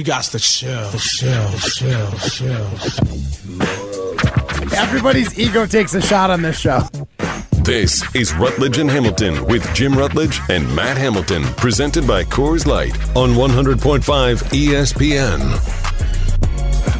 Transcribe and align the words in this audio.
You 0.00 0.04
got 0.04 0.24
to 0.24 0.38
chill, 0.38 0.90
chill, 0.92 1.50
chill, 1.58 2.10
chill. 2.20 2.70
Everybody's 4.74 5.38
ego 5.38 5.66
takes 5.66 5.92
a 5.92 6.00
shot 6.00 6.30
on 6.30 6.40
this 6.40 6.58
show. 6.58 6.80
This 7.64 8.02
is 8.14 8.32
Rutledge 8.32 8.78
and 8.78 8.88
Hamilton 8.88 9.44
with 9.44 9.62
Jim 9.74 9.92
Rutledge 9.92 10.40
and 10.48 10.74
Matt 10.74 10.96
Hamilton, 10.96 11.44
presented 11.58 12.06
by 12.06 12.24
Coors 12.24 12.66
Light 12.66 12.96
on 13.14 13.32
100.5 13.34 13.76
ESPN. 14.54 15.90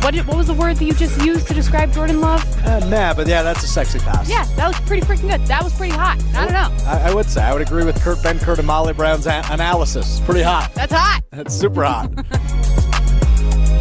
What, 0.05 0.12
did, 0.12 0.27
what 0.27 0.37
was 0.37 0.48
the 0.48 0.55
word 0.55 0.77
that 0.77 0.85
you 0.85 0.93
just 0.93 1.23
used 1.25 1.46
to 1.48 1.55
describe 1.55 1.95
Jordan 1.95 2.21
Love? 2.21 2.45
Uh, 2.67 2.80
nah, 2.89 3.14
but 3.14 3.27
yeah, 3.27 3.43
that's 3.43 3.62
a 3.62 3.67
sexy 3.67 3.98
pass. 4.01 4.29
Yeah, 4.29 4.45
that 4.57 4.69
was 4.69 4.79
pretty 4.80 5.07
freaking 5.07 5.30
good. 5.30 5.46
That 5.46 5.64
was 5.64 5.73
pretty 5.75 5.95
hot. 5.95 6.23
I 6.35 6.45
don't 6.45 6.53
know. 6.53 6.85
I, 6.87 7.11
I 7.11 7.14
would 7.14 7.27
say 7.27 7.43
I 7.43 7.55
would 7.55 7.62
agree 7.62 7.85
with 7.85 7.98
Kurt 8.03 8.23
Ben 8.23 8.39
Kurt 8.39 8.59
and 8.59 8.67
Molly 8.67 8.93
Brown's 8.93 9.27
a- 9.27 9.43
analysis. 9.51 10.21
Pretty 10.21 10.43
hot. 10.43 10.71
That's 10.75 10.93
hot. 10.93 11.23
That's 11.30 11.55
super 11.55 11.85
hot. 11.85 12.11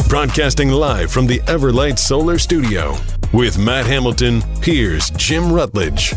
Broadcasting 0.09 0.69
live 0.69 1.11
from 1.11 1.27
the 1.27 1.37
Everlight 1.41 1.99
Solar 1.99 2.39
Studio. 2.39 2.95
With 3.31 3.59
Matt 3.59 3.86
Hamilton, 3.86 4.41
here's 4.63 5.11
Jim 5.11 5.54
Rutledge. 5.54 6.15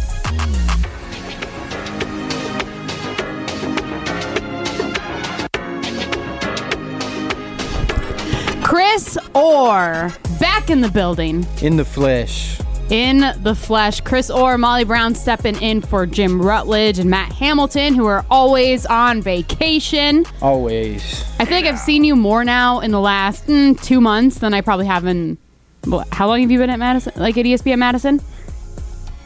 Chris 8.62 9.18
Orr 9.34 10.10
back 10.40 10.70
in 10.70 10.80
the 10.80 10.90
building. 10.90 11.46
In 11.60 11.76
the 11.76 11.84
flesh. 11.84 12.61
In 12.92 13.24
the 13.42 13.54
flesh, 13.54 14.02
Chris 14.02 14.28
Orr, 14.28 14.58
Molly 14.58 14.84
Brown 14.84 15.14
stepping 15.14 15.58
in 15.62 15.80
for 15.80 16.04
Jim 16.04 16.42
Rutledge 16.42 16.98
and 16.98 17.08
Matt 17.08 17.32
Hamilton, 17.32 17.94
who 17.94 18.04
are 18.04 18.22
always 18.30 18.84
on 18.84 19.22
vacation. 19.22 20.26
Always. 20.42 21.24
I 21.40 21.46
feel 21.46 21.56
like 21.56 21.64
I've 21.64 21.78
seen 21.78 22.04
you 22.04 22.14
more 22.14 22.44
now 22.44 22.80
in 22.80 22.90
the 22.90 23.00
last 23.00 23.46
mm, 23.46 23.82
two 23.82 23.98
months 24.02 24.40
than 24.40 24.52
I 24.52 24.60
probably 24.60 24.84
have 24.84 25.06
in. 25.06 25.38
What, 25.84 26.06
how 26.12 26.28
long 26.28 26.42
have 26.42 26.50
you 26.50 26.58
been 26.58 26.68
at 26.68 26.78
Madison? 26.78 27.14
Like 27.16 27.38
at 27.38 27.46
ESPN 27.46 27.78
Madison? 27.78 28.20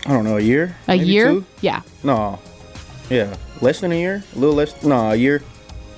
I 0.05 0.11
don't 0.11 0.23
know, 0.23 0.37
a 0.37 0.41
year? 0.41 0.77
A 0.87 0.97
Maybe 0.97 1.07
year? 1.07 1.31
two? 1.31 1.45
Yeah. 1.61 1.83
No. 2.05 2.39
Yeah. 3.11 3.35
Less 3.63 3.81
than 3.81 3.91
a 3.91 3.97
year? 3.97 4.23
A 4.37 4.39
little 4.39 4.55
less? 4.55 4.81
No, 4.85 5.11
a 5.11 5.17
year. 5.17 5.43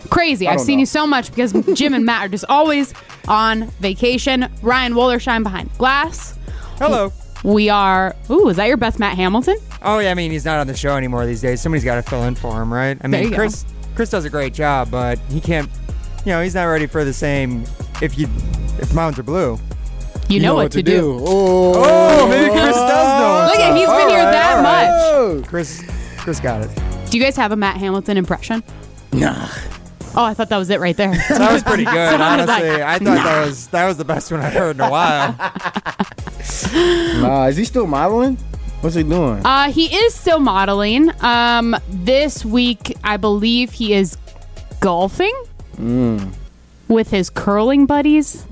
Crazy. 0.09 0.49
I 0.49 0.55
I've 0.55 0.61
seen 0.63 0.79
know. 0.79 0.81
you 0.81 0.87
so 0.87 1.07
much 1.07 1.29
because 1.29 1.53
Jim 1.75 1.93
and 1.93 2.07
Matt 2.07 2.25
are 2.25 2.29
just 2.31 2.47
always 2.49 2.95
on 3.29 3.67
vacation. 3.81 4.49
Ryan 4.63 4.95
Wollersheim 4.95 5.43
behind 5.43 5.71
glass. 5.77 6.39
Hello. 6.79 7.13
We 7.45 7.69
are. 7.69 8.15
Ooh, 8.31 8.49
is 8.49 8.57
that 8.57 8.67
your 8.67 8.77
best 8.77 8.99
Matt 8.99 9.17
Hamilton? 9.17 9.57
Oh 9.83 9.99
yeah, 10.01 10.11
I 10.11 10.15
mean 10.15 10.31
he's 10.31 10.45
not 10.45 10.59
on 10.59 10.67
the 10.67 10.77
show 10.77 10.97
anymore 10.97 11.25
these 11.27 11.41
days. 11.41 11.61
Somebody's 11.61 11.85
got 11.85 11.95
to 11.97 12.03
fill 12.03 12.25
in 12.25 12.35
for 12.35 12.61
him, 12.61 12.73
right? 12.73 12.99
I 13.01 13.09
There 13.09 13.21
you 13.21 13.27
mean 13.29 13.31
go. 13.31 13.37
Chris 13.37 13.65
Chris 13.95 14.11
does 14.11 14.25
a 14.25 14.31
great 14.31 14.55
job, 14.55 14.91
but 14.91 15.19
he 15.31 15.41
can't. 15.41 15.71
You 16.25 16.33
know, 16.33 16.43
he's 16.43 16.55
not 16.55 16.65
ready 16.65 16.87
for 16.87 17.05
the 17.05 17.13
same. 17.13 17.65
If 18.03 18.19
you 18.19 18.27
if 18.81 18.93
mountains 18.95 19.19
are 19.19 19.23
blue. 19.25 19.59
You, 20.29 20.41
know, 20.41 20.57
what, 20.57 20.73
to 20.73 20.83
do. 20.83 21.17
Oh, 21.23 21.73
Oh, 21.75 22.29
maybe 22.29 22.51
Chris 22.51 22.77
does 22.77 23.21
know. 23.21 23.51
Look 23.51 23.61
at 23.61 23.75
he's 23.75 23.87
been 23.89 24.09
here 24.11 24.25
that 24.25 24.63
much. 25.41 25.47
Chris 25.47 25.83
Chris 26.19 26.39
got 26.39 26.61
it. 26.63 26.71
Do 27.11 27.17
you 27.17 27.23
guys 27.25 27.35
have 27.37 27.51
a 27.53 27.57
Matt 27.57 27.79
Hamilton 27.79 28.19
impression? 28.19 28.63
Nah. 29.13 29.49
Oh, 30.15 30.25
I 30.25 30.35
thought 30.35 30.51
that 30.51 30.59
was 30.59 30.69
it 30.69 30.81
right 30.81 30.97
there. 30.97 31.13
That 31.31 31.51
was 31.53 31.63
pretty 31.63 31.85
good, 31.87 32.21
honestly. 32.21 32.83
I 32.83 32.99
thought 32.99 33.25
that 33.25 33.47
was 33.47 33.69
that 33.69 33.87
was 33.87 33.97
the 33.97 34.05
best 34.05 34.31
one 34.31 34.41
I've 34.41 34.53
heard 34.53 34.77
in 34.77 34.83
a 34.83 34.91
while. 34.91 35.35
Nah, 37.21 37.47
is 37.47 37.57
he 37.57 37.65
still 37.65 37.87
modeling? 37.87 38.37
What's 38.81 38.95
he 38.95 39.03
doing? 39.03 39.45
Uh, 39.45 39.71
he 39.73 39.87
is 39.87 40.15
still 40.15 40.39
modeling. 40.39 41.11
Um, 41.23 41.77
this 41.89 42.45
week, 42.45 42.97
I 43.03 43.17
believe 43.17 43.73
he 43.73 43.93
is 43.95 44.17
golfing 44.81 45.35
Mm. 45.77 46.33
with 46.89 47.11
his 47.11 47.31
curling 47.31 47.87
buddies. 47.87 48.45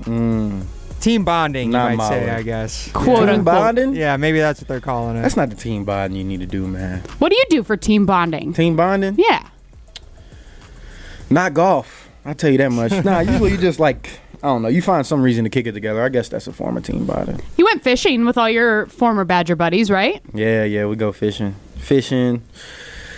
Team 0.99 1.23
bonding, 1.25 1.67
you 1.67 1.73
might 1.77 1.95
modeling. 1.95 2.25
say, 2.25 2.29
I 2.31 2.41
guess. 2.41 2.91
Quote 2.91 3.19
team 3.19 3.29
unquote. 3.29 3.45
bonding? 3.45 3.95
Yeah, 3.95 4.17
maybe 4.17 4.39
that's 4.39 4.59
what 4.61 4.67
they're 4.67 4.79
calling 4.81 5.15
it. 5.17 5.21
That's 5.21 5.35
not 5.37 5.49
the 5.49 5.55
team 5.55 5.85
bonding 5.85 6.17
you 6.17 6.23
need 6.25 6.39
to 6.41 6.45
do, 6.45 6.67
man. 6.67 7.01
What 7.19 7.29
do 7.29 7.35
you 7.35 7.45
do 7.49 7.63
for 7.63 7.77
team 7.77 8.05
bonding? 8.05 8.53
Team 8.53 8.75
bonding? 8.75 9.15
Yeah. 9.17 9.47
Not 11.29 11.53
golf. 11.53 12.09
I'll 12.25 12.35
tell 12.35 12.49
you 12.49 12.57
that 12.57 12.71
much. 12.71 12.91
nah, 13.05 13.19
usually 13.19 13.51
you 13.51 13.57
just 13.57 13.79
like, 13.79 14.19
I 14.47 14.51
don't 14.51 14.61
know, 14.61 14.69
you 14.69 14.81
find 14.81 15.05
some 15.05 15.21
reason 15.21 15.43
to 15.43 15.49
kick 15.49 15.67
it 15.67 15.73
together. 15.73 16.01
I 16.01 16.07
guess 16.07 16.29
that's 16.29 16.47
a 16.47 16.53
former 16.53 16.79
team 16.79 17.05
bonding. 17.05 17.41
You 17.57 17.65
went 17.65 17.83
fishing 17.83 18.25
with 18.25 18.37
all 18.37 18.49
your 18.49 18.85
former 18.85 19.25
Badger 19.25 19.57
buddies, 19.57 19.91
right? 19.91 20.21
Yeah, 20.33 20.63
yeah, 20.63 20.85
we 20.85 20.95
go 20.95 21.11
fishing. 21.11 21.53
Fishing. 21.75 22.39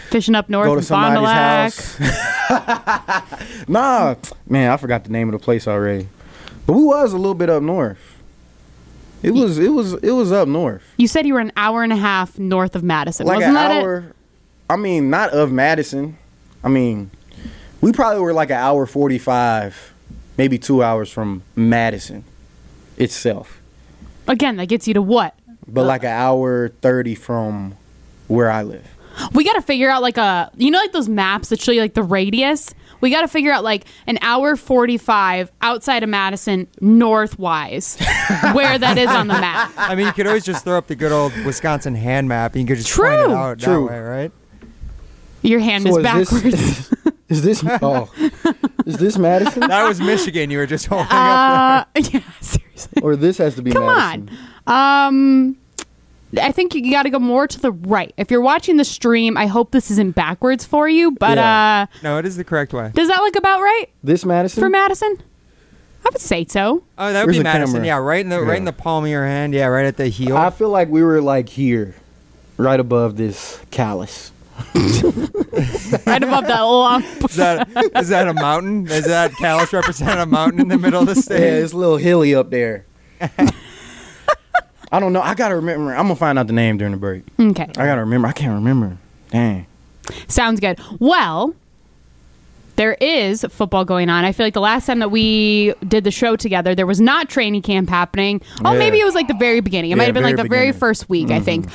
Fishing 0.09 0.34
up 0.34 0.50
north 0.50 0.66
go 0.66 0.73
to 0.73 0.79
in 0.79 0.85
Fond 0.85 1.13
du 1.16 1.22
Lac. 1.22 1.72
somebody's 1.72 2.17
house. 2.17 3.67
nah, 3.67 4.16
man, 4.47 4.72
I 4.72 4.78
forgot 4.78 5.03
the 5.03 5.12
name 5.12 5.28
of 5.29 5.34
the 5.34 5.44
place 5.45 5.67
already. 5.67 6.07
But 6.66 6.73
we 6.73 6.84
was 6.84 7.13
a 7.13 7.17
little 7.17 7.35
bit 7.35 7.51
up 7.51 7.61
north. 7.61 8.16
It 9.22 9.31
was 9.31 9.59
it 9.59 9.69
was 9.69 9.94
it 9.94 10.11
was 10.11 10.31
up 10.31 10.47
north. 10.47 10.81
You 10.97 11.07
said 11.07 11.28
you 11.28 11.35
were 11.35 11.41
an 11.41 11.51
hour 11.56 11.84
and 11.84 11.94
a 11.94 11.97
half 11.97 12.40
north 12.40 12.75
of 12.75 12.81
Madison. 12.84 13.28
Like 13.28 13.35
Wasn't 13.35 13.50
an 13.50 13.53
that 13.56 13.72
it? 13.72 13.84
hour. 13.84 14.13
I 14.67 14.78
mean, 14.78 15.11
not 15.11 15.29
of 15.31 15.51
Madison. 15.51 16.17
I 16.63 16.69
mean, 16.69 17.11
we 17.81 17.91
probably 17.91 18.22
were 18.22 18.34
like 18.34 18.50
an 18.50 18.57
hour 18.57 18.88
forty 18.88 19.19
five, 19.19 19.89
maybe 20.40 20.58
two 20.58 20.82
hours 20.82 21.12
from 21.12 21.44
Madison 21.54 22.24
itself. 22.96 23.60
Again, 24.26 24.56
that 24.56 24.68
gets 24.70 24.88
you 24.88 24.94
to 24.94 25.02
what? 25.02 25.36
But 25.68 25.84
like 25.86 26.04
an 26.04 26.12
hour 26.12 26.70
thirty 26.70 27.14
from 27.14 27.76
where 28.30 28.50
I 28.50 28.64
live. 28.64 28.88
We 29.34 29.44
got 29.44 29.54
to 29.54 29.62
figure 29.62 29.90
out 29.90 30.02
like 30.02 30.16
a, 30.18 30.50
you 30.56 30.72
know, 30.72 30.80
like 30.80 30.94
those 30.94 31.10
maps 31.10 31.50
that 31.50 31.60
show 31.60 31.74
you 31.74 31.82
like 31.82 31.94
the 31.94 32.04
radius. 32.04 32.74
We 33.02 33.10
got 33.10 33.22
to 33.22 33.28
figure 33.28 33.52
out 33.52 33.64
like 33.66 33.84
an 34.08 34.18
hour 34.22 34.56
45 34.56 35.52
outside 35.62 36.04
of 36.04 36.10
Madison, 36.10 36.68
northwise, 36.82 38.00
where 38.56 38.78
that 38.78 38.98
is 38.98 39.10
on 39.10 39.28
the 39.28 39.34
map. 39.34 39.72
I 39.78 39.96
mean, 39.96 40.06
you 40.08 40.14
could 40.14 40.28
always 40.28 40.46
just 40.46 40.64
throw 40.64 40.78
up 40.78 40.88
the 40.88 40.96
good 40.96 41.12
old 41.12 41.34
Wisconsin 41.46 41.96
hand 41.96 42.30
map, 42.30 42.54
and 42.54 42.62
you 42.62 42.68
could 42.68 42.78
just 42.78 42.90
True. 42.90 43.10
point 43.10 43.32
it 43.32 43.36
out 43.36 43.60
True. 43.60 43.88
that 43.88 43.92
way, 43.94 44.00
right? 44.00 44.32
Your 45.42 45.60
hand 45.60 45.84
So 45.84 45.90
is 45.90 45.98
is 45.98 46.04
backwards. 46.04 46.90
this 46.90 46.92
is 47.30 47.42
this 47.44 47.64
oh 47.82 48.10
is 48.85 48.97
this 48.97 49.17
Madison 49.17 49.62
That 49.67 49.88
was 49.88 50.00
Michigan. 50.00 50.50
You 50.51 50.59
were 50.59 50.66
just 50.67 50.85
holding 50.88 51.07
up. 51.12 51.88
uh, 51.95 52.01
yeah, 52.12 52.22
seriously. 52.41 53.01
or 53.01 53.16
this 53.16 53.38
has 53.38 53.56
to 53.56 53.62
be 53.62 53.72
Come 53.72 53.85
Madison? 53.85 54.38
on. 54.67 55.07
Um, 55.07 55.57
I 56.41 56.51
think 56.51 56.75
you 56.75 56.91
got 56.91 57.03
to 57.03 57.09
go 57.09 57.17
more 57.19 57.47
to 57.47 57.59
the 57.59 57.72
right. 57.72 58.13
If 58.17 58.29
you're 58.29 58.41
watching 58.41 58.78
the 58.78 58.85
stream, 58.85 59.35
I 59.35 59.47
hope 59.47 59.72
this 59.72 59.90
isn't 59.91 60.13
backwards 60.16 60.63
for 60.66 60.88
you, 60.88 61.12
but 61.12 61.38
Yeah. 61.38 61.88
uh, 61.90 61.97
No, 62.03 62.17
it 62.19 62.25
is 62.25 62.38
the 62.38 62.44
correct 62.44 62.72
way. 62.73 62.91
does 62.94 63.07
that 63.07 63.19
look 63.22 63.35
about 63.35 63.62
right 63.62 63.88
This 64.03 64.23
Madison 64.25 64.62
for 64.62 64.69
Madison? 64.69 65.17
I 66.06 66.09
would 66.13 66.22
say 66.22 66.46
so. 66.47 66.84
Oh, 66.97 67.11
that 67.11 67.22
would 67.25 67.28
Where's 67.34 67.38
be 67.40 67.44
Madison. 67.44 67.73
camera? 67.78 67.88
Yeah, 67.88 67.97
right 67.97 68.22
in 68.22 68.29
the 68.29 68.41
right 68.41 68.57
in 68.57 68.63
the 68.66 68.72
palm 68.72 69.03
of 69.06 69.09
your 69.09 69.25
hand. 69.25 69.53
Yeah, 69.53 69.66
right 69.66 69.85
at 69.85 69.97
the 69.97 70.07
heel. 70.07 70.38
I 70.38 70.50
feel 70.50 70.69
like 70.69 70.88
we 70.88 71.03
were 71.03 71.19
like 71.22 71.50
here, 71.50 71.96
right 72.57 72.79
above 72.79 73.17
this 73.17 73.59
callus. 73.72 74.31
Right 76.06 76.24
above 76.24 76.46
that 76.47 76.62
lump. 76.62 77.06
is 77.30 77.36
that 77.36 77.68
is 77.97 78.09
that 78.09 78.28
a 78.28 78.34
mountain? 78.34 78.88
Is 78.88 79.06
that 79.06 79.31
callus 79.34 79.74
represent 79.74 80.20
a 80.20 80.25
mountain 80.25 80.59
in 80.62 80.68
the 80.68 80.78
middle 80.78 81.02
of 81.02 81.08
the 81.08 81.28
Yeah, 81.30 81.64
it's 81.64 81.74
a 81.74 81.78
little 81.78 81.97
hilly 81.97 82.34
up 82.36 82.50
there. 82.50 82.86
I 84.92 85.00
don't 85.00 85.14
know. 85.14 85.22
I 85.22 85.36
gotta 85.36 85.56
remember. 85.56 85.92
I'm 85.92 86.03
gonna 86.06 86.16
find 86.16 86.40
out 86.40 86.47
the 86.47 86.53
name 86.53 86.78
during 86.78 86.92
the 86.92 86.97
break. 86.97 87.24
Okay. 87.40 87.64
I 87.78 87.86
gotta 87.86 88.02
remember. 88.02 88.28
I 88.28 88.31
can't 88.31 88.53
remember. 88.53 88.97
Dang. 89.31 89.68
Sounds 90.28 90.59
good. 90.59 90.80
Well, 91.00 91.53
there 92.76 92.94
is 92.96 93.46
football 93.50 93.86
going 93.86 94.09
on. 94.09 94.26
I 94.26 94.31
feel 94.31 94.46
like 94.46 94.56
the 94.56 94.62
last 94.62 94.88
time 94.88 95.00
that 95.00 95.12
we 95.12 95.74
did 95.88 96.06
the 96.06 96.12
show 96.12 96.36
together, 96.36 96.74
there 96.74 96.88
was 96.88 97.00
not 97.00 97.30
training 97.30 97.62
camp 97.62 97.90
happening. 97.90 98.41
Oh, 98.66 98.72
Yeah. 98.74 98.80
maybe 98.80 99.00
it 99.00 99.03
was 99.06 99.14
like 99.16 99.28
the 99.28 99.36
very 99.36 99.59
beginning. 99.59 99.91
It 99.91 99.97
might 99.97 100.06
have 100.06 100.14
been 100.16 100.24
like 100.24 100.38
very 100.38 100.44
the 100.44 100.50
very 100.50 100.59
beginning. 100.68 100.74
Mm-hmm. 100.74 100.80
first 100.80 101.09
week, 101.09 101.30
I 101.30 101.40
think. 101.40 101.68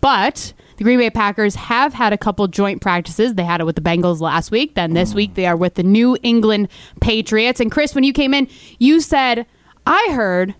But 0.00 0.52
the 0.82 0.84
Green 0.84 0.98
Bay 0.98 1.10
Packers 1.10 1.54
have 1.54 1.94
had 1.94 2.12
a 2.12 2.18
couple 2.18 2.44
joint 2.48 2.80
practices. 2.80 3.34
They 3.34 3.44
had 3.44 3.60
it 3.60 3.64
with 3.64 3.76
the 3.76 3.80
Bengals 3.82 4.18
last 4.20 4.50
week. 4.50 4.74
Then 4.74 4.90
Mm. 4.90 4.94
this 4.94 5.14
week 5.14 5.34
they 5.34 5.46
are 5.46 5.56
with 5.56 5.74
the 5.74 5.84
New 5.84 6.16
England 6.24 6.66
Patriots. 7.00 7.60
And 7.60 7.70
Chris, 7.70 7.94
when 7.94 8.02
you 8.02 8.12
came 8.12 8.34
in, 8.34 8.48
you 8.80 9.00
said, 9.00 9.46
I 9.86 10.08
heard 10.10 10.56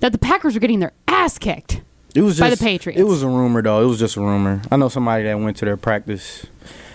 that 0.00 0.12
the 0.12 0.18
Packers 0.18 0.52
were 0.52 0.60
getting 0.60 0.80
their 0.80 0.92
ass 1.08 1.38
kicked. 1.38 1.80
It 2.14 2.20
was 2.20 2.36
just, 2.36 2.40
By 2.42 2.50
the 2.50 2.62
Patriots. 2.62 3.00
It 3.00 3.04
was 3.04 3.22
a 3.22 3.26
rumor, 3.28 3.62
though. 3.62 3.82
It 3.82 3.86
was 3.86 3.98
just 3.98 4.16
a 4.16 4.20
rumor. 4.20 4.60
I 4.70 4.76
know 4.76 4.90
somebody 4.90 5.24
that 5.24 5.38
went 5.40 5.56
to 5.56 5.64
their 5.64 5.78
practice 5.78 6.44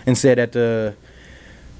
and 0.06 0.16
said 0.16 0.38
that 0.38 0.52
the 0.52 0.94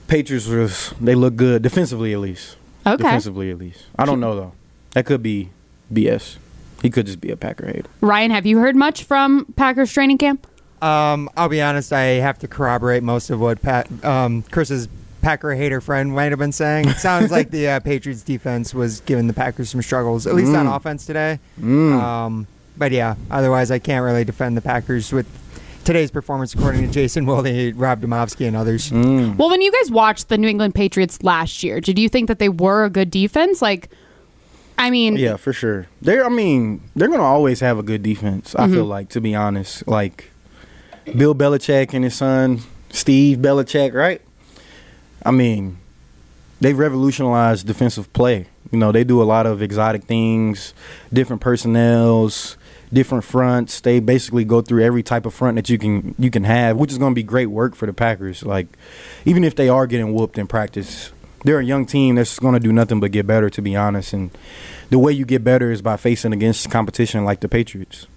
Patriots 0.08 0.48
was 0.48 0.92
they 1.00 1.14
look 1.14 1.36
good 1.36 1.62
defensively 1.62 2.14
at 2.14 2.20
least. 2.20 2.56
Okay. 2.88 2.98
Defensively 2.98 3.52
at 3.52 3.60
least. 3.60 3.86
I 3.96 4.06
don't 4.06 4.20
know 4.20 4.36
though. 4.36 4.54
That 4.94 5.06
could 5.06 5.22
be 5.22 5.52
BS. 5.94 6.38
He 6.82 6.90
could 6.90 7.06
just 7.06 7.22
be 7.22 7.30
a 7.30 7.38
Packer 7.38 7.68
hater. 7.68 7.86
Ryan, 8.02 8.32
have 8.32 8.48
you 8.48 8.58
heard 8.58 8.76
much 8.76 9.04
from 9.04 9.46
Packers 9.56 9.94
training 9.94 10.18
camp? 10.18 10.48
Um, 10.82 11.30
I'll 11.36 11.50
be 11.50 11.62
honest. 11.62 11.92
I 11.94 12.04
have 12.22 12.40
to 12.40 12.48
corroborate 12.48 13.04
most 13.04 13.30
of 13.30 13.40
what 13.40 13.62
Pat, 13.62 13.88
um, 14.06 14.44
Chris's 14.44 14.88
Packer 15.22 15.54
hater 15.54 15.82
friend 15.82 16.14
might 16.14 16.32
have 16.32 16.40
been 16.40 16.52
saying. 16.54 16.88
It 16.88 16.98
sounds 16.98 17.30
like 17.32 17.52
the 17.52 17.68
uh, 17.68 17.80
Patriots 17.82 18.22
defense 18.22 18.74
was 18.74 19.02
giving 19.02 19.28
the 19.28 19.34
Packers 19.34 19.70
some 19.70 19.82
struggles, 19.82 20.26
at 20.26 20.36
least 20.36 20.56
on 20.56 20.66
Mm. 20.66 20.76
offense 20.78 21.06
today. 21.06 21.40
Mm. 21.60 21.94
Um, 22.02 22.48
but 22.78 22.92
yeah, 22.94 23.16
otherwise 23.30 23.72
I 23.72 23.80
can't 23.80 24.06
really 24.06 24.24
defend 24.24 24.56
the 24.56 24.62
Packers 24.62 25.12
with 25.12 25.28
today's 25.84 26.12
performance, 26.12 26.54
according 26.54 26.86
to 26.86 26.88
Jason 26.94 27.26
Wilde, 27.26 27.76
Rob 27.76 28.02
Demovsky, 28.02 28.48
and 28.48 28.56
others. 28.56 28.90
Well, 28.94 29.50
when 29.50 29.60
you 29.62 29.72
guys 29.72 29.92
watched 29.92 30.30
the 30.30 30.38
New 30.38 30.48
England 30.48 30.76
Patriots 30.76 31.22
last 31.24 31.64
year, 31.64 31.82
did 31.82 32.00
you 32.00 32.08
think 32.08 32.30
that 32.30 32.40
they 32.40 32.48
were 32.50 32.86
a 32.86 32.90
good 32.90 33.12
defense? 33.12 33.62
Like, 33.62 33.90
I 34.78 34.90
mean, 34.90 35.18
Yeah, 35.18 35.36
for 35.36 35.52
sure. 35.52 35.88
They're 36.02 36.26
I 36.26 36.30
mean, 36.30 36.80
they're 36.96 37.10
gonna 37.10 37.24
always 37.24 37.60
have 37.60 37.78
a 37.78 37.84
good 37.84 38.02
defense, 38.04 38.56
I 38.56 38.64
Mm-hmm. 38.66 38.74
feel 38.76 38.86
like, 38.86 39.10
to 39.10 39.20
be 39.20 39.36
honest. 39.36 39.86
Like 39.86 40.32
Bill 41.18 41.36
Belichick 41.36 41.94
and 41.94 42.04
his 42.04 42.16
son, 42.16 42.62
Steve 42.90 43.40
Belichick, 43.40 43.94
right? 43.94 44.22
I 45.26 45.32
mean, 45.32 45.78
they've 46.62 46.78
revolutionized 46.78 47.68
defensive 47.68 48.12
play. 48.14 48.48
You 48.72 48.78
know, 48.80 48.92
they 48.92 49.04
do 49.04 49.22
a 49.22 49.24
lot 49.24 49.46
of 49.46 49.62
exotic 49.62 50.04
things, 50.04 50.74
different 51.12 51.42
personnels, 51.42 52.58
different 52.94 53.24
fronts. 53.24 53.82
They 53.82 54.00
basically 54.00 54.46
go 54.46 54.62
through 54.62 54.84
every 54.84 55.04
type 55.04 55.26
of 55.26 55.34
front 55.34 55.56
that 55.56 55.70
you 55.70 55.78
can 55.78 56.16
you 56.20 56.30
can 56.30 56.44
have, 56.44 56.78
which 56.78 56.92
is 56.92 56.98
going 56.98 57.12
to 57.12 57.16
be 57.16 57.24
great 57.24 57.48
work 57.48 57.76
for 57.76 57.86
the 57.86 57.94
Packers. 57.94 58.44
Like, 58.44 58.68
even 59.26 59.44
if 59.44 59.56
they 59.56 59.70
are 59.70 59.88
getting 59.88 60.14
whooped 60.14 60.38
in 60.38 60.48
practice, 60.48 61.12
they're 61.44 61.60
a 61.60 61.66
young 61.66 61.86
team 61.86 62.16
that's 62.16 62.38
going 62.40 62.54
to 62.54 62.60
do 62.60 62.72
nothing 62.72 63.00
but 63.00 63.12
get 63.12 63.26
better. 63.26 63.50
To 63.50 63.62
be 63.62 63.76
honest, 63.76 64.14
and 64.14 64.32
the 64.90 65.00
way 65.00 65.12
you 65.12 65.26
get 65.26 65.44
better 65.44 65.72
is 65.72 65.82
by 65.82 65.98
facing 65.98 66.34
against 66.34 66.70
competition 66.70 67.26
like 67.26 67.40
the 67.40 67.50
Patriots. 67.50 68.08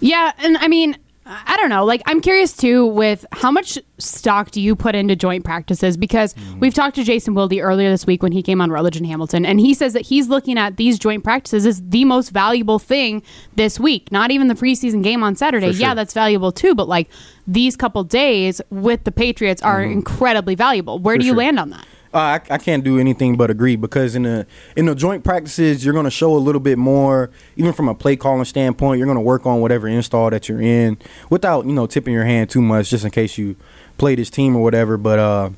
Yeah, 0.00 0.32
and 0.38 0.56
I 0.58 0.68
mean, 0.68 0.96
I 1.30 1.56
don't 1.56 1.68
know. 1.68 1.84
Like, 1.84 2.02
I'm 2.06 2.20
curious 2.20 2.56
too 2.56 2.86
with 2.86 3.24
how 3.32 3.50
much 3.50 3.78
stock 3.98 4.50
do 4.50 4.60
you 4.60 4.74
put 4.74 4.94
into 4.94 5.14
joint 5.14 5.44
practices? 5.44 5.96
Because 5.96 6.34
mm. 6.34 6.58
we've 6.60 6.74
talked 6.74 6.96
to 6.96 7.04
Jason 7.04 7.34
Wilde 7.34 7.52
earlier 7.54 7.90
this 7.90 8.06
week 8.06 8.22
when 8.22 8.32
he 8.32 8.42
came 8.42 8.60
on 8.60 8.70
Religion 8.70 9.04
Hamilton, 9.04 9.46
and 9.46 9.60
he 9.60 9.74
says 9.74 9.92
that 9.92 10.06
he's 10.06 10.28
looking 10.28 10.58
at 10.58 10.76
these 10.76 10.98
joint 10.98 11.24
practices 11.24 11.66
as 11.66 11.82
the 11.88 12.04
most 12.04 12.30
valuable 12.30 12.78
thing 12.78 13.22
this 13.54 13.78
week. 13.78 14.10
Not 14.10 14.30
even 14.30 14.48
the 14.48 14.54
preseason 14.54 15.02
game 15.02 15.22
on 15.22 15.36
Saturday. 15.36 15.72
Sure. 15.72 15.80
Yeah, 15.80 15.94
that's 15.94 16.14
valuable 16.14 16.52
too, 16.52 16.74
but 16.74 16.88
like 16.88 17.08
these 17.46 17.76
couple 17.76 18.04
days 18.04 18.60
with 18.70 19.04
the 19.04 19.12
Patriots 19.12 19.62
are 19.62 19.80
mm-hmm. 19.80 19.92
incredibly 19.92 20.54
valuable. 20.54 20.98
Where 20.98 21.14
For 21.14 21.20
do 21.20 21.26
you 21.26 21.32
sure. 21.32 21.38
land 21.38 21.58
on 21.58 21.70
that? 21.70 21.86
Uh, 22.12 22.18
I, 22.18 22.40
I 22.50 22.58
can't 22.58 22.82
do 22.82 22.98
anything 22.98 23.36
but 23.36 23.50
agree 23.50 23.76
because 23.76 24.16
in 24.16 24.24
the 24.24 24.44
in 24.74 24.86
the 24.86 24.96
joint 24.96 25.22
practices 25.22 25.84
you're 25.84 25.94
going 25.94 26.04
to 26.06 26.10
show 26.10 26.34
a 26.34 26.38
little 26.38 26.60
bit 26.60 26.76
more, 26.76 27.30
even 27.56 27.72
from 27.72 27.88
a 27.88 27.94
play 27.94 28.16
calling 28.16 28.44
standpoint. 28.44 28.98
You're 28.98 29.06
going 29.06 29.16
to 29.16 29.22
work 29.22 29.46
on 29.46 29.60
whatever 29.60 29.86
install 29.86 30.28
that 30.30 30.48
you're 30.48 30.60
in 30.60 30.98
without 31.30 31.66
you 31.66 31.72
know 31.72 31.86
tipping 31.86 32.12
your 32.12 32.24
hand 32.24 32.50
too 32.50 32.62
much, 32.62 32.90
just 32.90 33.04
in 33.04 33.12
case 33.12 33.38
you 33.38 33.54
play 33.96 34.16
this 34.16 34.28
team 34.28 34.56
or 34.56 34.62
whatever. 34.62 34.96
But 34.96 35.18
uh, 35.20 35.50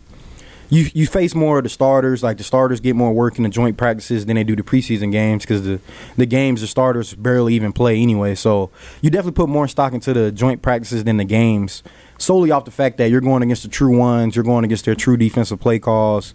you 0.72 0.90
you 0.94 1.06
face 1.06 1.34
more 1.34 1.58
of 1.58 1.64
the 1.64 1.70
starters. 1.70 2.22
Like 2.22 2.38
the 2.38 2.44
starters 2.44 2.80
get 2.80 2.96
more 2.96 3.12
work 3.12 3.36
in 3.36 3.44
the 3.44 3.50
joint 3.50 3.76
practices 3.78 4.26
than 4.26 4.36
they 4.36 4.44
do 4.44 4.56
the 4.56 4.62
preseason 4.62 5.12
games 5.12 5.44
because 5.44 5.64
the 5.64 5.80
the 6.16 6.26
games 6.26 6.60
the 6.60 6.66
starters 6.66 7.14
barely 7.14 7.54
even 7.54 7.72
play 7.72 8.00
anyway. 8.00 8.34
So 8.34 8.70
you 9.00 9.08
definitely 9.10 9.36
put 9.36 9.48
more 9.48 9.68
stock 9.68 9.92
into 9.92 10.12
the 10.12 10.32
joint 10.32 10.60
practices 10.60 11.04
than 11.04 11.18
the 11.18 11.24
games, 11.24 11.82
solely 12.22 12.50
off 12.50 12.64
the 12.64 12.70
fact 12.70 12.98
that 12.98 13.10
you're 13.10 13.20
going 13.20 13.42
against 13.42 13.64
the 13.64 13.68
true 13.68 13.96
ones. 13.96 14.36
You're 14.36 14.44
going 14.44 14.64
against 14.64 14.84
their 14.84 14.94
true 14.94 15.16
defensive 15.16 15.60
play 15.60 15.78
calls. 15.78 16.34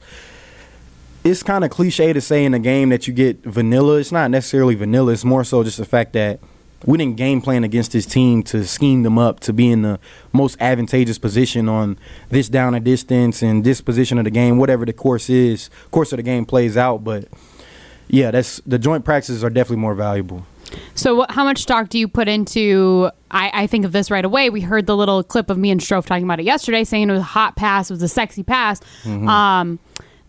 It's 1.23 1.43
kind 1.43 1.63
of 1.63 1.71
cliche 1.71 2.13
to 2.13 2.21
say 2.21 2.45
in 2.45 2.53
a 2.53 2.59
game 2.59 2.89
that 2.89 3.07
you 3.07 3.13
get 3.13 3.43
vanilla. 3.43 3.97
It's 3.97 4.11
not 4.11 4.31
necessarily 4.31 4.75
vanilla. 4.75 5.13
It's 5.13 5.25
more 5.25 5.43
so 5.43 5.63
just 5.63 5.77
the 5.77 5.85
fact 5.85 6.13
that 6.13 6.39
we 6.85 6.97
didn't 6.97 7.17
game 7.17 7.41
plan 7.41 7.63
against 7.63 7.91
this 7.91 8.05
team 8.05 8.43
to 8.43 8.65
scheme 8.65 9.03
them 9.03 9.17
up 9.17 9.39
to 9.41 9.53
be 9.53 9.71
in 9.71 9.81
the 9.81 9.99
most 10.31 10.57
advantageous 10.59 11.17
position 11.17 11.67
on 11.67 11.97
this 12.29 12.49
down 12.49 12.75
a 12.75 12.79
distance 12.79 13.41
and 13.41 13.63
this 13.63 13.81
position 13.81 14.17
of 14.17 14.25
the 14.25 14.31
game, 14.31 14.57
whatever 14.57 14.85
the 14.85 14.93
course 14.93 15.29
is, 15.29 15.69
course 15.91 16.13
of 16.13 16.17
the 16.17 16.23
game 16.23 16.45
plays 16.45 16.77
out. 16.77 17.03
But 17.03 17.27
yeah, 18.07 18.31
that's 18.31 18.61
the 18.65 18.77
joint 18.77 19.03
practices 19.03 19.43
are 19.43 19.49
definitely 19.49 19.81
more 19.81 19.95
valuable. 19.95 20.45
So, 20.95 21.15
what, 21.15 21.31
how 21.31 21.43
much 21.43 21.59
stock 21.59 21.89
do 21.89 21.97
you 21.99 22.07
put 22.07 22.27
into? 22.27 23.09
I, 23.31 23.51
I 23.63 23.67
think 23.67 23.85
of 23.85 23.91
this 23.91 24.09
right 24.11 24.23
away. 24.25 24.49
We 24.49 24.61
heard 24.61 24.85
the 24.87 24.95
little 24.97 25.23
clip 25.23 25.49
of 25.49 25.57
me 25.57 25.69
and 25.71 25.79
Strofe 25.81 26.05
talking 26.05 26.23
about 26.23 26.39
it 26.39 26.43
yesterday, 26.45 26.83
saying 26.83 27.09
it 27.09 27.13
was 27.13 27.21
a 27.21 27.23
hot 27.23 27.55
pass, 27.55 27.89
it 27.89 27.93
was 27.93 28.03
a 28.03 28.07
sexy 28.07 28.43
pass. 28.43 28.79
Mm-hmm. 29.03 29.27
Um, 29.27 29.79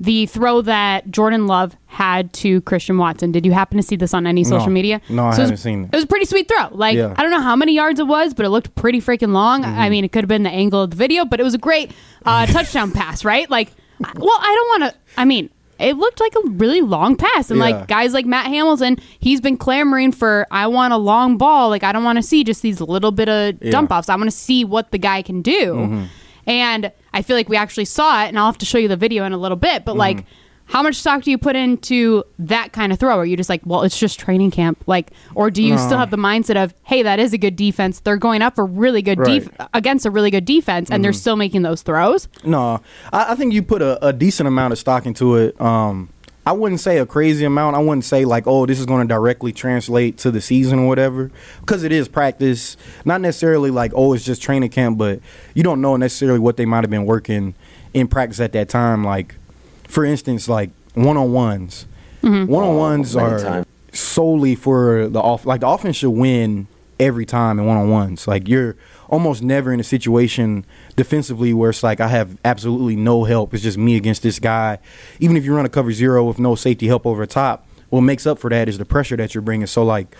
the 0.00 0.26
throw 0.26 0.62
that 0.62 1.10
Jordan 1.10 1.48
Love 1.48 1.76
had 1.86 2.32
to 2.34 2.60
Christian 2.60 2.98
Watson. 2.98 3.32
Did 3.32 3.44
you 3.44 3.50
happen 3.52 3.78
to 3.78 3.82
see 3.82 3.96
this 3.96 4.14
on 4.14 4.28
any 4.28 4.44
social 4.44 4.66
No. 4.68 4.72
media? 4.72 5.00
No, 5.08 5.24
I 5.24 5.26
it 5.26 5.28
was- 5.30 5.36
haven't 5.38 5.56
seen 5.56 5.82
it. 5.84 5.90
It 5.92 5.96
was 5.96 6.04
a 6.04 6.06
pretty 6.06 6.26
sweet 6.26 6.46
throw. 6.46 6.68
Like 6.70 6.94
Yeah. 6.96 7.14
I 7.16 7.22
don't 7.22 7.32
know 7.32 7.40
how 7.40 7.56
many 7.56 7.74
yards 7.74 7.98
it 7.98 8.06
was, 8.06 8.32
but 8.32 8.46
it 8.46 8.50
looked 8.50 8.74
pretty 8.76 9.00
freaking 9.00 9.32
long. 9.32 9.62
Mm-hmm. 9.64 9.78
I 9.80 9.90
mean, 9.90 10.04
it 10.04 10.12
could 10.12 10.22
have 10.22 10.28
been 10.28 10.44
the 10.44 10.50
angle 10.50 10.82
of 10.82 10.90
the 10.90 10.96
video, 10.96 11.24
but 11.24 11.40
it 11.40 11.42
was 11.42 11.54
a 11.54 11.58
great 11.58 11.90
uh, 12.24 12.46
touchdown 12.54 12.92
pass, 12.92 13.24
right? 13.24 13.50
Like, 13.50 13.72
well, 13.98 14.38
I 14.40 14.54
don't 14.54 14.80
want 14.82 14.92
to. 14.92 14.98
I 15.16 15.24
mean. 15.24 15.50
It 15.78 15.96
looked 15.96 16.20
like 16.20 16.34
a 16.34 16.48
really 16.50 16.80
long 16.80 17.16
pass, 17.16 17.50
and 17.50 17.58
Yeah. 17.60 17.66
like 17.66 17.88
guys 17.88 18.12
like 18.12 18.26
Matt 18.26 18.46
Hamilton, 18.46 18.96
he's 19.18 19.40
been 19.40 19.56
clamoring 19.56 20.12
for 20.12 20.46
I 20.50 20.66
want 20.66 20.92
a 20.92 20.96
long 20.96 21.36
ball. 21.38 21.68
Like 21.68 21.84
I 21.84 21.92
don't 21.92 22.04
want 22.04 22.16
to 22.16 22.22
see 22.22 22.42
just 22.44 22.62
these 22.62 22.80
little 22.80 23.12
bit 23.12 23.28
of 23.28 23.54
Yeah. 23.62 23.70
dump 23.70 23.92
offs. 23.92 24.08
I 24.08 24.16
want 24.16 24.30
to 24.30 24.36
see 24.36 24.64
what 24.64 24.90
the 24.90 24.98
guy 24.98 25.22
can 25.22 25.40
do. 25.42 25.74
Mm-hmm. 25.74 26.04
And 26.46 26.92
I 27.12 27.22
feel 27.22 27.36
like 27.36 27.48
we 27.48 27.56
actually 27.56 27.84
saw 27.84 28.24
it, 28.24 28.28
and 28.28 28.38
I'll 28.38 28.46
have 28.46 28.58
to 28.58 28.66
show 28.66 28.78
you 28.78 28.88
the 28.88 28.96
video 28.96 29.24
in 29.24 29.32
a 29.32 29.38
little 29.38 29.56
bit. 29.56 29.84
But 29.84 29.96
like, 29.96 30.24
how 30.68 30.82
much 30.82 30.96
stock 30.96 31.22
do 31.22 31.30
you 31.30 31.38
put 31.38 31.56
into 31.56 32.22
that 32.38 32.72
kind 32.72 32.92
of 32.92 32.98
throw? 32.98 33.16
Are 33.18 33.26
you 33.26 33.36
just 33.36 33.48
like, 33.48 33.62
well, 33.64 33.82
it's 33.82 33.98
just 33.98 34.18
training 34.20 34.50
camp, 34.50 34.82
like, 34.86 35.10
or 35.34 35.50
do 35.50 35.62
you 35.62 35.76
still 35.78 35.98
have 35.98 36.10
the 36.10 36.16
mindset 36.18 36.62
of, 36.62 36.74
hey, 36.84 37.02
that 37.02 37.18
is 37.18 37.32
a 37.32 37.38
good 37.38 37.56
defense. 37.56 38.00
They're 38.00 38.16
going 38.18 38.42
up 38.42 38.58
a 38.58 38.64
really 38.64 39.02
good 39.02 39.18
Right. 39.18 39.42
def- 39.44 39.68
against 39.74 40.04
a 40.06 40.10
really 40.10 40.30
good 40.30 40.44
defense, 40.44 40.90
and 40.90 41.02
they're 41.02 41.12
still 41.14 41.36
making 41.36 41.62
those 41.62 41.82
throws. 41.82 42.28
No, 42.44 42.80
I, 43.12 43.32
I 43.32 43.34
think 43.34 43.52
you 43.54 43.62
put 43.62 43.82
a, 43.82 44.06
a 44.06 44.12
decent 44.12 44.46
amount 44.46 44.72
of 44.72 44.78
stock 44.78 45.06
into 45.06 45.36
it. 45.36 45.58
Um, 45.60 46.10
I 46.46 46.52
wouldn't 46.52 46.80
say 46.80 46.98
a 46.98 47.04
crazy 47.06 47.44
amount. 47.44 47.76
I 47.76 47.78
wouldn't 47.78 48.04
say 48.04 48.24
like, 48.24 48.46
oh, 48.46 48.64
this 48.64 48.78
is 48.78 48.86
going 48.86 49.06
to 49.06 49.12
directly 49.12 49.52
translate 49.52 50.16
to 50.18 50.30
the 50.30 50.40
season 50.40 50.78
or 50.80 50.86
whatever, 50.88 51.30
because 51.60 51.82
it 51.82 51.92
is 51.92 52.08
practice. 52.08 52.76
Not 53.04 53.20
necessarily 53.20 53.70
like, 53.70 53.92
oh, 53.94 54.12
it's 54.12 54.24
just 54.24 54.40
training 54.42 54.70
camp, 54.70 54.98
but 54.98 55.20
you 55.54 55.62
don't 55.62 55.80
know 55.80 55.96
necessarily 55.96 56.38
what 56.38 56.56
they 56.56 56.64
might 56.66 56.84
have 56.84 56.90
been 56.90 57.04
working 57.06 57.54
in 57.94 58.06
practice 58.08 58.38
at 58.40 58.52
that 58.52 58.68
time. 58.68 59.02
Like, 59.02 59.34
for 59.88 60.04
instance, 60.04 60.48
like 60.48 60.70
one 60.94 61.16
on 61.16 61.32
ones. 61.32 61.86
Mm-hmm. 62.22 62.50
One 62.50 62.64
on 62.64 62.76
ones 62.76 63.16
are 63.16 63.64
solely 63.92 64.54
for 64.54 65.08
the 65.08 65.20
off. 65.20 65.44
Like 65.44 65.60
the 65.60 65.68
offense 65.68 65.96
should 65.96 66.10
win 66.10 66.68
every 67.00 67.24
time 67.26 67.58
in 67.58 67.66
one 67.66 67.76
on 67.76 67.90
ones. 67.90 68.28
Like 68.28 68.48
you're 68.48 68.76
almost 69.08 69.42
never 69.42 69.72
in 69.72 69.80
a 69.80 69.84
situation 69.84 70.64
defensively 70.96 71.54
where 71.54 71.70
it's 71.70 71.82
like 71.82 72.00
I 72.00 72.08
have 72.08 72.36
absolutely 72.44 72.96
no 72.96 73.24
help. 73.24 73.54
It's 73.54 73.62
just 73.62 73.78
me 73.78 73.96
against 73.96 74.22
this 74.22 74.38
guy. 74.38 74.78
Even 75.20 75.36
if 75.36 75.44
you 75.44 75.54
run 75.54 75.64
a 75.64 75.68
cover 75.70 75.92
zero 75.92 76.24
with 76.24 76.38
no 76.38 76.54
safety 76.54 76.86
help 76.86 77.06
over 77.06 77.24
the 77.24 77.32
top, 77.32 77.66
what 77.88 78.02
makes 78.02 78.26
up 78.26 78.38
for 78.38 78.50
that 78.50 78.68
is 78.68 78.78
the 78.78 78.84
pressure 78.84 79.16
that 79.16 79.34
you're 79.34 79.42
bringing. 79.42 79.66
So 79.66 79.82
like 79.84 80.14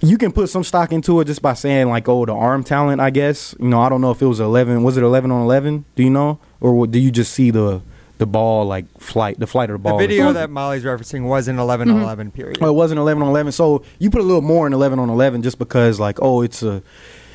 you 0.00 0.18
can 0.18 0.32
put 0.32 0.48
some 0.48 0.64
stock 0.64 0.90
into 0.92 1.20
it 1.20 1.26
just 1.26 1.40
by 1.42 1.54
saying 1.54 1.88
like, 1.88 2.08
oh, 2.08 2.26
the 2.26 2.34
arm 2.34 2.64
talent. 2.64 3.00
I 3.00 3.10
guess 3.10 3.54
you 3.60 3.68
know. 3.68 3.80
I 3.80 3.88
don't 3.88 4.00
know 4.00 4.10
if 4.10 4.20
it 4.20 4.26
was 4.26 4.40
eleven. 4.40 4.82
Was 4.82 4.96
it 4.96 5.04
eleven 5.04 5.30
on 5.30 5.42
eleven? 5.42 5.84
Do 5.94 6.02
you 6.02 6.10
know, 6.10 6.40
or 6.60 6.74
what- 6.74 6.90
do 6.90 6.98
you 6.98 7.12
just 7.12 7.32
see 7.32 7.50
the 7.52 7.80
the 8.22 8.26
ball 8.26 8.64
like 8.66 8.86
flight, 9.00 9.38
the 9.38 9.46
flight 9.46 9.68
of 9.70 9.74
the 9.74 9.78
The 9.88 9.90
ball? 9.90 9.98
video 9.98 10.32
that 10.32 10.48
Molly's 10.50 10.84
referencing 10.84 11.24
was 11.28 11.48
an 11.48 11.58
11 11.58 11.88
Mm-hmm. 11.88 11.96
on 11.96 12.02
11 12.04 12.30
period. 12.30 12.58
Well, 12.60 12.70
it 12.70 12.74
wasn't 12.74 12.98
11 13.00 13.22
on 13.22 13.28
11. 13.28 13.52
So 13.52 13.82
you 13.98 14.10
put 14.10 14.20
a 14.20 14.24
little 14.24 14.42
more 14.42 14.66
in 14.66 14.72
11 14.72 14.98
on 14.98 15.10
11 15.10 15.42
just 15.42 15.58
because, 15.58 15.98
like, 15.98 16.18
oh, 16.22 16.42
it's 16.42 16.62
a, 16.62 16.82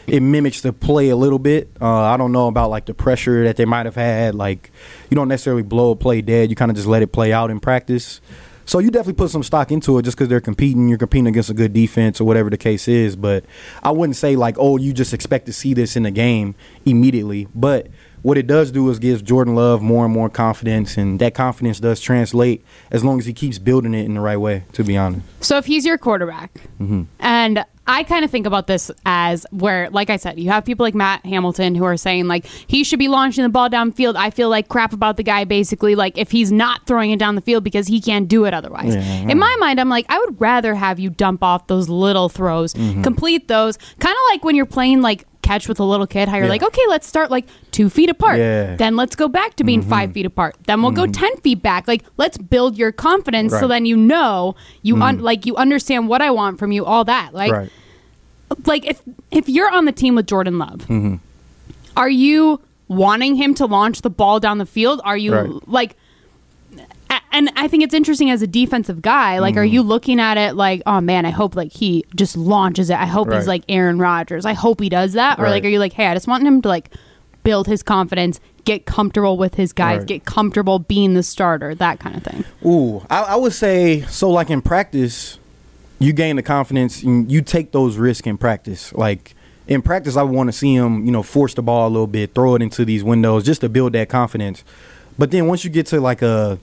it 0.08 0.22
mimics 0.22 0.62
the 0.62 0.72
play 0.72 1.10
a 1.10 1.15
little 1.17 1.39
bit. 1.39 1.70
Uh, 1.82 1.86
I 2.03 2.15
don't 2.17 2.32
know 2.32 2.48
about 2.48 2.70
like 2.70 2.86
the 2.86 2.94
pressure 2.94 3.44
that 3.44 3.58
they 3.58 3.65
might 3.65 3.86
have 3.86 3.96
had. 3.96 4.36
Like, 4.36 4.72
you 5.10 5.15
don't 5.15 5.27
necessarily 5.27 5.63
blow 5.63 5.91
a 5.91 5.96
play 5.96 6.22
dead. 6.22 6.50
You 6.50 6.56
kind 6.56 6.72
of 6.72 6.77
just 6.77 6.88
let 6.88 7.01
it 7.01 7.12
play 7.12 7.34
out 7.34 7.51
in 7.51 7.60
practice. 7.60 8.22
So 8.65 8.79
you 8.79 8.89
definitely 8.91 9.13
put 9.13 9.29
some 9.32 9.44
stock 9.44 9.72
into 9.72 9.98
it 9.98 10.03
just 10.03 10.17
because 10.17 10.27
they're 10.29 10.41
competing. 10.41 10.89
You're 10.89 10.98
competing 10.98 11.27
against 11.27 11.50
a 11.50 11.53
good 11.53 11.72
defense 11.74 12.20
or 12.20 12.25
whatever 12.25 12.50
the 12.50 12.58
case 12.58 12.88
is. 12.88 13.15
But 13.15 13.46
I 13.84 13.91
wouldn't 13.91 14.15
say 14.17 14.36
like, 14.36 14.56
oh, 14.60 14.77
you 14.77 14.91
just 14.94 15.13
expect 15.13 15.46
to 15.46 15.53
see 15.53 15.74
this 15.74 15.96
in 15.96 16.03
the 16.03 16.12
game 16.12 16.56
immediately. 16.86 17.48
But 17.56 17.88
what 18.24 18.38
it 18.38 18.47
does 18.47 18.71
do 18.71 18.89
is 18.89 19.00
gives 19.00 19.21
Jordan 19.21 19.55
Love 19.55 19.81
more 19.81 20.05
and 20.05 20.13
more 20.13 20.29
confidence, 20.29 20.97
and 20.97 21.19
that 21.19 21.33
confidence 21.33 21.79
does 21.79 22.01
translate 22.01 22.63
as 22.91 23.03
long 23.03 23.19
as 23.19 23.25
he 23.25 23.33
keeps 23.33 23.57
building 23.59 23.93
it 23.93 24.05
in 24.05 24.13
the 24.15 24.21
right 24.21 24.38
way. 24.38 24.63
To 24.74 24.83
be 24.83 24.97
honest. 24.97 25.25
So 25.43 25.57
if 25.57 25.65
he's 25.65 25.86
your 25.86 25.97
quarterback, 25.97 26.51
and 27.19 27.63
I 27.89 28.03
kind 28.03 28.25
of 28.25 28.31
think 28.31 28.45
about 28.45 28.67
this 28.67 28.91
as 29.05 29.45
where, 29.51 29.89
like 29.91 30.09
I 30.09 30.17
said, 30.17 30.38
you 30.38 30.50
have 30.50 30.65
people 30.65 30.83
like 30.86 30.93
Matt 30.93 31.25
Hamilton 31.25 31.74
who 31.74 31.86
are 31.86 31.95
saying 31.95 32.27
like 32.27 32.45
he 32.45 32.83
should 32.83 33.00
be 33.00 33.07
launching 33.07 33.43
the 33.43 33.50
ball 33.50 33.69
downfield. 33.69 34.15
I 34.17 34.29
feel 34.29 34.50
like 34.50 34.67
crap 34.67 34.91
about 34.91 35.15
the 35.15 35.24
guy 35.24 35.45
basically. 35.45 35.95
Like 35.95 36.17
if 36.17 36.31
he's 36.31 36.51
not 36.51 36.86
throwing 36.86 37.12
it 37.12 37.19
down 37.19 37.36
the 37.36 37.41
field 37.41 37.63
because 37.63 37.88
he 37.88 38.01
can't 38.01 38.27
do 38.27 38.43
it 38.43 38.53
otherwise. 38.53 38.93
Yeah. 38.95 39.29
In 39.29 39.38
my 39.39 39.55
mind, 39.59 39.79
I'm 39.79 39.88
like 39.89 40.05
I 40.09 40.19
would 40.19 40.39
rather 40.41 40.75
have 40.75 41.00
you 41.00 41.09
dump 41.09 41.43
off 41.43 41.67
those 41.67 41.88
little 41.88 42.27
throws, 42.27 42.74
Mm-hmm. 42.74 43.03
complete 43.03 43.47
those, 43.47 43.77
kind 44.00 44.13
of 44.13 44.21
like 44.31 44.43
when 44.43 44.55
you're 44.55 44.65
playing 44.65 45.01
like 45.01 45.24
catch 45.48 45.68
with 45.68 45.80
a 45.80 45.84
little 45.84 46.08
kid. 46.08 46.27
How 46.27 46.36
you're 46.38 46.46
Yeah. 46.46 46.51
like, 46.51 46.63
okay, 46.63 46.82
let's 46.89 47.08
start 47.08 47.32
like 47.32 47.46
two 47.72 47.89
feet 47.89 48.10
apart. 48.10 48.38
Yeah. 48.39 48.66
Mm-hmm. 48.66 48.75
Then 48.77 48.96
let's 48.96 49.16
go 49.16 49.27
back 49.27 49.56
to 49.56 49.63
being 49.63 49.82
five 49.82 50.12
feet 50.13 50.25
apart. 50.25 50.56
Then 50.68 50.82
we'll 50.82 50.92
go 50.92 51.08
ten 51.08 51.36
feet 51.38 51.62
back. 51.62 51.88
Like 51.88 52.04
let's 52.18 52.38
build 52.38 52.77
your 52.77 52.92
confidence 52.92 53.51
so 53.60 53.68
then 53.68 53.86
you 53.86 53.96
know 53.98 54.56
you 54.82 55.01
un- 55.01 55.20
like 55.20 55.46
you 55.46 55.56
understand 55.56 56.08
what 56.10 56.22
I 56.22 56.32
want 56.32 56.60
from 56.60 56.72
you. 56.72 56.86
All 56.86 57.04
that 57.06 57.34
like 57.34 57.51
right. 57.51 57.70
like 58.66 58.86
if 58.86 59.01
if 59.32 59.48
you're 59.50 59.72
on 59.74 59.86
the 59.86 59.92
team 59.92 60.16
with 60.16 60.27
Jordan 60.27 60.58
Love, 60.60 60.80
Mm-hmm. 60.88 61.16
are 61.96 62.10
you 62.10 62.62
wanting 62.88 63.36
him 63.36 63.54
to 63.56 63.66
launch 63.66 64.01
the 64.01 64.10
ball 64.10 64.39
down 64.39 64.58
the 64.60 64.66
field? 64.66 65.01
Are 65.04 65.18
you 65.18 65.34
Right. 65.34 65.68
like? 65.68 65.96
And 67.31 67.51
I 67.55 67.67
think 67.67 67.83
it's 67.83 67.93
interesting 67.93 68.29
as 68.29 68.41
a 68.41 68.47
defensive 68.47 69.01
guy. 69.01 69.39
Like, 69.39 69.55
are 69.55 69.59
Mm-hmm. 69.63 69.73
you 69.73 69.81
looking 69.83 70.19
at 70.19 70.37
it 70.37 70.55
like, 70.55 70.81
oh 70.85 71.01
man, 71.01 71.25
I 71.25 71.29
hope 71.29 71.55
like 71.55 71.71
he 71.71 72.03
just 72.15 72.35
launches 72.37 72.89
it. 72.89 72.97
I 72.97 73.05
hope 73.05 73.27
Right. 73.27 73.37
he's 73.37 73.47
like 73.47 73.63
Aaron 73.69 73.99
Rodgers. 73.99 74.45
I 74.45 74.53
hope 74.53 74.81
he 74.81 74.89
does 74.89 75.13
that. 75.13 75.39
Or 75.39 75.49
like, 75.49 75.63
are 75.63 75.67
you 75.69 75.79
like, 75.79 75.93
hey, 75.93 76.07
I 76.07 76.13
just 76.13 76.27
want 76.27 76.43
him 76.45 76.61
to 76.63 76.67
like 76.67 76.89
build 77.43 77.67
his 77.67 77.83
confidence, 77.83 78.39
get 78.65 78.85
comfortable 78.85 79.37
with 79.37 79.55
his 79.55 79.71
guys, 79.73 79.99
Right. 79.99 80.07
get 80.07 80.25
comfortable 80.25 80.79
being 80.79 81.13
the 81.13 81.23
starter, 81.23 81.73
that 81.75 81.99
kind 81.99 82.15
of 82.17 82.23
thing. 82.23 82.43
Ooh, 82.65 83.05
I, 83.09 83.21
I 83.23 83.35
would 83.35 83.53
say 83.53 84.01
so. 84.09 84.29
Like 84.29 84.49
in 84.49 84.61
practice, 84.61 85.39
you 85.99 86.13
gain 86.13 86.35
the 86.35 86.43
confidence 86.43 87.03
and 87.03 87.31
you 87.31 87.41
take 87.41 87.71
those 87.71 87.97
risks 87.97 88.27
in 88.27 88.37
practice. 88.37 88.91
Like 88.93 89.33
in 89.67 89.81
practice, 89.81 90.17
I 90.17 90.23
want 90.23 90.47
to 90.49 90.51
see 90.53 90.73
him, 90.75 91.05
you 91.05 91.11
know, 91.11 91.23
force 91.23 91.53
the 91.53 91.61
ball 91.61 91.87
a 91.87 91.91
little 91.91 92.07
bit, 92.07 92.33
throw 92.35 92.55
it 92.55 92.61
into 92.61 92.83
these 92.85 93.03
windows 93.03 93.43
just 93.45 93.61
to 93.61 93.69
build 93.69 93.93
that 93.93 94.09
confidence. 94.09 94.63
But 95.17 95.31
then 95.31 95.47
once 95.47 95.63
you 95.63 95.69
get 95.69 95.85
to 95.87 95.99
like 96.01 96.21
a 96.21 96.59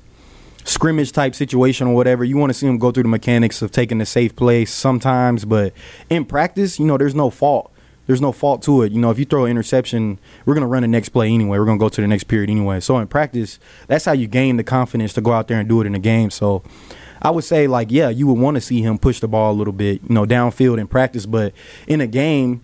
scrimmage 0.64 1.12
type 1.12 1.35
situation 1.35 1.87
or 1.87 1.94
whatever, 1.94 2.25
you 2.25 2.37
want 2.37 2.50
to 2.50 2.54
see 2.54 2.66
him 2.66 2.78
go 2.78 2.90
through 2.90 3.04
the 3.04 3.09
mechanics 3.09 3.62
of 3.62 3.71
taking 3.71 3.99
the 3.99 4.06
safe 4.06 4.35
place 4.35 4.73
sometimes. 4.73 5.44
But 5.44 5.73
in 6.11 6.25
practice, 6.25 6.78
you 6.78 6.87
know, 6.87 6.99
there's 6.99 7.14
no 7.14 7.30
fault. 7.30 7.71
There's 8.06 8.21
no 8.21 8.33
fault 8.33 8.62
to 8.62 8.83
it. 8.83 8.92
You 8.92 9.00
know, 9.00 9.11
if 9.11 9.18
you 9.18 9.25
throw 9.25 9.44
an 9.44 9.50
interception, 9.50 10.18
we're 10.44 10.54
gonna 10.54 10.66
run 10.66 10.83
the 10.83 10.88
next 10.88 11.11
play 11.11 11.33
anyway. 11.33 11.59
We're 11.59 11.64
gonna 11.64 11.78
go 11.78 11.88
to 11.88 12.00
the 12.00 12.06
next 12.06 12.25
period 12.25 12.50
anyway. 12.50 12.80
So 12.80 12.99
in 12.99 13.06
practice, 13.06 13.59
that's 13.87 14.04
how 14.04 14.12
you 14.12 14.26
gain 14.26 14.56
the 14.56 14.64
confidence 14.64 15.14
to 15.14 15.21
go 15.21 15.33
out 15.33 15.49
there 15.49 15.59
and 15.59 15.68
do 15.68 15.80
it 15.80 15.87
in 15.87 15.92
the 15.92 15.99
game. 15.99 16.30
So 16.30 16.62
I 17.23 17.30
would 17.30 17.44
say 17.44 17.66
like, 17.66 17.90
yeah, 17.90 18.11
you 18.11 18.26
would 18.26 18.38
want 18.38 18.56
to 18.56 18.61
see 18.61 18.83
him 18.83 18.99
push 18.99 19.21
the 19.21 19.28
ball 19.28 19.52
a 19.52 19.56
little 19.56 19.73
bit, 19.73 20.02
you 20.06 20.14
know, 20.14 20.26
downfield 20.26 20.78
in 20.78 20.87
practice. 20.87 21.25
But 21.25 21.54
in 21.87 22.02
a 22.02 22.06
game, 22.06 22.62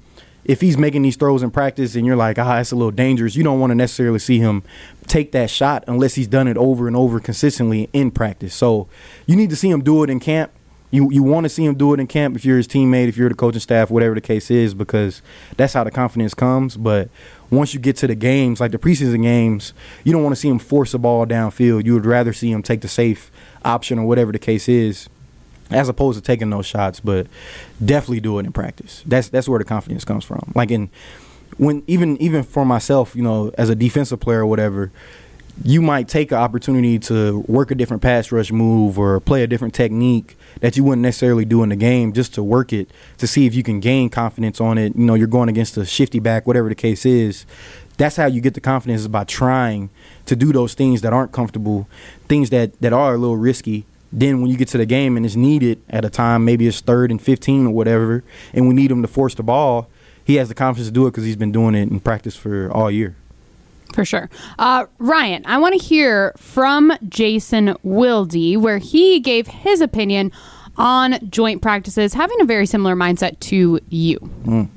if 0.50 0.60
he's 0.60 0.76
making 0.76 1.02
these 1.02 1.14
throws 1.14 1.44
in 1.44 1.50
practice 1.52 1.94
and 1.94 2.04
you're 2.04 2.16
like, 2.16 2.36
ah, 2.36 2.56
that's 2.56 2.72
a 2.72 2.74
little 2.74 2.90
dangerous, 2.90 3.36
you 3.36 3.44
don't 3.44 3.60
want 3.60 3.70
to 3.70 3.76
necessarily 3.76 4.18
see 4.18 4.38
him 4.38 4.64
take 5.06 5.30
that 5.30 5.48
shot 5.48 5.84
unless 5.86 6.16
he's 6.16 6.26
done 6.26 6.48
it 6.48 6.56
over 6.56 6.88
and 6.88 6.96
over 6.96 7.20
consistently 7.20 7.88
in 7.92 8.10
practice. 8.10 8.52
So 8.52 8.88
you 9.26 9.36
need 9.36 9.50
to 9.50 9.56
see 9.56 9.70
him 9.70 9.80
do 9.80 10.02
it 10.02 10.10
in 10.10 10.18
camp. 10.18 10.50
You 10.90 11.08
you 11.12 11.22
want 11.22 11.44
to 11.44 11.48
see 11.48 11.64
him 11.64 11.76
do 11.76 11.94
it 11.94 12.00
in 12.00 12.08
camp 12.08 12.34
if 12.34 12.44
you're 12.44 12.56
his 12.56 12.66
teammate, 12.66 13.06
if 13.06 13.16
you're 13.16 13.28
the 13.28 13.36
coaching 13.36 13.60
staff, 13.60 13.92
whatever 13.92 14.16
the 14.16 14.20
case 14.20 14.50
is, 14.50 14.74
because 14.74 15.22
that's 15.56 15.72
how 15.72 15.84
the 15.84 15.92
confidence 15.92 16.34
comes. 16.34 16.76
But 16.76 17.10
once 17.48 17.72
you 17.72 17.78
get 17.78 17.96
to 17.98 18.08
the 18.08 18.16
games, 18.16 18.58
like 18.60 18.72
the 18.72 18.78
preseason 18.78 19.22
games, 19.22 19.72
you 20.02 20.12
don't 20.12 20.24
want 20.24 20.34
to 20.34 20.40
see 20.40 20.48
him 20.48 20.58
force 20.58 20.90
the 20.90 20.98
ball 20.98 21.26
downfield. 21.26 21.84
You 21.84 21.94
would 21.94 22.06
rather 22.06 22.32
see 22.32 22.50
him 22.50 22.64
take 22.64 22.80
the 22.80 22.88
safe 22.88 23.30
option 23.64 24.00
or 24.00 24.04
whatever 24.04 24.32
the 24.32 24.40
case 24.40 24.68
is 24.68 25.08
as 25.70 25.88
opposed 25.88 26.18
to 26.18 26.24
taking 26.24 26.50
those 26.50 26.66
shots, 26.66 27.00
but 27.00 27.26
definitely 27.84 28.20
do 28.20 28.38
it 28.38 28.46
in 28.46 28.52
practice. 28.52 29.02
That's 29.06 29.28
that's 29.28 29.48
where 29.48 29.58
the 29.58 29.64
confidence 29.64 30.04
comes 30.04 30.24
from. 30.24 30.52
Like 30.54 30.70
in 30.70 30.90
when 31.58 31.82
even 31.86 32.16
even 32.18 32.42
for 32.42 32.64
myself, 32.64 33.14
you 33.14 33.22
know, 33.22 33.52
as 33.58 33.68
a 33.68 33.74
defensive 33.74 34.20
player 34.20 34.40
or 34.40 34.46
whatever, 34.46 34.90
you 35.62 35.82
might 35.82 36.08
take 36.08 36.32
an 36.32 36.38
opportunity 36.38 36.98
to 36.98 37.40
work 37.40 37.70
a 37.70 37.74
different 37.74 38.02
pass 38.02 38.32
rush 38.32 38.50
move 38.50 38.98
or 38.98 39.20
play 39.20 39.42
a 39.42 39.46
different 39.46 39.74
technique 39.74 40.36
that 40.60 40.76
you 40.76 40.84
wouldn't 40.84 41.02
necessarily 41.02 41.44
do 41.44 41.62
in 41.62 41.68
the 41.68 41.76
game 41.76 42.12
just 42.12 42.34
to 42.34 42.42
work 42.42 42.72
it 42.72 42.90
to 43.18 43.26
see 43.26 43.46
if 43.46 43.54
you 43.54 43.62
can 43.62 43.80
gain 43.80 44.08
confidence 44.08 44.60
on 44.60 44.78
it. 44.78 44.94
You 44.96 45.04
know, 45.04 45.14
you're 45.14 45.26
going 45.26 45.48
against 45.48 45.76
a 45.76 45.84
shifty 45.84 46.18
back, 46.18 46.46
whatever 46.46 46.68
the 46.68 46.74
case 46.74 47.04
is. 47.04 47.44
That's 47.98 48.16
how 48.16 48.26
you 48.26 48.40
get 48.40 48.54
the 48.54 48.60
confidence 48.60 49.02
is 49.02 49.08
by 49.08 49.24
trying 49.24 49.90
to 50.24 50.34
do 50.34 50.52
those 50.52 50.72
things 50.72 51.02
that 51.02 51.12
aren't 51.12 51.32
comfortable, 51.32 51.86
things 52.28 52.48
that, 52.50 52.80
that 52.80 52.94
are 52.94 53.14
a 53.14 53.18
little 53.18 53.36
risky. 53.36 53.84
Then 54.12 54.40
when 54.40 54.50
you 54.50 54.56
get 54.56 54.68
to 54.68 54.78
the 54.78 54.86
game 54.86 55.16
and 55.16 55.24
it's 55.24 55.36
needed 55.36 55.82
at 55.88 56.04
a 56.04 56.10
time, 56.10 56.44
maybe 56.44 56.66
it's 56.66 56.80
third 56.80 57.10
and 57.10 57.22
15 57.22 57.66
or 57.66 57.70
whatever, 57.70 58.24
and 58.52 58.66
we 58.66 58.74
need 58.74 58.90
him 58.90 59.02
to 59.02 59.08
force 59.08 59.34
the 59.34 59.42
ball, 59.42 59.88
he 60.24 60.36
has 60.36 60.48
the 60.48 60.54
confidence 60.54 60.88
to 60.88 60.92
do 60.92 61.06
it 61.06 61.10
because 61.10 61.24
he's 61.24 61.36
been 61.36 61.52
doing 61.52 61.74
it 61.74 61.90
in 61.90 62.00
practice 62.00 62.36
for 62.36 62.70
all 62.72 62.90
year. 62.90 63.16
For 63.94 64.04
sure. 64.04 64.30
Uh, 64.58 64.86
Ryan, 64.98 65.44
I 65.46 65.58
want 65.58 65.80
to 65.80 65.84
hear 65.84 66.32
from 66.36 66.92
Jason 67.08 67.74
Wilde, 67.82 68.56
where 68.56 68.78
he 68.78 69.20
gave 69.20 69.48
his 69.48 69.80
opinion 69.80 70.32
on 70.76 71.30
joint 71.30 71.62
practices, 71.62 72.14
having 72.14 72.40
a 72.40 72.44
very 72.44 72.66
similar 72.66 72.94
mindset 72.94 73.38
to 73.40 73.80
you. 73.88 74.68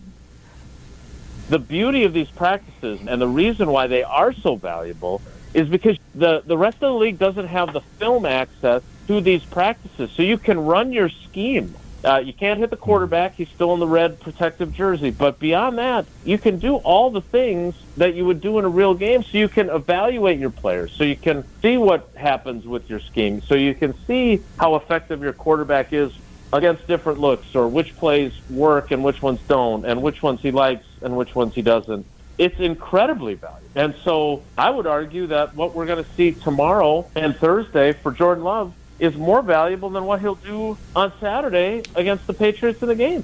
the 1.50 1.60
beauty 1.60 2.04
of 2.04 2.14
these 2.14 2.30
practices 2.32 3.00
and 3.08 3.22
the 3.22 3.28
reason 3.28 3.70
why 3.70 3.86
they 3.86 4.02
are 4.02 4.34
so 4.34 4.56
valuable 4.56 5.22
is 5.54 5.68
because 5.70 5.98
the, 6.16 6.42
the 6.48 6.58
rest 6.58 6.76
of 6.78 6.94
the 6.94 6.94
league 6.94 7.20
doesn't 7.20 7.48
have 7.48 7.74
the 7.74 7.82
film 8.00 8.26
access 8.26 8.82
to 9.08 9.22
these 9.22 9.44
practices. 9.44 10.12
So 10.12 10.24
you 10.24 10.38
can 10.38 10.60
run 10.60 10.92
your 10.92 11.10
scheme. 11.10 11.76
Uh, 12.04 12.18
you 12.18 12.34
can't 12.34 12.60
hit 12.60 12.70
the 12.70 12.78
quarterback. 12.78 13.36
He's 13.36 13.48
still 13.50 13.74
in 13.74 13.80
the 13.80 13.88
red 13.88 14.20
protective 14.20 14.74
jersey. 14.74 15.10
But 15.10 15.40
beyond 15.40 15.78
that, 15.78 16.06
you 16.26 16.38
can 16.38 16.60
do 16.60 16.76
all 16.76 17.12
the 17.12 17.22
things 17.22 17.76
that 17.96 18.14
you 18.14 18.26
would 18.26 18.42
do 18.42 18.60
in 18.60 18.66
a 18.66 18.70
real 18.70 18.94
game. 18.94 19.24
So 19.24 19.38
you 19.38 19.48
can 19.48 19.70
evaluate 19.70 20.38
your 20.38 20.50
players. 20.50 20.92
So 20.92 21.06
you 21.06 21.16
can 21.16 21.46
see 21.62 21.78
what 21.78 22.10
happens 22.16 22.66
with 22.66 22.90
your 22.90 23.00
scheme. 23.00 23.42
So 23.42 23.56
you 23.56 23.74
can 23.74 23.94
see 24.06 24.42
how 24.60 24.76
effective 24.76 25.22
your 25.22 25.34
quarterback 25.34 25.94
is 25.94 26.12
against 26.52 26.86
different 26.88 27.20
looks 27.20 27.56
or 27.56 27.68
which 27.68 27.96
plays 27.96 28.32
work 28.50 28.92
and 28.92 29.04
which 29.04 29.22
ones 29.22 29.40
don't 29.48 29.86
and 29.86 30.02
which 30.02 30.22
ones 30.22 30.40
he 30.42 30.52
likes 30.52 30.86
and 31.02 31.16
which 31.18 31.34
ones 31.34 31.56
he 31.56 31.62
doesn't. 31.62 32.06
It's 32.38 32.60
incredibly 32.60 33.36
valuable. 33.36 33.64
And 33.76 33.96
so 34.04 34.44
I 34.58 34.70
would 34.70 34.86
argue 34.86 35.28
that 35.28 35.56
what 35.56 35.74
we're 35.74 35.88
going 35.88 36.04
to 36.04 36.12
see 36.12 36.32
tomorrow 36.32 37.10
and 37.16 37.36
Thursday 37.36 37.94
for 37.94 38.12
Jordan 38.12 38.44
Love 38.44 38.74
is 39.04 39.16
more 39.16 39.42
valuable 39.42 39.90
than 39.90 40.06
what 40.06 40.22
he'll 40.22 40.36
do 40.36 40.78
on 40.96 41.12
Saturday 41.20 41.84
against 41.96 42.26
the 42.28 42.34
Patriots 42.34 42.82
in 42.82 42.88
the 42.88 42.96
game. 42.96 43.24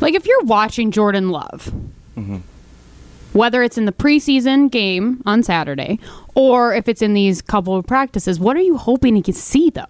Like 0.00 0.14
if 0.14 0.26
you're 0.26 0.42
watching 0.44 0.90
Jordan 0.90 1.30
Love, 1.30 1.72
Mm-hmm. 2.16 2.36
whether 3.32 3.64
it's 3.64 3.76
in 3.76 3.86
the 3.86 3.92
preseason 3.92 4.70
game 4.70 5.20
on 5.26 5.42
Saturday 5.42 5.98
or 6.36 6.72
if 6.72 6.88
it's 6.88 7.02
in 7.02 7.12
these 7.12 7.42
couple 7.42 7.74
of 7.74 7.84
practices, 7.84 8.38
what 8.38 8.56
are 8.56 8.60
you 8.62 8.76
hoping 8.76 9.16
he 9.16 9.22
can 9.22 9.34
see 9.34 9.70
though? 9.70 9.86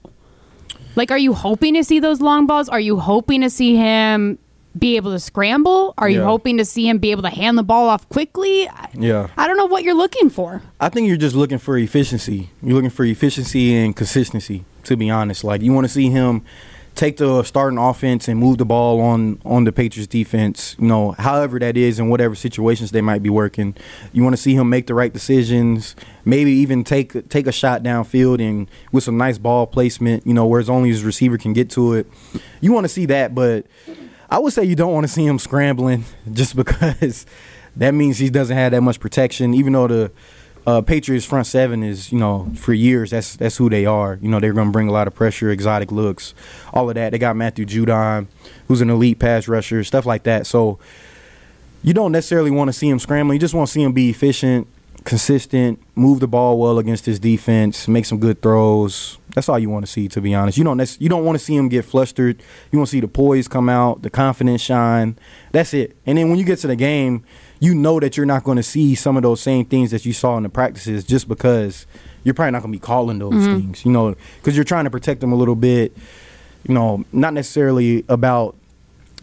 Like, 0.96 1.10
are 1.10 1.18
you 1.18 1.34
hoping 1.34 1.74
to 1.74 1.84
see 1.84 1.98
those 2.00 2.22
long 2.22 2.46
balls? 2.46 2.70
Are 2.70 2.80
you 2.80 2.98
hoping 2.98 3.42
to 3.42 3.50
see 3.50 3.76
him 3.76 4.38
be 4.78 4.96
able 4.96 5.12
to 5.12 5.18
scramble? 5.20 5.94
Are 5.98 6.08
you 6.08 6.20
Yeah. 6.20 6.26
hoping 6.26 6.58
to 6.58 6.64
see 6.64 6.88
him 6.88 6.98
be 6.98 7.10
able 7.10 7.22
to 7.22 7.30
hand 7.30 7.56
the 7.56 7.62
ball 7.62 7.88
off 7.88 8.08
quickly? 8.08 8.68
Yeah. 8.98 9.28
I 9.36 9.46
don't 9.46 9.56
know 9.56 9.66
what 9.66 9.84
you're 9.84 9.94
looking 9.94 10.30
for. 10.30 10.62
I 10.80 10.88
think 10.88 11.06
you're 11.08 11.16
just 11.16 11.36
looking 11.36 11.58
for 11.58 11.78
efficiency. 11.78 12.50
You're 12.62 12.74
looking 12.74 12.90
for 12.90 13.04
efficiency 13.04 13.74
and 13.74 13.94
consistency. 13.94 14.64
To 14.84 14.96
be 14.96 15.08
honest, 15.08 15.44
like 15.44 15.62
you 15.62 15.72
want 15.72 15.86
to 15.86 15.92
see 15.92 16.10
him 16.10 16.42
take 16.94 17.16
the 17.16 17.42
starting 17.42 17.78
offense 17.78 18.28
and 18.28 18.38
move 18.38 18.58
the 18.58 18.64
ball 18.66 19.00
on 19.00 19.40
on 19.44 19.64
the 19.64 19.72
Patriots 19.72 20.06
defense. 20.06 20.76
You 20.78 20.86
know, 20.86 21.12
however 21.12 21.58
that 21.58 21.76
is 21.78 21.98
in 21.98 22.08
whatever 22.10 22.34
situations 22.34 22.90
they 22.90 23.00
might 23.00 23.22
be 23.22 23.30
working. 23.30 23.74
You 24.12 24.22
want 24.22 24.36
to 24.36 24.42
see 24.42 24.54
him 24.54 24.68
make 24.68 24.86
the 24.86 24.94
right 24.94 25.10
decisions. 25.12 25.96
Maybe 26.26 26.50
even 26.52 26.84
take 26.84 27.28
take 27.30 27.46
a 27.46 27.52
shot 27.52 27.82
downfield 27.82 28.46
and 28.46 28.68
with 28.92 29.04
some 29.04 29.16
nice 29.16 29.38
ball 29.38 29.66
placement. 29.66 30.26
You 30.26 30.34
know, 30.34 30.46
where 30.46 30.62
only 30.70 30.90
his 30.90 31.02
receiver 31.02 31.38
can 31.38 31.52
get 31.54 31.70
to 31.70 31.94
it. 31.94 32.06
You 32.60 32.72
want 32.72 32.84
to 32.84 32.88
see 32.90 33.06
that, 33.06 33.34
but 33.34 33.64
I 34.34 34.38
would 34.38 34.52
say 34.52 34.64
you 34.64 34.74
don't 34.74 34.92
want 34.92 35.06
to 35.06 35.12
see 35.12 35.24
him 35.24 35.38
scrambling 35.38 36.04
just 36.32 36.56
because 36.56 37.24
that 37.76 37.94
means 37.94 38.18
he 38.18 38.30
doesn't 38.30 38.56
have 38.56 38.72
that 38.72 38.80
much 38.80 38.98
protection. 38.98 39.54
Even 39.54 39.74
though 39.74 39.86
the 39.86 40.12
uh, 40.66 40.80
Patriots 40.80 41.24
front 41.24 41.46
seven 41.46 41.84
is, 41.84 42.10
you 42.10 42.18
know, 42.18 42.50
for 42.56 42.72
years 42.72 43.12
that's 43.12 43.36
that's 43.36 43.56
who 43.56 43.70
they 43.70 43.86
are. 43.86 44.18
You 44.20 44.28
know, 44.28 44.40
they're 44.40 44.52
going 44.52 44.66
to 44.66 44.72
bring 44.72 44.88
a 44.88 44.92
lot 44.92 45.06
of 45.06 45.14
pressure, 45.14 45.50
exotic 45.50 45.92
looks, 45.92 46.34
all 46.72 46.88
of 46.88 46.96
that. 46.96 47.12
They 47.12 47.18
got 47.18 47.36
Matthew 47.36 47.64
Judon, 47.64 48.26
who's 48.66 48.80
an 48.80 48.90
elite 48.90 49.20
pass 49.20 49.46
rusher, 49.46 49.84
stuff 49.84 50.04
like 50.04 50.24
that. 50.24 50.48
So 50.48 50.80
you 51.84 51.94
don't 51.94 52.10
necessarily 52.10 52.50
want 52.50 52.66
to 52.68 52.72
see 52.72 52.88
him 52.88 52.98
scrambling. 52.98 53.36
You 53.36 53.40
just 53.40 53.54
want 53.54 53.68
to 53.68 53.72
see 53.72 53.82
him 53.84 53.92
be 53.92 54.10
efficient, 54.10 54.66
consistent, 55.04 55.80
move 55.94 56.18
the 56.18 56.26
ball 56.26 56.58
well 56.58 56.80
against 56.80 57.06
his 57.06 57.20
defense, 57.20 57.86
make 57.86 58.04
some 58.04 58.18
good 58.18 58.42
throws. 58.42 59.16
That's 59.34 59.48
all 59.48 59.58
you 59.58 59.68
want 59.68 59.84
to 59.84 59.90
see, 59.90 60.08
to 60.08 60.20
be 60.20 60.34
honest. 60.34 60.56
You 60.56 60.64
don't 60.64 61.00
you 61.00 61.08
don't 61.08 61.24
want 61.24 61.38
to 61.38 61.44
see 61.44 61.54
him 61.56 61.68
get 61.68 61.84
flustered. 61.84 62.42
You 62.70 62.78
want 62.78 62.88
to 62.88 62.92
see 62.92 63.00
the 63.00 63.08
poise 63.08 63.48
come 63.48 63.68
out, 63.68 64.02
the 64.02 64.10
confidence 64.10 64.62
shine. 64.62 65.18
That's 65.52 65.74
it. 65.74 65.96
And 66.06 66.16
then 66.16 66.30
when 66.30 66.38
you 66.38 66.44
get 66.44 66.60
to 66.60 66.68
the 66.68 66.76
game, 66.76 67.24
you 67.60 67.74
know 67.74 68.00
that 68.00 68.16
you're 68.16 68.26
not 68.26 68.44
going 68.44 68.56
to 68.56 68.62
see 68.62 68.94
some 68.94 69.16
of 69.16 69.22
those 69.22 69.40
same 69.40 69.64
things 69.64 69.90
that 69.90 70.06
you 70.06 70.12
saw 70.12 70.36
in 70.36 70.44
the 70.44 70.48
practices, 70.48 71.04
just 71.04 71.28
because 71.28 71.86
you're 72.22 72.34
probably 72.34 72.52
not 72.52 72.62
going 72.62 72.72
to 72.72 72.78
be 72.78 72.80
calling 72.84 73.18
those 73.18 73.32
mm-hmm. 73.32 73.60
things. 73.60 73.84
You 73.84 73.90
know, 73.90 74.14
because 74.36 74.56
you're 74.56 74.64
trying 74.64 74.84
to 74.84 74.90
protect 74.90 75.20
them 75.20 75.32
a 75.32 75.36
little 75.36 75.56
bit. 75.56 75.96
You 76.66 76.74
know, 76.74 77.04
not 77.12 77.34
necessarily 77.34 78.04
about 78.08 78.56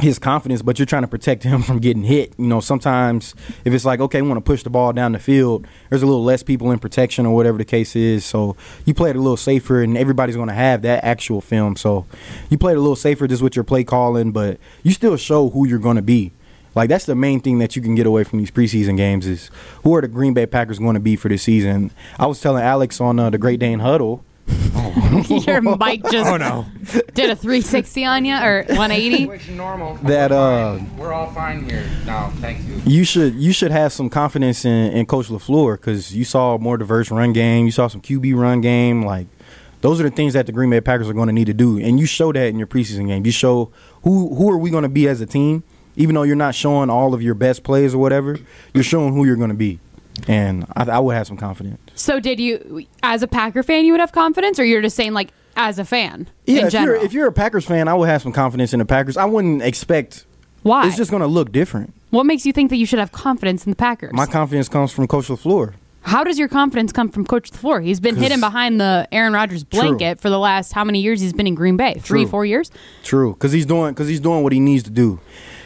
his 0.01 0.20
confidence, 0.20 0.62
but 0.62 0.79
you're 0.79 0.86
trying 0.86 1.03
to 1.03 1.08
protect 1.08 1.43
him 1.43 1.62
from 1.63 1.79
getting 1.79 2.03
hit. 2.03 2.34
You 2.38 2.46
know, 2.46 2.60
sometimes 2.60 3.36
if 3.65 3.74
it's 3.74 3.86
like, 3.86 4.00
okay, 4.00 4.22
we 4.22 4.27
want 4.27 4.43
to 4.43 4.50
push 4.50 4.63
the 4.63 4.70
ball 4.70 4.93
down 4.93 5.12
the 5.12 5.20
field, 5.20 5.67
there's 5.89 6.03
a 6.03 6.05
little 6.05 6.24
less 6.24 6.43
people 6.43 6.72
in 6.72 6.79
protection 6.79 7.25
or 7.25 7.36
whatever 7.36 7.58
the 7.58 7.65
case 7.65 7.96
is. 7.96 8.25
So 8.25 8.55
you 8.86 8.93
play 8.93 9.12
it 9.12 9.15
a 9.15 9.20
little 9.20 9.38
safer, 9.38 9.81
and 9.81 9.98
everybody's 9.98 10.36
going 10.36 10.50
to 10.50 10.53
have 10.53 10.81
that 10.84 11.03
actual 11.03 11.41
film. 11.41 11.75
So 11.75 12.05
you 12.50 12.58
play 12.58 12.74
it 12.74 12.77
a 12.77 12.81
little 12.81 12.96
safer 12.96 13.27
just 13.27 13.41
with 13.41 13.55
your 13.55 13.63
play 13.63 13.84
calling, 13.84 14.31
but 14.31 14.60
you 14.84 14.91
still 14.91 15.17
show 15.17 15.50
who 15.50 15.67
you're 15.67 15.79
going 15.79 15.98
to 15.98 16.01
be. 16.01 16.31
Like 16.74 16.89
that's 16.89 17.05
the 17.05 17.15
main 17.15 17.41
thing 17.41 17.60
that 17.60 17.75
you 17.75 17.81
can 17.81 17.96
get 17.96 18.05
away 18.05 18.24
from 18.24 18.39
these 18.39 18.51
preseason 18.51 18.96
games 18.96 19.27
is 19.27 19.51
who 19.84 19.93
are 19.96 20.01
the 20.01 20.08
Green 20.08 20.34
Bay 20.34 20.46
Packers 20.46 20.79
going 20.79 20.93
to 20.93 21.01
be 21.01 21.15
for 21.15 21.27
this 21.27 21.43
season. 21.43 21.91
I 22.17 22.27
was 22.27 22.39
telling 22.39 22.63
Alex 22.63 23.01
on 23.01 23.20
uh, 23.20 23.29
the 23.29 23.38
Great 23.38 23.60
Dane 23.60 23.79
Huddle. 23.79 24.24
Your 25.46 25.62
mic 25.62 26.03
just 26.10 26.27
Oh 26.29 26.38
no. 26.38 26.65
did 27.13 27.29
a 27.29 27.36
360 27.36 28.05
on 28.05 28.25
you 28.25 28.36
or 28.36 28.63
180. 28.67 29.51
Normal. 29.55 29.96
That, 30.03 30.31
We're 30.31 30.38
uh, 30.38 30.84
we're 30.98 31.13
all 31.13 31.31
fine 31.31 31.70
here. 31.70 31.84
No, 32.05 32.31
thank 32.38 32.65
you. 32.67 32.81
you 32.86 33.03
should 33.03 33.36
you 33.36 33.51
should 33.53 33.72
have 33.72 33.91
some 33.93 34.10
confidence 34.10 34.65
in, 34.65 34.91
in 34.93 35.05
Coach 35.05 35.27
LaFleur 35.27 35.75
because 35.77 36.15
you 36.15 36.24
saw 36.25 36.55
a 36.55 36.60
more 36.60 36.77
diverse 36.77 37.12
run 37.12 37.34
game. 37.34 37.65
You 37.65 37.72
saw 37.72 37.88
some 37.88 38.01
QB 38.01 38.36
run 38.36 38.62
game. 38.62 39.03
Like 39.03 39.27
Those 39.81 40.00
are 40.00 40.03
the 40.03 40.15
things 40.15 40.34
that 40.34 40.46
the 40.46 40.51
Green 40.51 40.70
Bay 40.70 40.81
Packers 40.81 41.10
are 41.10 41.13
going 41.13 41.27
to 41.27 41.34
need 41.34 41.46
to 41.48 41.53
do, 41.53 41.77
and 41.79 42.00
you 42.00 42.05
show 42.05 42.31
that 42.31 42.46
in 42.48 42.58
your 42.58 42.67
preseason 42.67 43.08
game. 43.08 43.25
You 43.25 43.31
show 43.31 43.72
who 44.03 44.34
who 44.36 44.50
are 44.50 44.58
we 44.58 44.70
going 44.70 44.84
to 44.84 44.89
be 44.89 45.08
as 45.08 45.22
a 45.22 45.25
team, 45.25 45.63
even 45.96 46.15
though 46.15 46.24
you're 46.24 46.36
not 46.36 46.55
showing 46.55 46.89
all 46.89 47.13
of 47.13 47.22
your 47.22 47.36
best 47.36 47.63
plays 47.63 47.93
or 47.93 47.98
whatever. 47.98 48.38
You're 48.74 48.84
showing 48.84 49.13
who 49.13 49.25
you're 49.25 49.36
going 49.36 49.50
to 49.50 49.55
be, 49.55 49.79
and 50.27 50.65
I, 50.75 50.84
I 50.86 51.00
would 51.00 51.15
have 51.15 51.27
some 51.27 51.38
confidence. 51.38 51.79
So 52.01 52.20
did 52.20 52.39
you, 52.39 52.86
as 53.03 53.22
a 53.24 53.27
Packer 53.27 53.63
fan, 53.63 53.86
you 53.86 53.93
would 53.93 54.00
have 54.00 54.12
confidence, 54.12 54.60
or 54.60 54.65
you're 54.65 54.81
just 54.81 54.96
saying 54.96 55.13
like 55.13 55.29
as 55.55 55.77
a 55.79 55.86
fan 55.86 56.27
Yeah, 56.46 56.65
if 56.67 56.74
you're, 56.74 56.96
if 56.96 57.13
you're 57.13 57.27
a 57.27 57.34
Packers 57.34 57.65
fan, 57.65 57.88
I 57.88 57.93
would 57.93 58.08
have 58.10 58.22
some 58.22 58.31
confidence 58.31 58.74
in 58.74 58.79
the 58.79 58.86
Packers. 58.86 59.17
I 59.17 59.25
wouldn't 59.25 59.62
expect. 59.62 60.25
Why? 60.63 60.88
It's 60.88 60.98
just 60.98 61.12
going 61.12 61.22
to 61.22 61.27
look 61.27 61.51
different. 61.51 61.93
what 62.10 62.25
makes 62.25 62.46
you 62.46 62.53
think 62.53 62.70
that 62.70 62.77
you 62.77 62.86
should 62.86 63.00
have 63.00 63.12
confidence 63.12 63.65
in 63.65 63.72
the 63.72 63.75
Packers? 63.75 64.13
My 64.13 64.25
confidence 64.25 64.70
comes 64.70 64.91
from 64.91 65.08
Coach 65.08 65.27
LaFleur. 65.27 65.74
How 66.03 66.24
does 66.24 66.39
your 66.39 66.48
confidence 66.48 66.91
come 66.91 67.10
from 67.10 67.25
Coach 67.25 67.51
LaFleur? 67.51 67.84
He's 67.84 68.00
been 68.00 68.15
hidden 68.15 68.39
behind 68.39 68.81
the 68.81 69.08
Aaron 69.12 69.34
Rodgers 69.34 69.63
blanket 69.63 70.20
for 70.20 70.29
the 70.31 70.39
last 70.39 70.72
how 70.72 70.84
many 70.84 71.00
years 71.00 71.22
he's 71.22 71.34
been 71.34 71.46
in 71.48 71.53
Green 71.55 71.77
Bay? 71.77 71.93
Three, 72.00 72.24
True. 72.24 72.27
four 72.27 72.46
years? 72.46 72.72
True, 73.03 73.34
because 73.34 73.51
he's 73.51 73.67
doing 73.67 73.93
because 73.93 74.08
he's 74.08 74.20
doing 74.20 74.41
what 74.43 74.51
he 74.51 74.60
needs 74.60 74.84
to 74.84 74.89
do. 74.89 75.20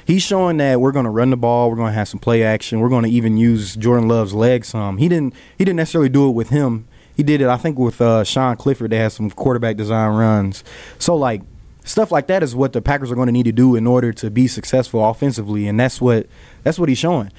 He's 0.06 0.22
showing 0.22 0.58
that 0.58 0.80
we're 0.80 0.92
going 0.92 1.06
to 1.06 1.12
run 1.12 1.32
the 1.32 1.38
ball. 1.38 1.70
We're 1.70 1.78
going 1.78 1.92
to 1.92 1.98
have 1.98 2.08
some 2.08 2.20
play 2.20 2.44
action. 2.44 2.80
We're 2.80 2.90
going 2.90 3.04
to 3.04 3.10
even 3.10 3.38
use 3.38 3.76
Jordan 3.76 4.08
Love's 4.08 4.34
legs 4.34 4.68
some. 4.68 4.98
He 4.98 5.10
didn't 5.10 5.34
he 5.58 5.66
didn't 5.66 5.78
necessarily 5.78 6.10
do 6.10 6.30
it 6.30 6.34
with 6.34 6.50
him. 6.50 6.88
He 7.16 7.24
did 7.24 7.42
it, 7.42 7.48
I 7.48 7.58
think, 7.58 7.80
with 7.80 8.02
uh, 8.02 8.24
Sean 8.24 8.56
Clifford. 8.58 8.92
They 8.92 8.98
had 8.98 9.12
some 9.12 9.30
quarterback 9.32 9.78
design 9.78 10.16
runs. 10.16 10.64
So 11.00 11.16
like 11.16 11.42
stuff 11.86 12.12
like 12.12 12.28
that 12.28 12.44
is 12.44 12.56
what 12.56 12.74
the 12.74 12.82
Packers 12.82 13.12
are 13.12 13.16
going 13.16 13.28
to 13.28 13.32
need 13.32 13.46
to 13.46 13.52
do 13.52 13.76
in 13.76 13.88
order 13.88 14.12
to 14.14 14.30
be 14.30 14.48
successful 14.48 15.08
offensively, 15.08 15.68
and 15.68 15.80
that's 15.80 16.02
what 16.02 16.28
that's 16.64 16.78
what 16.78 16.90
he's 16.90 16.98
showing. 16.98 17.32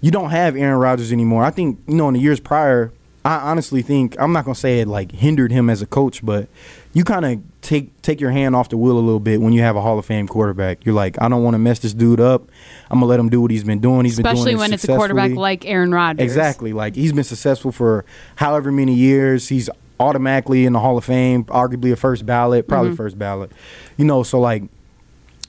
You 0.00 0.10
don't 0.10 0.30
have 0.30 0.56
Aaron 0.56 0.78
Rodgers 0.78 1.12
anymore. 1.12 1.44
I 1.44 1.50
think 1.50 1.80
you 1.86 1.94
know 1.94 2.08
in 2.08 2.14
the 2.14 2.20
years 2.20 2.40
prior. 2.40 2.92
I 3.24 3.36
honestly 3.36 3.82
think 3.82 4.16
I'm 4.18 4.32
not 4.32 4.44
gonna 4.44 4.54
say 4.56 4.80
it 4.80 4.88
like 4.88 5.12
hindered 5.12 5.52
him 5.52 5.70
as 5.70 5.80
a 5.80 5.86
coach, 5.86 6.24
but 6.24 6.48
you 6.92 7.04
kind 7.04 7.24
of 7.24 7.40
take 7.60 8.02
take 8.02 8.20
your 8.20 8.32
hand 8.32 8.56
off 8.56 8.68
the 8.68 8.76
wheel 8.76 8.98
a 8.98 9.00
little 9.00 9.20
bit 9.20 9.40
when 9.40 9.52
you 9.52 9.62
have 9.62 9.76
a 9.76 9.80
Hall 9.80 9.96
of 9.98 10.04
Fame 10.04 10.26
quarterback. 10.26 10.84
You're 10.84 10.94
like, 10.94 11.20
I 11.22 11.28
don't 11.28 11.44
want 11.44 11.54
to 11.54 11.58
mess 11.58 11.78
this 11.78 11.94
dude 11.94 12.20
up. 12.20 12.48
I'm 12.90 12.98
gonna 12.98 13.06
let 13.06 13.20
him 13.20 13.28
do 13.28 13.40
what 13.40 13.50
he's 13.52 13.62
been 13.64 13.78
doing. 13.80 14.04
He's 14.04 14.16
been 14.16 14.26
Especially 14.26 14.52
doing 14.52 14.58
when 14.58 14.72
it's 14.72 14.84
a 14.84 14.88
quarterback 14.88 15.32
like 15.32 15.64
Aaron 15.66 15.92
Rodgers. 15.92 16.24
Exactly. 16.24 16.72
Like 16.72 16.96
he's 16.96 17.12
been 17.12 17.22
successful 17.24 17.70
for 17.70 18.04
however 18.36 18.72
many 18.72 18.94
years. 18.94 19.48
He's 19.48 19.70
automatically 20.00 20.66
in 20.66 20.72
the 20.72 20.80
Hall 20.80 20.98
of 20.98 21.04
Fame, 21.04 21.44
arguably 21.44 21.92
a 21.92 21.96
first 21.96 22.26
ballot, 22.26 22.66
probably 22.66 22.90
Mm-hmm. 22.90 22.96
first 22.96 23.18
ballot. 23.18 23.52
You 23.96 24.04
know, 24.04 24.24
so 24.24 24.40
like 24.40 24.64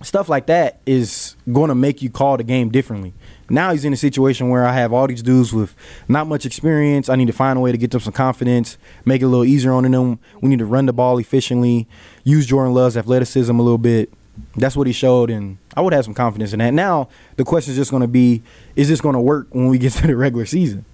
stuff 0.04 0.30
like 0.30 0.46
that 0.46 0.80
is 0.86 1.36
going 1.52 1.70
to 1.70 1.76
make 1.76 2.02
you 2.04 2.10
call 2.12 2.38
the 2.38 2.44
game 2.44 2.70
differently. 2.70 3.14
Now 3.54 3.72
he's 3.72 3.86
in 3.86 3.94
a 3.94 3.98
situation 3.98 4.50
where 4.50 4.66
I 4.66 4.74
have 4.74 4.92
all 4.92 5.06
these 5.06 5.22
dudes 5.22 5.54
with 5.54 5.76
not 6.08 6.26
much 6.26 6.44
experience. 6.44 7.08
I 7.08 7.16
need 7.16 7.28
to 7.28 7.34
find 7.34 7.56
a 7.56 7.62
way 7.62 7.72
to 7.72 7.78
get 7.78 7.92
them 7.92 8.02
some 8.02 8.12
confidence, 8.12 8.78
make 9.06 9.22
it 9.22 9.26
a 9.26 9.28
little 9.28 9.46
easier 9.46 9.72
on 9.74 9.90
them. 9.90 10.18
We 10.42 10.50
need 10.50 10.58
to 10.58 10.66
run 10.66 10.88
the 10.88 10.94
ball 10.94 11.20
efficiently, 11.20 11.88
use 12.24 12.48
Jordan 12.48 12.74
Love's 12.74 12.98
athleticism 12.98 13.58
a 13.58 13.62
little 13.62 13.78
bit. 13.78 14.12
That's 14.56 14.76
what 14.76 14.88
he 14.88 14.94
showed, 14.94 15.30
and 15.30 15.60
I 15.78 15.82
would 15.82 15.94
have 15.94 16.04
some 16.04 16.16
confidence 16.16 16.54
in 16.54 16.60
that. 16.60 16.74
Now 16.74 17.10
the 17.36 17.44
question 17.44 17.72
is 17.72 17.78
just 17.78 17.92
going 17.92 18.02
to 18.02 18.08
be: 18.08 18.42
Is 18.76 18.90
this 18.90 19.00
going 19.00 19.14
to 19.14 19.22
work 19.22 19.48
when 19.52 19.68
we 19.68 19.78
get 19.78 19.94
to 19.94 20.08
the 20.08 20.16
regular 20.16 20.48
season? 20.48 20.86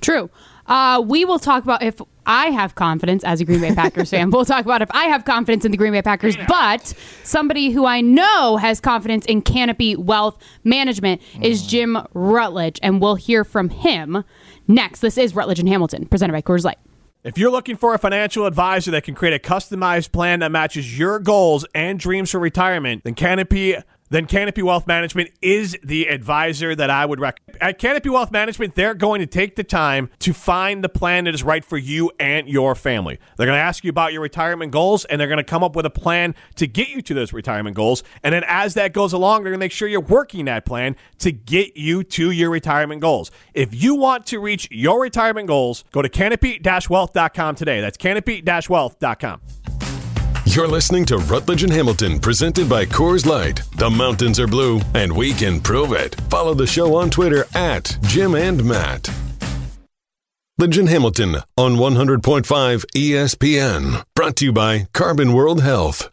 True. 0.00 0.30
Uh, 0.68 1.02
we 1.04 1.24
will 1.24 1.38
talk 1.38 1.64
about 1.64 1.82
if 1.82 2.00
I 2.26 2.50
have 2.50 2.74
confidence 2.74 3.24
as 3.24 3.40
a 3.40 3.44
Green 3.44 3.60
Bay 3.60 3.74
Packers 3.74 4.10
fan. 4.10 4.30
We'll 4.38 4.44
talk 4.44 4.64
about 4.64 4.82
if 4.82 4.90
I 4.92 5.04
have 5.04 5.24
confidence 5.24 5.64
in 5.64 5.70
the 5.70 5.78
Green 5.78 5.92
Bay 5.92 6.02
Packers, 6.02 6.36
but 6.46 6.94
somebody 7.24 7.70
who 7.70 7.86
I 7.86 8.02
know 8.02 8.58
has 8.58 8.80
confidence 8.80 9.24
in 9.26 9.42
Canopy 9.42 9.96
Wealth 9.96 10.38
Management 10.64 11.22
is 11.40 11.66
Jim 11.66 11.98
Rutledge, 12.12 12.78
and 12.82 13.00
we'll 13.00 13.14
hear 13.14 13.44
from 13.44 13.70
him 13.70 14.22
next. 14.68 15.00
This 15.00 15.16
is 15.16 15.34
Rutledge 15.34 15.58
and 15.58 15.68
Hamilton, 15.68 16.06
presented 16.06 16.34
by 16.34 16.42
Coors 16.42 16.64
Light. 16.64 16.78
If 17.24 17.36
you're 17.36 17.50
looking 17.50 17.76
for 17.76 17.94
a 17.94 17.98
financial 17.98 18.46
advisor 18.46 18.90
that 18.92 19.02
can 19.02 19.14
create 19.14 19.34
a 19.34 19.38
customized 19.38 20.12
plan 20.12 20.40
that 20.40 20.52
matches 20.52 20.98
your 20.98 21.18
goals 21.18 21.66
and 21.74 21.98
dreams 21.98 22.30
for 22.30 22.38
retirement, 22.38 23.02
then 23.04 23.14
Canopy 23.14 23.76
then 24.10 24.26
Canopy 24.26 24.62
Wealth 24.62 24.86
Management 24.86 25.30
is 25.42 25.76
the 25.82 26.08
advisor 26.08 26.74
that 26.74 26.90
I 26.90 27.06
would 27.06 27.20
recommend. 27.20 27.62
At 27.62 27.78
Canopy 27.78 28.08
Wealth 28.08 28.30
Management, 28.30 28.74
they're 28.74 28.94
going 28.94 29.20
to 29.20 29.26
take 29.26 29.56
the 29.56 29.64
time 29.64 30.10
to 30.20 30.32
find 30.32 30.82
the 30.82 30.88
plan 30.88 31.24
that 31.24 31.34
is 31.34 31.42
right 31.42 31.64
for 31.64 31.76
you 31.76 32.10
and 32.18 32.48
your 32.48 32.74
family. 32.74 33.18
They're 33.36 33.46
going 33.46 33.58
to 33.58 33.62
ask 33.62 33.84
you 33.84 33.90
about 33.90 34.12
your 34.12 34.22
retirement 34.22 34.72
goals 34.72 35.04
and 35.06 35.20
they're 35.20 35.28
going 35.28 35.38
to 35.38 35.44
come 35.44 35.62
up 35.62 35.76
with 35.76 35.86
a 35.86 35.90
plan 35.90 36.34
to 36.56 36.66
get 36.66 36.88
you 36.88 37.02
to 37.02 37.14
those 37.14 37.32
retirement 37.32 37.76
goals. 37.76 38.02
And 38.22 38.32
then 38.32 38.44
as 38.46 38.74
that 38.74 38.92
goes 38.92 39.12
along, 39.12 39.42
they're 39.42 39.52
going 39.52 39.60
to 39.60 39.64
make 39.64 39.72
sure 39.72 39.88
you're 39.88 40.00
working 40.00 40.46
that 40.46 40.64
plan 40.64 40.96
to 41.18 41.32
get 41.32 41.76
you 41.76 42.02
to 42.04 42.30
your 42.30 42.50
retirement 42.50 43.00
goals. 43.00 43.30
If 43.54 43.74
you 43.74 43.94
want 43.94 44.26
to 44.26 44.38
reach 44.38 44.68
your 44.70 45.00
retirement 45.00 45.48
goals, 45.48 45.84
go 45.92 46.02
to 46.02 46.08
canopy-wealth.com 46.08 47.54
today. 47.54 47.80
That's 47.80 47.96
canopy-wealth.com. 47.96 49.40
You're 50.58 50.66
listening 50.66 51.04
to 51.04 51.18
Rutledge 51.18 51.62
and 51.62 51.72
Hamilton, 51.72 52.18
presented 52.18 52.68
by 52.68 52.84
Coors 52.84 53.24
Light. 53.24 53.62
The 53.76 53.88
mountains 53.88 54.40
are 54.40 54.48
blue, 54.48 54.80
and 54.92 55.16
we 55.16 55.32
can 55.32 55.60
prove 55.60 55.92
it. 55.92 56.20
Follow 56.22 56.52
the 56.52 56.66
show 56.66 56.96
on 56.96 57.10
Twitter 57.10 57.44
at 57.54 57.96
Jim 58.02 58.34
and 58.34 58.64
Matt. 58.64 59.08
Rutledge 60.58 60.78
and 60.78 60.88
Hamilton 60.88 61.36
on 61.56 61.76
100.5 61.76 62.84
ESPN. 62.96 64.02
Brought 64.16 64.34
to 64.34 64.46
you 64.46 64.52
by 64.52 64.88
Carbon 64.92 65.32
World 65.32 65.62
Health. 65.62 66.10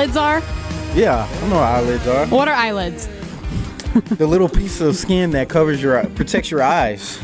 Eyelids 0.00 0.16
are? 0.16 0.42
Yeah, 0.94 1.28
I 1.28 1.40
don't 1.40 1.50
know 1.50 1.56
what 1.56 1.64
eyelids 1.64 2.06
are. 2.08 2.26
What 2.28 2.48
are 2.48 2.54
eyelids? 2.54 3.06
the 4.16 4.26
little 4.26 4.48
piece 4.48 4.80
of 4.80 4.96
skin 4.96 5.32
that 5.32 5.50
covers 5.50 5.82
your 5.82 6.02
protects 6.10 6.50
your 6.50 6.62
eyes. 6.62 7.20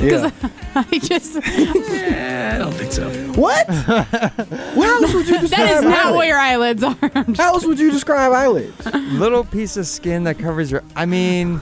Yeah. 0.00 0.28
I 0.74 0.98
just 0.98 1.36
I 1.36 2.58
don't 2.58 2.72
think 2.72 2.90
so. 2.90 3.08
what? 3.34 3.68
How 3.68 5.02
else 5.02 5.14
would 5.14 5.28
you 5.28 5.38
describe 5.38 5.50
that 5.50 5.76
is 5.76 5.84
not 5.84 6.06
eyelids? 6.06 6.16
what 6.16 6.26
your 6.26 6.38
eyelids 6.38 6.82
are. 6.82 6.96
How 7.36 7.52
else 7.52 7.64
would 7.64 7.78
you 7.78 7.92
describe 7.92 8.32
eyelids? 8.32 8.86
Little 9.12 9.44
piece 9.44 9.76
of 9.76 9.86
skin 9.86 10.24
that 10.24 10.40
covers 10.40 10.72
your. 10.72 10.82
I 10.96 11.06
mean, 11.06 11.60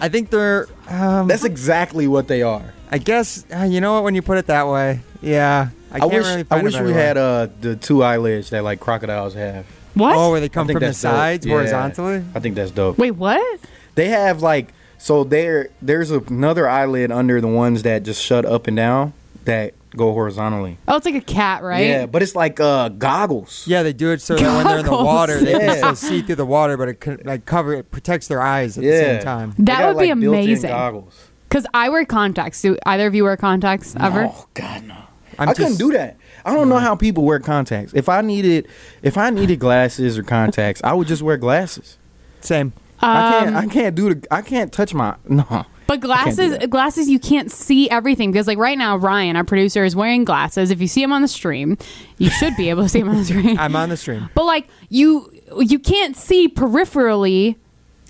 I 0.00 0.08
think 0.08 0.30
they're. 0.30 0.66
Um, 0.88 1.28
That's 1.28 1.44
exactly 1.44 2.08
what 2.08 2.26
they 2.26 2.42
are. 2.42 2.74
I 2.90 2.98
guess 2.98 3.46
uh, 3.54 3.62
you 3.62 3.80
know 3.80 3.94
what 3.94 4.02
when 4.02 4.16
you 4.16 4.22
put 4.22 4.38
it 4.38 4.46
that 4.46 4.66
way. 4.66 5.02
Yeah, 5.20 5.68
I, 5.92 5.96
I, 5.96 6.00
can't 6.00 6.12
wish 6.12 6.26
really 6.26 6.40
I 6.40 6.42
find 6.44 6.60
a 6.62 6.64
wish 6.64 6.80
we 6.80 6.92
had 6.92 7.16
uh 7.18 7.48
the 7.60 7.76
two 7.76 8.02
eyelids 8.02 8.50
that 8.50 8.64
like 8.64 8.80
crocodiles 8.80 9.34
have. 9.34 9.66
what? 9.94 10.16
Oh, 10.16 10.30
where 10.30 10.40
they 10.40 10.48
come 10.48 10.66
from 10.66 10.74
the 10.74 10.80
that's 10.80 11.00
dope. 11.02 11.12
sides 11.12 11.46
Yeah. 11.46 11.52
horizontally. 11.54 12.24
I 12.34 12.40
think 12.40 12.54
that's 12.54 12.70
dope. 12.70 12.98
Wait, 12.98 13.12
what? 13.12 13.60
They 13.94 14.08
have 14.08 14.42
like 14.42 14.72
so 14.98 15.24
there 15.24 15.68
there's 15.82 16.10
another 16.10 16.68
eyelid 16.68 17.10
under 17.12 17.40
the 17.40 17.48
ones 17.48 17.82
that 17.82 18.02
just 18.04 18.22
shut 18.22 18.44
up 18.44 18.66
and 18.66 18.76
down 18.76 19.12
that 19.44 19.74
go 19.94 20.12
horizontally. 20.12 20.78
Oh, 20.88 20.96
it's 20.96 21.04
like 21.04 21.16
a 21.16 21.20
cat, 21.20 21.62
right? 21.62 21.86
Yeah, 21.86 22.06
but 22.06 22.22
it's 22.22 22.34
like 22.34 22.58
uh 22.60 22.88
goggles. 22.88 23.64
Yeah, 23.66 23.82
they 23.82 23.92
do 23.92 24.10
it 24.12 24.22
so 24.22 24.36
that 24.36 24.56
when 24.56 24.66
they're 24.66 24.78
in 24.78 24.86
the 24.86 24.92
water, 24.92 25.38
they 25.40 25.52
Yeah. 25.52 25.58
can 25.58 25.76
still 25.76 25.96
see 25.96 26.22
through 26.22 26.36
the 26.36 26.46
water, 26.46 26.76
but 26.78 26.88
it 26.88 27.00
can, 27.00 27.20
like 27.24 27.44
cover 27.44 27.74
it 27.74 27.90
protects 27.90 28.28
their 28.28 28.40
eyes 28.40 28.78
at 28.78 28.84
the 28.84 28.90
same 28.98 29.22
time. 29.22 29.54
That 29.58 29.80
got, 29.80 29.94
would 29.94 30.00
be 30.02 30.08
like, 30.08 30.20
built-in 30.20 30.44
amazing. 30.44 30.70
Goggles. 30.70 31.28
Because 31.48 31.66
I 31.74 31.90
wear 31.90 32.06
contacts. 32.06 32.62
Do 32.62 32.78
either 32.86 33.06
of 33.06 33.14
you 33.14 33.24
wear 33.24 33.36
contacts 33.36 33.94
ever? 34.00 34.30
Oh 34.32 34.46
God 34.54 34.84
no. 34.84 34.96
I'm 35.38 35.48
I 35.48 35.52
couldn't 35.54 35.70
just- 35.72 35.78
do 35.80 35.92
that. 35.92 36.16
I 36.44 36.52
don't 36.54 36.68
know 36.68 36.78
how 36.78 36.94
people 36.96 37.24
wear 37.24 37.38
contacts. 37.38 37.92
If 37.94 38.08
I 38.08 38.20
needed, 38.20 38.66
if 39.02 39.16
I 39.16 39.30
needed 39.30 39.58
glasses 39.60 40.18
or 40.18 40.22
contacts, 40.24 40.80
I 40.82 40.92
would 40.92 41.06
just 41.08 41.22
wear 41.22 41.36
glasses. 41.36 41.98
Same. 42.40 42.72
I 43.00 43.30
can't. 43.42 43.48
Um, 43.48 43.56
I 43.56 43.66
can't 43.72 43.94
do 43.94 44.14
the. 44.14 44.26
I 44.30 44.42
can't 44.42 44.72
touch 44.72 44.92
my. 44.94 45.14
No. 45.28 45.66
But 45.88 46.00
glasses, 46.00 46.52
that. 46.52 46.70
glasses, 46.70 47.08
you 47.10 47.18
can't 47.18 47.50
see 47.50 47.90
everything 47.90 48.32
because, 48.32 48.46
like 48.46 48.56
right 48.56 48.78
now, 48.78 48.96
Ryan, 48.96 49.36
our 49.36 49.44
producer, 49.44 49.84
is 49.84 49.94
wearing 49.94 50.24
glasses. 50.24 50.70
If 50.70 50.80
you 50.80 50.86
see 50.88 51.02
him 51.02 51.12
on 51.12 51.20
the 51.20 51.28
stream, 51.28 51.76
you 52.18 52.30
should 52.30 52.56
be 52.56 52.70
able 52.70 52.84
to 52.84 52.88
see 52.88 53.00
him 53.00 53.08
on 53.10 53.16
the 53.16 53.24
stream. 53.24 53.58
I'm 53.58 53.76
on 53.76 53.88
the 53.90 53.96
stream. 53.98 54.30
but 54.34 54.44
like 54.44 54.68
you, 54.88 55.30
you 55.58 55.78
can't 55.78 56.16
see 56.16 56.48
peripherally 56.48 57.56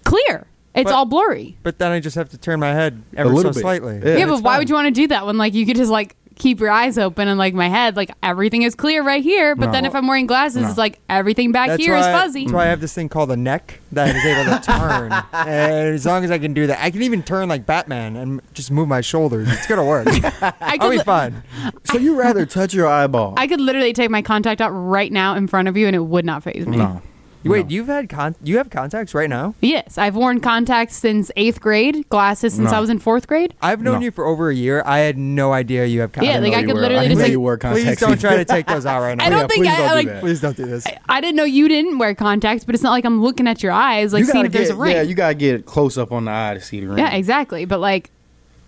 clear. 0.04 0.46
It's 0.74 0.85
But- 0.90 0.94
all 0.94 1.04
blurry. 1.06 1.56
But 1.62 1.78
then 1.78 1.90
I 1.92 1.98
just 2.00 2.14
have 2.16 2.28
to 2.30 2.38
turn 2.38 2.61
my 2.61 2.72
head 2.72 3.02
ever 3.16 3.28
little 3.30 3.52
so 3.52 3.58
bit. 3.58 3.62
slightly. 3.62 4.00
Yeah. 4.04 4.18
Yeah, 4.18 4.26
but 4.26 4.42
why 4.42 4.52
fine. 4.52 4.58
would 4.61 4.68
you 4.68 4.74
want 4.74 4.87
to 4.94 5.00
do 5.00 5.06
that 5.08 5.26
when 5.26 5.37
like 5.37 5.52
you 5.54 5.66
could 5.66 5.76
just 5.76 5.90
like 5.90 6.14
keep 6.42 6.59
your 6.59 6.70
eyes 6.70 6.98
open 6.98 7.28
and 7.28 7.38
like 7.38 7.55
my 7.55 7.68
head, 7.68 7.94
like 7.96 8.11
everything 8.20 8.62
is 8.62 8.74
clear 8.74 9.02
right 9.02 9.22
here. 9.22 9.55
But 9.55 9.66
No. 9.66 9.72
then 9.72 9.85
if 9.87 9.94
I'm 9.94 10.09
wearing 10.09 10.26
glasses, 10.26 10.62
No. 10.62 10.68
it's 10.68 10.76
like 10.76 10.98
everything 11.09 11.52
back 11.52 11.68
That's 11.68 11.83
here 11.85 11.94
is 11.94 12.05
why, 12.05 12.12
fuzzy. 12.12 12.44
That's 12.44 12.52
why 12.52 12.64
I 12.64 12.66
have 12.70 12.81
this 12.81 12.92
thing 12.92 13.09
called 13.09 13.31
a 13.31 13.37
neck 13.37 13.78
that 13.92 14.14
is 14.16 14.24
able 14.24 14.59
to 14.59 14.61
turn. 14.61 15.12
and 15.33 15.94
as 15.94 16.05
long 16.05 16.24
as 16.24 16.33
I 16.33 16.38
can 16.38 16.52
do 16.52 16.66
that, 16.66 16.83
I 16.83 16.90
can 16.90 17.02
even 17.02 17.22
turn 17.22 17.48
like 17.48 17.64
Batman 17.64 18.16
and 18.16 18.40
just 18.55 18.72
move 18.72 18.88
my 18.88 19.00
shoulders. 19.02 19.48
It's 19.52 19.68
gonna 19.68 19.85
work. 19.85 20.09
I 20.42 20.52
I'll 20.81 20.90
be 20.90 20.98
li- 20.98 21.05
fine. 21.05 21.44
So 21.85 21.98
you 21.98 22.18
rather 22.18 22.44
touch 22.44 22.74
your 22.74 22.88
eyeball? 22.88 23.35
I 23.37 23.46
could 23.46 23.61
literally 23.61 23.92
take 23.92 24.11
my 24.11 24.22
contact 24.22 24.61
out 24.61 24.70
right 24.70 25.12
now 25.12 25.37
in 25.37 25.46
front 25.46 25.68
of 25.68 25.76
you, 25.76 25.87
and 25.87 25.94
it 25.94 26.05
would 26.05 26.24
not 26.24 26.42
phase 26.42 26.66
me. 26.66 26.76
no. 26.78 27.00
Wait, 27.44 27.66
No. 27.66 27.70
you've 27.70 27.87
had 27.88 28.09
con- 28.09 28.37
you 28.44 28.59
have 28.59 28.70
contacts 28.70 29.14
right 29.14 29.28
now? 29.28 29.55
Yes, 29.61 29.98
I've 29.98 30.14
worn 30.14 30.40
contacts 30.40 30.96
since 30.96 31.31
eighth 31.37 31.61
grade, 31.61 32.09
glasses 32.09 32.55
since 32.55 32.70
No. 32.70 32.76
I 32.76 32.81
was 32.81 32.88
in 32.88 32.98
fourth 32.98 33.26
grade. 33.26 33.52
I've 33.61 33.83
known 33.83 33.96
No. 34.00 34.05
you 34.05 34.11
for 34.12 34.24
over 34.26 34.48
a 34.50 34.55
year. 34.55 34.83
I 34.87 34.98
had 34.98 35.18
no 35.18 35.52
idea 35.52 35.85
you 35.87 36.00
have 36.02 36.12
contacts. 36.12 36.35
Yeah, 36.35 36.40
like 36.40 36.55
I 36.55 36.61
you 36.61 36.66
could 36.68 36.76
literally 36.76 37.09
just 37.09 37.20
like 37.20 37.31
you 37.31 37.40
wore 37.40 37.59
Please 37.59 37.98
don't 37.98 38.20
try 38.20 38.37
to 38.37 38.44
take 38.46 38.66
those 38.66 38.87
out 38.87 39.00
right 39.00 39.16
now. 39.18 39.24
I 39.26 39.31
don't 39.31 39.40
yeah, 39.40 39.46
think 39.48 39.64
please 39.64 39.72
I 39.72 39.76
don't 39.78 39.88
do 39.88 39.94
like. 39.94 40.07
that. 40.07 40.20
Please 40.20 40.40
don't 40.40 40.57
do 40.57 40.66
this. 40.66 40.87
I 41.09 41.20
didn't 41.20 41.37
know 41.37 41.44
you 41.44 41.68
didn't 41.68 41.98
wear 41.98 42.14
contacts, 42.14 42.64
but 42.64 42.74
it's 42.74 42.85
not 42.85 42.90
like 42.90 43.05
I'm 43.05 43.20
looking 43.20 43.48
at 43.48 43.62
your 43.62 43.72
eyes, 43.72 44.12
like 44.12 44.20
you 44.20 44.26
seeing 44.26 44.37
gotta 44.44 44.46
if 44.46 44.52
there's 44.52 44.70
a 44.70 44.76
ring. 44.76 44.94
Yeah, 44.96 45.02
you 45.02 45.14
gotta 45.14 45.35
get 45.35 45.66
close 45.66 45.98
up 45.98 46.12
on 46.12 46.26
the 46.26 46.31
eye 46.31 46.55
to 46.55 46.61
see 46.61 46.81
the 46.81 46.87
ring. 46.88 46.98
Yeah, 46.98 47.12
exactly. 47.12 47.64
But 47.64 47.81
like, 47.81 48.11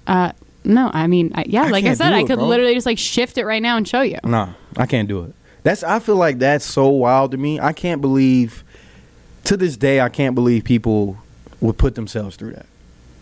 uh, 0.06 0.32
no, 0.64 0.90
I 0.92 1.06
mean, 1.06 1.30
I, 1.34 1.44
yeah, 1.46 1.64
I 1.64 1.68
like 1.68 1.84
I 1.84 1.94
said, 1.94 2.12
I 2.12 2.24
could 2.24 2.38
bro. 2.38 2.46
literally 2.48 2.74
just 2.74 2.86
like 2.86 2.98
shift 2.98 3.38
it 3.38 3.44
right 3.44 3.62
now 3.62 3.76
and 3.76 3.86
show 3.86 4.00
you. 4.00 4.18
Nah, 4.24 4.48
I 4.76 4.86
can't 4.86 5.06
do 5.08 5.22
it. 5.24 5.34
That's 5.62 5.82
I 5.82 5.98
feel 5.98 6.16
like 6.16 6.38
that's 6.38 6.64
so 6.64 6.88
wild 6.88 7.30
to 7.30 7.36
me. 7.38 7.58
I 7.60 7.72
can't 7.72 8.00
believe 8.00 8.63
to 9.44 9.56
this 9.56 9.76
day 9.76 10.00
I 10.00 10.08
can't 10.08 10.34
believe 10.34 10.64
people 10.64 11.16
would 11.60 11.78
put 11.78 11.94
themselves 11.94 12.36
through 12.36 12.52
that. 12.52 12.66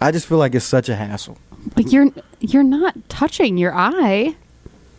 I 0.01 0.11
just 0.11 0.27
feel 0.27 0.39
like 0.39 0.55
it's 0.55 0.65
such 0.65 0.89
a 0.89 0.97
hassle. 0.97 1.39
Like 1.77 1.93
you're 1.93 2.09
you're 2.41 2.63
not 2.65 2.97
touching 3.09 3.57
your 3.59 3.73
eye. 3.75 4.35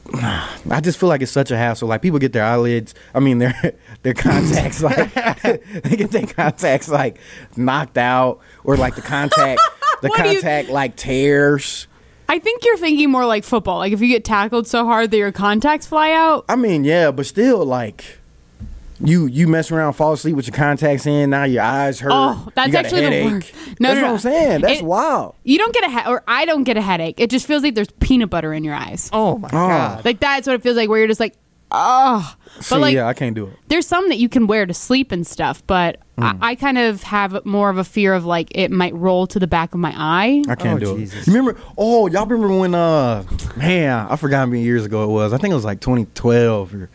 I 0.13 0.79
just 0.81 0.99
feel 0.99 1.09
like 1.09 1.21
it's 1.21 1.31
such 1.31 1.51
a 1.51 1.57
hassle. 1.57 1.87
Like 1.87 2.01
people 2.01 2.19
get 2.19 2.33
their 2.33 2.43
eyelids, 2.43 2.93
I 3.13 3.19
mean 3.19 3.39
their 3.39 3.73
their 4.03 4.13
contacts 4.13 4.81
like 4.81 5.13
they 5.41 5.95
get 5.95 6.11
their 6.11 6.25
contacts 6.27 6.87
like 6.89 7.17
knocked 7.57 7.97
out 7.97 8.39
or 8.63 8.77
like 8.77 8.95
the 8.95 9.01
contact 9.01 9.61
the 10.01 10.09
What 10.09 10.23
do 10.23 10.29
you- 10.29 10.35
contact 10.41 10.69
like 10.69 10.95
tears. 10.95 11.87
I 12.29 12.39
think 12.39 12.63
you're 12.63 12.77
thinking 12.77 13.11
more 13.11 13.25
like 13.25 13.43
football. 13.43 13.77
Like 13.79 13.91
if 13.91 13.99
you 14.01 14.07
get 14.07 14.23
tackled 14.23 14.65
so 14.65 14.85
hard 14.85 15.11
that 15.11 15.17
your 15.17 15.33
contacts 15.33 15.85
fly 15.85 16.13
out. 16.13 16.45
I 16.47 16.55
mean, 16.55 16.83
yeah, 16.85 17.11
but 17.11 17.25
still 17.25 17.65
like 17.65 18.19
you 18.99 19.25
you 19.27 19.47
mess 19.47 19.71
around, 19.71 19.93
fall 19.93 20.13
asleep 20.13 20.35
with 20.35 20.47
your 20.47 20.55
contacts 20.55 21.05
in. 21.05 21.31
Now 21.31 21.43
your 21.45 21.63
eyes 21.63 21.99
hurt. 21.99 22.11
Oh, 22.13 22.49
that's 22.55 22.67
you 22.67 22.73
got 22.73 22.85
a 22.85 22.87
actually 22.87 23.09
the 23.09 23.25
worst. 23.25 23.53
No, 23.79 23.87
that's 23.89 23.95
no, 24.01 24.05
what. 24.07 24.11
I'm 24.13 24.19
saying. 24.19 24.61
That's 24.61 24.79
It- 24.79 24.85
wild. 24.85 25.35
You 25.43 25.57
don't 25.57 25.73
get 25.73 25.83
a 25.85 25.89
he- 25.89 26.09
or 26.09 26.23
I 26.27 26.45
don't 26.45 26.63
get 26.63 26.77
a 26.77 26.81
headache. 26.81 27.15
It 27.19 27.29
just 27.29 27.45
feels 27.47 27.63
like 27.63 27.75
there's 27.75 27.91
peanut 27.99 28.29
butter 28.29 28.53
in 28.53 28.63
your 28.63 28.75
eyes. 28.75 29.09
Oh 29.13 29.37
my 29.37 29.47
Oh. 29.49 29.51
god. 29.51 30.05
Like 30.05 30.19
that's 30.19 30.47
what 30.47 30.53
it 30.55 30.63
feels 30.63 30.77
like 30.77 30.89
where 30.89 30.99
you're 30.99 31.07
just 31.07 31.19
like, 31.19 31.35
oh. 31.71 32.35
But 32.55 32.63
See, 32.63 32.75
like 32.75 32.93
yeah, 32.93 33.07
I 33.07 33.13
can't 33.13 33.33
do 33.35 33.47
it. 33.47 33.53
there's 33.69 33.87
some 33.87 34.07
that 34.09 34.19
you 34.19 34.29
can 34.29 34.45
wear 34.45 34.65
to 34.67 34.73
sleep 34.75 35.11
and 35.11 35.25
stuff, 35.25 35.65
but 35.65 35.97
Hmm. 36.15 36.23
I, 36.23 36.35
I 36.51 36.55
kind 36.55 36.77
of 36.77 37.01
have 37.01 37.43
more 37.43 37.71
of 37.71 37.79
a 37.79 37.83
fear 37.83 38.13
of 38.13 38.23
like 38.23 38.49
it 38.55 38.69
might 38.69 38.93
roll 38.93 39.25
to 39.25 39.39
the 39.39 39.47
back 39.47 39.73
of 39.73 39.79
my 39.79 39.91
eye. 39.97 40.43
I 40.47 40.53
can't 40.53 40.81
Oh, 40.83 40.93
do 40.93 40.99
Jesus. 40.99 41.21
it. 41.23 41.27
You 41.27 41.33
remember? 41.39 41.59
Oh, 41.75 42.05
y'all 42.07 42.27
remember 42.27 42.55
when? 42.59 42.75
Uh, 42.75 43.23
man, 43.57 44.05
I 44.07 44.15
forgot 44.17 44.37
how 44.41 44.45
many 44.45 44.61
years 44.61 44.85
ago 44.85 45.03
it 45.05 45.07
was. 45.07 45.33
I 45.33 45.39
think 45.39 45.51
it 45.51 45.55
was 45.55 45.65
like 45.65 45.79
2012 45.79 46.75
or 46.75 46.89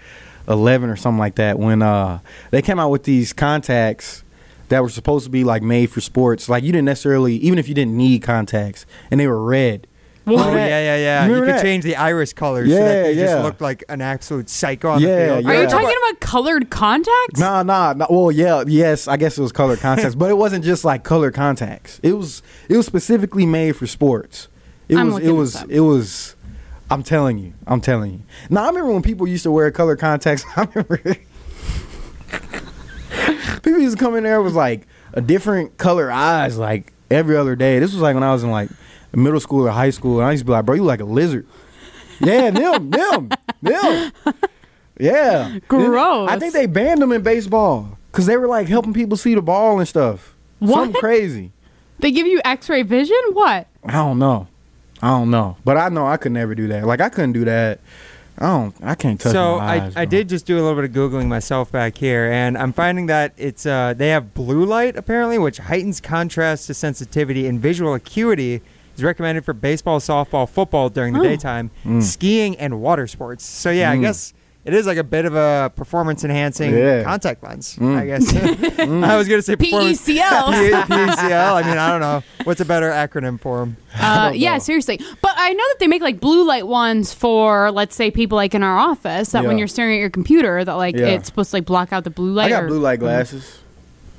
11 0.48 0.90
or 0.90 0.96
something 0.96 1.18
like 1.18 1.34
that. 1.36 1.58
When 1.58 1.82
uh, 1.82 2.20
they 2.50 2.62
came 2.62 2.78
out 2.78 2.90
with 2.90 3.04
these 3.04 3.32
contacts 3.32 4.24
that 4.68 4.82
were 4.82 4.88
supposed 4.88 5.24
to 5.24 5.30
be 5.30 5.44
like 5.44 5.62
made 5.62 5.86
for 5.90 6.00
sports. 6.00 6.48
Like 6.48 6.62
you 6.64 6.72
didn't 6.72 6.84
necessarily, 6.86 7.36
even 7.36 7.58
if 7.58 7.68
you 7.68 7.74
didn't 7.74 7.96
need 7.96 8.22
contacts, 8.22 8.84
and 9.10 9.18
they 9.18 9.26
were 9.26 9.42
red. 9.42 9.86
Oh 10.30 10.34
yeah, 10.54 10.66
yeah, 10.66 10.96
yeah. 10.96 11.26
You 11.26 11.34
You, 11.36 11.40
could 11.40 11.48
that? 11.54 11.62
change 11.62 11.84
the 11.84 11.96
iris 11.96 12.34
colors 12.34 12.68
so 12.68 12.74
that 12.76 13.14
you 13.14 13.20
yeah. 13.20 13.26
just 13.28 13.42
looked 13.44 13.62
like 13.62 13.82
an 13.88 14.02
absolute 14.02 14.50
psycho 14.50 14.90
on 14.90 15.00
Yeah, 15.00 15.08
the 15.08 15.24
field. 15.36 15.44
yeah. 15.44 15.50
Are 15.50 15.62
you 15.62 15.68
talking 15.68 15.96
about 16.06 16.20
colored 16.20 16.68
contacts? 16.68 17.40
Nah, 17.40 17.62
nah, 17.62 17.94
nah. 17.94 18.06
Well, 18.10 18.30
yeah, 18.30 18.62
yes. 18.66 19.08
I 19.08 19.16
guess 19.16 19.38
it 19.38 19.40
was 19.40 19.52
colored 19.52 19.78
contacts, 19.80 20.14
but 20.14 20.28
it 20.30 20.36
wasn't 20.36 20.66
just 20.66 20.84
like 20.84 21.02
colored 21.02 21.32
contacts. 21.32 21.98
It 22.02 22.12
was 22.12 22.42
it 22.68 22.76
was 22.76 22.84
specifically 22.84 23.46
made 23.46 23.74
for 23.74 23.86
sports. 23.86 24.48
It 24.90 24.96
I'm 24.98 25.06
was 25.06 25.14
looking 25.14 25.28
it 25.30 25.32
this 25.32 25.38
was 25.38 25.70
it 25.70 25.80
was. 25.80 26.34
I'm 26.90 27.02
telling 27.02 27.38
you, 27.38 27.52
I'm 27.66 27.80
telling 27.80 28.12
you. 28.12 28.20
Now 28.48 28.64
I 28.64 28.68
remember 28.68 28.92
when 28.92 29.02
people 29.02 29.26
used 29.26 29.42
to 29.42 29.50
wear 29.50 29.70
color 29.70 29.96
contacts. 29.96 30.44
I 30.56 30.62
remember 30.74 30.96
people 33.62 33.80
used 33.80 33.98
to 33.98 34.02
come 34.02 34.16
in 34.16 34.24
there 34.24 34.40
with 34.40 34.54
like 34.54 34.86
a 35.12 35.20
different 35.20 35.76
color 35.78 36.10
eyes 36.10 36.56
like 36.58 36.92
every 37.10 37.36
other 37.36 37.56
day. 37.56 37.78
This 37.78 37.92
was 37.92 38.00
like 38.00 38.14
when 38.14 38.22
I 38.22 38.32
was 38.32 38.42
in 38.42 38.50
like 38.50 38.70
middle 39.12 39.40
school 39.40 39.66
or 39.66 39.70
high 39.70 39.90
school, 39.90 40.20
and 40.20 40.28
I 40.28 40.32
used 40.32 40.42
to 40.42 40.46
be 40.46 40.52
like, 40.52 40.64
"Bro, 40.64 40.76
you 40.76 40.84
like 40.84 41.00
a 41.00 41.04
lizard." 41.04 41.46
Yeah, 42.20 42.50
them, 42.52 42.90
them, 42.90 43.30
them. 43.62 44.12
Yeah. 44.98 45.58
Gross. 45.68 46.28
I 46.30 46.38
think 46.38 46.52
they 46.52 46.66
banned 46.66 47.00
them 47.00 47.12
in 47.12 47.22
baseball 47.22 47.98
because 48.10 48.26
they 48.26 48.36
were 48.36 48.48
like 48.48 48.66
helping 48.68 48.92
people 48.92 49.16
see 49.16 49.34
the 49.34 49.42
ball 49.42 49.78
and 49.78 49.86
stuff. 49.88 50.34
What? 50.58 50.74
Something 50.74 51.00
crazy. 51.00 51.52
They 52.00 52.10
give 52.12 52.26
you 52.26 52.40
X-ray 52.44 52.82
vision? 52.82 53.16
What? 53.32 53.66
I 53.84 53.92
don't 53.92 54.18
know. 54.18 54.48
I 55.02 55.08
don't 55.08 55.30
know. 55.30 55.56
But 55.64 55.76
I 55.76 55.88
know 55.88 56.06
I 56.06 56.16
could 56.16 56.32
never 56.32 56.54
do 56.54 56.66
that. 56.68 56.86
Like 56.86 57.00
I 57.00 57.08
couldn't 57.08 57.32
do 57.32 57.44
that. 57.44 57.80
I 58.40 58.46
don't. 58.46 58.74
I 58.82 58.94
can't 58.94 59.20
touch 59.20 59.32
So 59.32 59.58
my 59.58 59.64
eyes. 59.86 59.96
I, 59.96 60.02
I 60.02 60.04
did 60.04 60.28
just 60.28 60.46
do 60.46 60.54
a 60.56 60.62
little 60.62 60.76
bit 60.80 60.84
of 60.84 60.92
googling 60.92 61.26
myself 61.26 61.72
back 61.72 61.98
here, 61.98 62.30
and 62.30 62.56
I'm 62.56 62.72
finding 62.72 63.06
that 63.06 63.32
it's 63.36 63.66
uh, 63.66 63.94
they 63.96 64.08
have 64.10 64.32
blue 64.34 64.64
light 64.64 64.96
apparently, 64.96 65.38
which 65.38 65.58
heightens 65.58 66.00
contrast 66.00 66.66
to 66.68 66.74
sensitivity 66.74 67.46
and 67.46 67.60
visual 67.60 67.94
acuity. 67.94 68.60
Is 68.96 69.04
recommended 69.04 69.44
for 69.44 69.52
baseball, 69.52 70.00
softball, 70.00 70.48
football 70.48 70.88
during 70.88 71.14
the 71.14 71.20
Oh. 71.20 71.22
daytime, 71.22 71.70
skiing, 72.00 72.56
and 72.56 72.80
water 72.80 73.06
sports. 73.06 73.44
So 73.44 73.70
yeah, 73.70 73.92
I 73.92 73.96
Mm. 73.96 74.00
guess 74.00 74.34
it 74.68 74.74
is 74.74 74.86
like 74.86 74.98
a 74.98 75.02
bit 75.04 75.24
of 75.24 75.34
a 75.34 75.72
performance 75.74 76.22
enhancing 76.24 76.72
Yeah. 76.76 77.02
contact 77.02 77.42
lens. 77.42 77.76
Mm. 77.76 77.96
I 77.96 78.06
guess 78.06 78.78
I 78.78 79.16
was 79.16 79.26
gonna 79.26 79.42
say 79.42 79.56
performance. 79.56 80.02
PECL. 80.02 80.06
P- 80.52 80.70
PCL. 80.92 81.52
I 81.54 81.62
mean, 81.66 81.78
I 81.78 81.90
don't 81.90 82.00
know 82.00 82.22
what's 82.44 82.60
a 82.60 82.64
better 82.64 82.90
acronym 82.90 83.40
for 83.40 83.58
them. 83.60 83.76
Uh, 83.98 84.30
yeah, 84.34 84.58
seriously. 84.58 85.00
But 85.22 85.32
I 85.36 85.52
know 85.54 85.64
that 85.68 85.76
they 85.80 85.86
make 85.88 86.02
like 86.02 86.20
blue 86.20 86.46
light 86.46 86.66
ones 86.68 87.12
for, 87.14 87.70
let's 87.72 87.96
say, 87.96 88.10
people 88.10 88.36
like 88.36 88.54
in 88.54 88.62
our 88.62 88.78
office. 88.78 89.32
That 89.32 89.44
when 89.44 89.58
you're 89.58 89.66
staring 89.68 89.96
at 89.96 90.00
your 90.00 90.10
computer, 90.10 90.64
that 90.64 90.74
like 90.74 90.94
Yeah. 90.96 91.06
it's 91.06 91.26
supposed 91.26 91.50
to 91.50 91.56
like 91.56 91.64
block 91.64 91.92
out 91.92 92.04
the 92.04 92.10
blue 92.10 92.32
light. 92.32 92.46
I 92.46 92.50
got 92.50 92.64
or- 92.64 92.68
blue 92.68 92.80
light 92.80 93.00
glasses. 93.00 93.58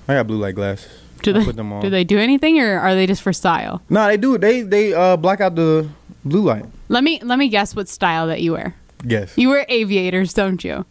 I 0.07 0.15
got 0.15 0.27
blue 0.27 0.37
light 0.37 0.55
glasses. 0.55 0.89
Do 1.21 1.31
I 1.35 1.39
they 1.39 1.45
put 1.45 1.55
them 1.57 1.71
on. 1.71 1.81
do 1.81 1.89
they 1.89 2.03
do 2.03 2.17
anything, 2.17 2.59
or 2.59 2.79
are 2.79 2.95
they 2.95 3.05
just 3.05 3.21
for 3.21 3.33
style? 3.33 3.81
No, 3.89 4.07
they 4.07 4.17
do. 4.17 4.37
They 4.37 4.61
they 4.61 4.93
uh 4.93 5.17
black 5.17 5.41
out 5.41 5.53
the 5.55 5.87
blue 6.25 6.41
light. 6.41 6.65
Let 6.87 7.03
me 7.03 7.19
let 7.23 7.37
me 7.37 7.49
guess 7.49 7.75
what 7.75 7.87
style 7.89 8.25
that 8.27 8.41
you 8.41 8.53
wear. 8.53 8.73
Yes. 9.05 9.37
You 9.37 9.49
wear 9.49 9.65
aviators, 9.69 10.33
don't 10.33 10.63
you? 10.63 10.85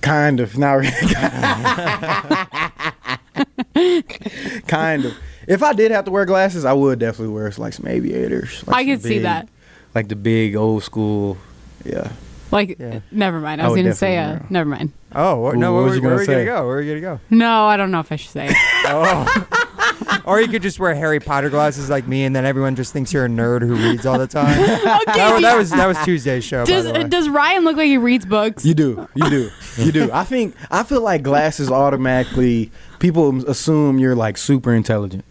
Kind 0.00 0.40
of. 0.40 0.56
Not 0.58 0.72
really. 0.74 0.90
kind 4.66 5.04
of. 5.06 5.14
If 5.46 5.62
I 5.62 5.72
did 5.72 5.90
have 5.90 6.04
to 6.06 6.10
wear 6.10 6.24
glasses, 6.24 6.64
I 6.64 6.72
would 6.72 6.98
definitely 6.98 7.34
wear 7.34 7.50
like 7.56 7.72
some 7.72 7.86
aviators. 7.86 8.66
Like 8.66 8.76
I 8.76 8.82
some 8.82 8.86
could 8.86 9.02
see 9.02 9.08
big- 9.14 9.22
that. 9.22 9.48
Like 9.94 10.08
the 10.08 10.16
big 10.16 10.54
old 10.56 10.82
school. 10.82 11.38
Yeah. 11.84 12.10
Like, 12.50 12.78
Yeah. 12.78 13.00
never 13.10 13.40
mind. 13.40 13.60
I 13.60 13.64
I 13.64 13.68
was 13.68 13.76
going 13.76 13.86
to 13.86 13.94
say, 13.94 14.16
uh, 14.16 14.20
definitely 14.20 14.36
wear 14.38 14.46
'em. 14.46 14.52
never 14.52 14.70
mind. 14.70 14.92
Oh 15.14 15.36
what, 15.36 15.56
no! 15.56 15.70
Ooh, 15.72 15.74
Where, 15.74 15.82
what 15.82 15.88
was 15.88 15.96
you 15.96 16.02
where 16.02 16.10
gonna 16.10 16.20
are 16.20 16.22
you 16.22 16.26
gonna 16.26 16.38
say? 16.40 16.44
go? 16.44 16.66
Where 16.66 16.76
are 16.76 16.80
you 16.82 17.00
gonna 17.00 17.16
go? 17.16 17.20
No, 17.30 17.64
I 17.66 17.76
don't 17.78 17.90
know 17.90 18.00
if 18.00 18.12
I 18.12 18.16
should 18.16 18.30
say 18.30 18.46
it. 18.50 18.56
Oh. 18.90 19.48
Or 20.28 20.40
you 20.40 20.48
could 20.48 20.62
just 20.62 20.78
wear 20.78 20.94
Harry 20.94 21.20
Potter 21.20 21.48
glasses 21.48 21.88
like 21.88 22.06
me, 22.06 22.24
and 22.24 22.36
then 22.36 22.44
everyone 22.44 22.76
just 22.76 22.92
thinks 22.92 23.12
you're 23.12 23.24
a 23.24 23.28
nerd 23.28 23.62
who 23.62 23.74
reads 23.74 24.04
all 24.04 24.18
the 24.18 24.26
time. 24.26 24.60
okay, 24.60 24.80
that, 25.06 25.32
was, 25.32 25.42
that 25.42 25.56
was 25.56 25.70
that 25.70 25.86
was 25.86 25.98
Tuesday's 26.04 26.44
show. 26.44 26.64
does 26.66 26.86
by 26.86 26.92
the 26.92 26.98
way. 27.04 27.08
does 27.08 27.28
Ryan 27.28 27.64
look 27.64 27.76
like 27.76 27.86
he 27.86 27.96
reads 27.96 28.26
books? 28.26 28.64
You 28.64 28.74
do. 28.74 29.08
You 29.14 29.30
do. 29.30 29.50
You 29.78 29.90
do. 29.90 30.10
I 30.12 30.24
think 30.24 30.54
I 30.70 30.82
feel 30.82 31.00
like 31.00 31.22
glasses 31.22 31.70
automatically 31.70 32.70
people 32.98 33.48
assume 33.48 33.98
you're 33.98 34.14
like 34.14 34.36
super 34.36 34.74
intelligent. 34.74 35.24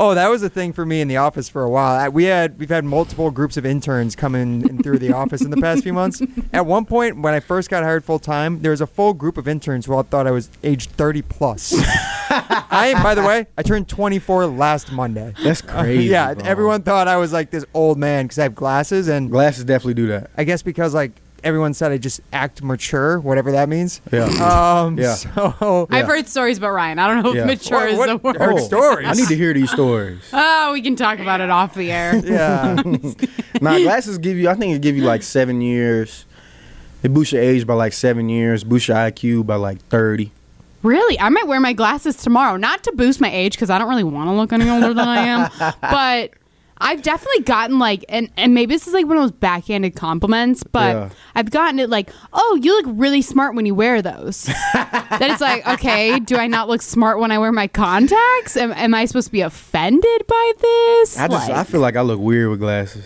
Oh, 0.00 0.14
that 0.14 0.28
was 0.28 0.44
a 0.44 0.48
thing 0.48 0.72
for 0.72 0.86
me 0.86 1.00
in 1.00 1.08
the 1.08 1.16
office 1.16 1.48
for 1.48 1.62
a 1.62 1.68
while. 1.68 1.98
I, 1.98 2.08
we 2.08 2.24
had 2.24 2.58
we've 2.58 2.68
had 2.68 2.84
multiple 2.84 3.32
groups 3.32 3.56
of 3.56 3.66
interns 3.66 4.14
come 4.14 4.36
in, 4.36 4.80
through 4.80 5.00
the 5.00 5.12
office 5.12 5.40
in 5.42 5.50
the 5.50 5.56
past 5.56 5.82
few 5.82 5.92
months. 5.92 6.22
At 6.52 6.66
one 6.66 6.84
point, 6.84 7.20
when 7.20 7.34
I 7.34 7.40
first 7.40 7.68
got 7.68 7.82
hired 7.82 8.04
full 8.04 8.20
time, 8.20 8.62
there 8.62 8.70
was 8.70 8.80
a 8.80 8.86
full 8.86 9.12
group 9.12 9.36
of 9.36 9.48
interns 9.48 9.86
who 9.86 9.94
all 9.94 10.04
thought 10.04 10.28
I 10.28 10.30
was 10.30 10.50
age 10.62 10.86
30 10.86 11.22
plus. 11.22 11.74
I, 12.30 12.94
by 13.02 13.16
the 13.16 13.22
way, 13.22 13.46
I 13.56 13.62
turned 13.62 13.88
24 13.88 14.46
last 14.46 14.92
Monday. 14.92 15.34
That's 15.42 15.62
crazy. 15.62 16.04
yeah, 16.04 16.34
bro. 16.34 16.44
everyone 16.44 16.82
thought 16.82 17.08
I 17.08 17.16
was 17.16 17.32
like 17.32 17.50
this 17.50 17.64
old 17.74 17.98
man 17.98 18.26
because 18.26 18.38
I 18.38 18.44
have 18.44 18.54
glasses, 18.54 19.08
and 19.08 19.30
glasses 19.30 19.64
definitely 19.64 19.94
do 19.94 20.06
that. 20.08 20.30
I 20.36 20.44
guess 20.44 20.62
because 20.62 20.94
like 20.94 21.12
everyone 21.44 21.74
said 21.74 21.92
I 21.92 21.98
just 21.98 22.20
act 22.32 22.62
mature, 22.62 23.18
whatever 23.20 23.52
that 23.52 23.68
means. 23.68 24.00
Yeah. 24.12 24.24
Um, 24.24 24.98
Yeah. 24.98 25.14
So 25.14 25.86
I've 25.90 26.06
heard 26.06 26.28
stories 26.28 26.58
about 26.58 26.72
Ryan. 26.72 26.98
I 26.98 27.06
don't 27.06 27.22
know 27.22 27.30
if 27.30 27.36
Yeah. 27.36 27.44
mature 27.46 27.78
What- 27.78 27.88
is 27.90 27.98
what- 27.98 28.06
the 28.08 28.16
word. 28.18 28.36
heard 28.36 28.60
stories. 28.60 29.06
I 29.08 29.12
need 29.12 29.28
to 29.28 29.36
hear 29.36 29.52
these 29.54 29.70
stories. 29.70 30.18
Oh, 30.32 30.72
we 30.72 30.82
can 30.82 30.96
talk 30.96 31.18
about 31.18 31.40
it 31.40 31.50
off 31.50 31.74
the 31.74 31.90
air. 31.90 32.16
yeah. 32.24 32.74
nah, 33.60 33.78
glasses 33.78 34.18
give 34.18 34.36
you. 34.36 34.48
I 34.48 34.54
think 34.54 34.74
it 34.76 34.82
give 34.82 34.96
you 34.96 35.04
like 35.04 35.22
seven 35.22 35.60
years. 35.60 36.24
It 37.02 37.14
boosts 37.14 37.32
your 37.32 37.42
age 37.42 37.66
by 37.66 37.74
like 37.74 37.92
seven 37.92 38.28
years. 38.28 38.64
Boosts 38.64 38.88
your 38.88 38.96
IQ 38.96 39.46
by 39.46 39.54
like 39.54 39.80
thirty. 39.88 40.32
Really? 40.82 41.18
I 41.18 41.28
might 41.28 41.46
wear 41.46 41.58
my 41.60 41.72
glasses 41.72 42.16
tomorrow. 42.16 42.56
Not 42.56 42.82
to 42.84 42.92
boost 42.92 43.20
my 43.20 43.30
age 43.32 43.52
because 43.54 43.70
I 43.70 43.78
don't 43.78 43.88
really 43.88 44.04
want 44.04 44.28
to 44.28 44.32
look 44.32 44.52
any 44.52 44.68
older 44.70 44.94
than 44.94 45.08
I 45.08 45.18
am. 45.22 45.50
But 45.80 46.30
I've 46.80 47.02
definitely 47.02 47.42
gotten 47.42 47.78
like, 47.78 48.04
and, 48.08 48.30
and 48.36 48.54
maybe 48.54 48.74
this 48.74 48.86
is 48.86 48.94
like 48.94 49.06
one 49.06 49.16
of 49.16 49.22
those 49.22 49.32
backhanded 49.32 49.96
compliments, 49.96 50.62
but 50.62 50.94
Yeah. 50.94 51.10
I've 51.34 51.50
gotten 51.50 51.78
it 51.78 51.90
like, 51.90 52.10
oh, 52.32 52.58
you 52.62 52.76
look 52.80 52.86
really 52.98 53.22
smart 53.22 53.54
when 53.54 53.66
you 53.66 53.74
wear 53.74 54.00
those. 54.02 54.44
that 54.74 55.18
it's 55.20 55.40
like, 55.40 55.66
okay, 55.66 56.18
do 56.20 56.36
I 56.36 56.46
not 56.46 56.68
look 56.68 56.82
smart 56.82 57.18
when 57.18 57.30
I 57.30 57.38
wear 57.38 57.52
my 57.52 57.66
contacts? 57.66 58.56
Am, 58.56 58.72
am 58.72 58.94
I 58.94 59.04
supposed 59.06 59.26
to 59.26 59.32
be 59.32 59.40
offended 59.40 60.26
by 60.26 60.52
this? 60.60 61.18
I 61.18 61.28
just 61.28 61.48
Like- 61.48 61.58
I 61.58 61.64
feel 61.64 61.80
like 61.80 61.96
I 61.96 62.02
look 62.02 62.20
weird 62.20 62.50
with 62.50 62.60
glasses. 62.60 63.04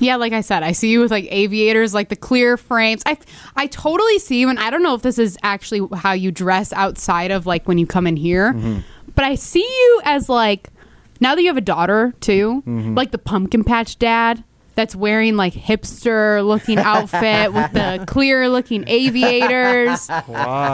Yeah, 0.00 0.16
like 0.16 0.32
I 0.32 0.40
said, 0.40 0.62
I 0.62 0.72
see 0.72 0.90
you 0.90 1.00
with 1.00 1.10
like 1.10 1.26
aviators, 1.30 1.92
like 1.92 2.08
the 2.08 2.16
clear 2.16 2.56
frames. 2.56 3.02
I 3.04 3.18
I 3.54 3.66
totally 3.66 4.18
see 4.18 4.40
you, 4.40 4.48
and 4.48 4.58
I 4.58 4.70
don't 4.70 4.82
know 4.82 4.94
if 4.94 5.02
this 5.02 5.18
is 5.18 5.36
actually 5.42 5.86
how 5.94 6.12
you 6.12 6.32
dress 6.32 6.72
outside 6.72 7.30
of 7.30 7.44
like 7.44 7.68
when 7.68 7.76
you 7.76 7.86
come 7.86 8.06
in 8.06 8.16
here, 8.16 8.54
mm-hmm. 8.54 8.78
but 9.14 9.26
I 9.26 9.34
see 9.34 9.60
you 9.60 10.00
as 10.04 10.30
like 10.30 10.70
now 11.20 11.34
that 11.34 11.42
you 11.42 11.48
have 11.48 11.56
a 11.56 11.62
daughter 11.62 12.14
too, 12.20 12.62
mm-hmm. 12.66 12.94
like 12.94 13.10
the 13.10 13.18
pumpkin 13.18 13.64
patch 13.64 13.98
dad 13.98 14.42
that's 14.74 14.96
wearing 14.96 15.36
like 15.36 15.52
hipster 15.52 16.44
looking 16.46 16.78
outfit 16.78 17.52
with 17.52 17.72
the 17.72 18.04
clear 18.06 18.48
looking 18.48 18.84
aviators. 18.88 20.08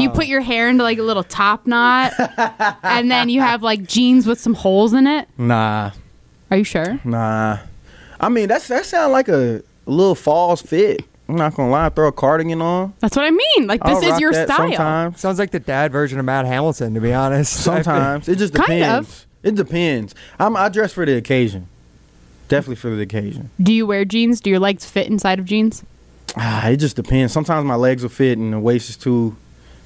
You 0.00 0.10
put 0.10 0.26
your 0.26 0.40
hair 0.40 0.68
into 0.68 0.82
like 0.84 0.98
a 0.98 1.02
little 1.02 1.24
top 1.24 1.66
knot, 1.66 2.12
and 2.82 3.10
then 3.10 3.28
you 3.28 3.40
have 3.40 3.62
like 3.62 3.84
jeans 3.86 4.26
with 4.26 4.40
some 4.40 4.54
holes 4.54 4.92
in 4.92 5.06
it. 5.06 5.28
Nah, 5.38 5.90
Are 6.50 6.56
you 6.56 6.64
sure? 6.64 7.00
nah. 7.04 7.58
I 8.18 8.28
mean, 8.30 8.48
that's 8.48 8.68
that 8.68 8.86
sounds 8.86 9.12
like 9.12 9.28
a 9.28 9.62
little 9.86 10.14
false 10.14 10.62
fit. 10.62 11.04
I'm 11.28 11.36
not 11.36 11.54
gonna 11.54 11.70
lie. 11.70 11.88
Throw 11.88 12.08
a 12.08 12.12
cardigan 12.12 12.62
on. 12.62 12.94
That's 13.00 13.16
what 13.16 13.24
I 13.24 13.30
mean. 13.30 13.66
Like 13.66 13.82
this 13.82 13.96
I'll 13.96 14.04
is 14.04 14.10
rock 14.10 14.20
your 14.20 14.32
that 14.32 14.46
style. 14.46 14.68
Sometimes, 14.68 15.20
Sounds 15.20 15.38
like 15.38 15.50
the 15.50 15.58
dad 15.60 15.90
version 15.90 16.18
of 16.18 16.24
Matt 16.24 16.46
Hamilton, 16.46 16.94
to 16.94 17.00
be 17.00 17.12
honest. 17.12 17.52
sometimes 17.64 18.28
it 18.28 18.38
just 18.38 18.54
Kind 18.54 18.80
depends. 18.80 19.08
of. 19.08 19.25
It 19.46 19.54
depends. 19.54 20.12
I'm 20.40 20.56
I 20.56 20.68
dress 20.68 20.92
for 20.92 21.06
the 21.06 21.16
occasion. 21.16 21.68
Definitely 22.48 22.76
for 22.76 22.90
the 22.90 23.02
occasion. 23.02 23.50
Do 23.62 23.72
you 23.72 23.86
wear 23.86 24.04
jeans? 24.04 24.40
Do 24.40 24.50
your 24.50 24.58
legs 24.58 24.84
fit 24.84 25.06
inside 25.06 25.38
of 25.38 25.44
jeans? 25.44 25.84
Ah, 26.36 26.66
it 26.68 26.78
just 26.78 26.96
depends. 26.96 27.32
Sometimes 27.32 27.64
my 27.64 27.76
legs 27.76 28.02
will 28.02 28.10
fit 28.10 28.38
and 28.38 28.52
the 28.52 28.58
waist 28.58 28.90
is 28.90 28.96
too 28.96 29.36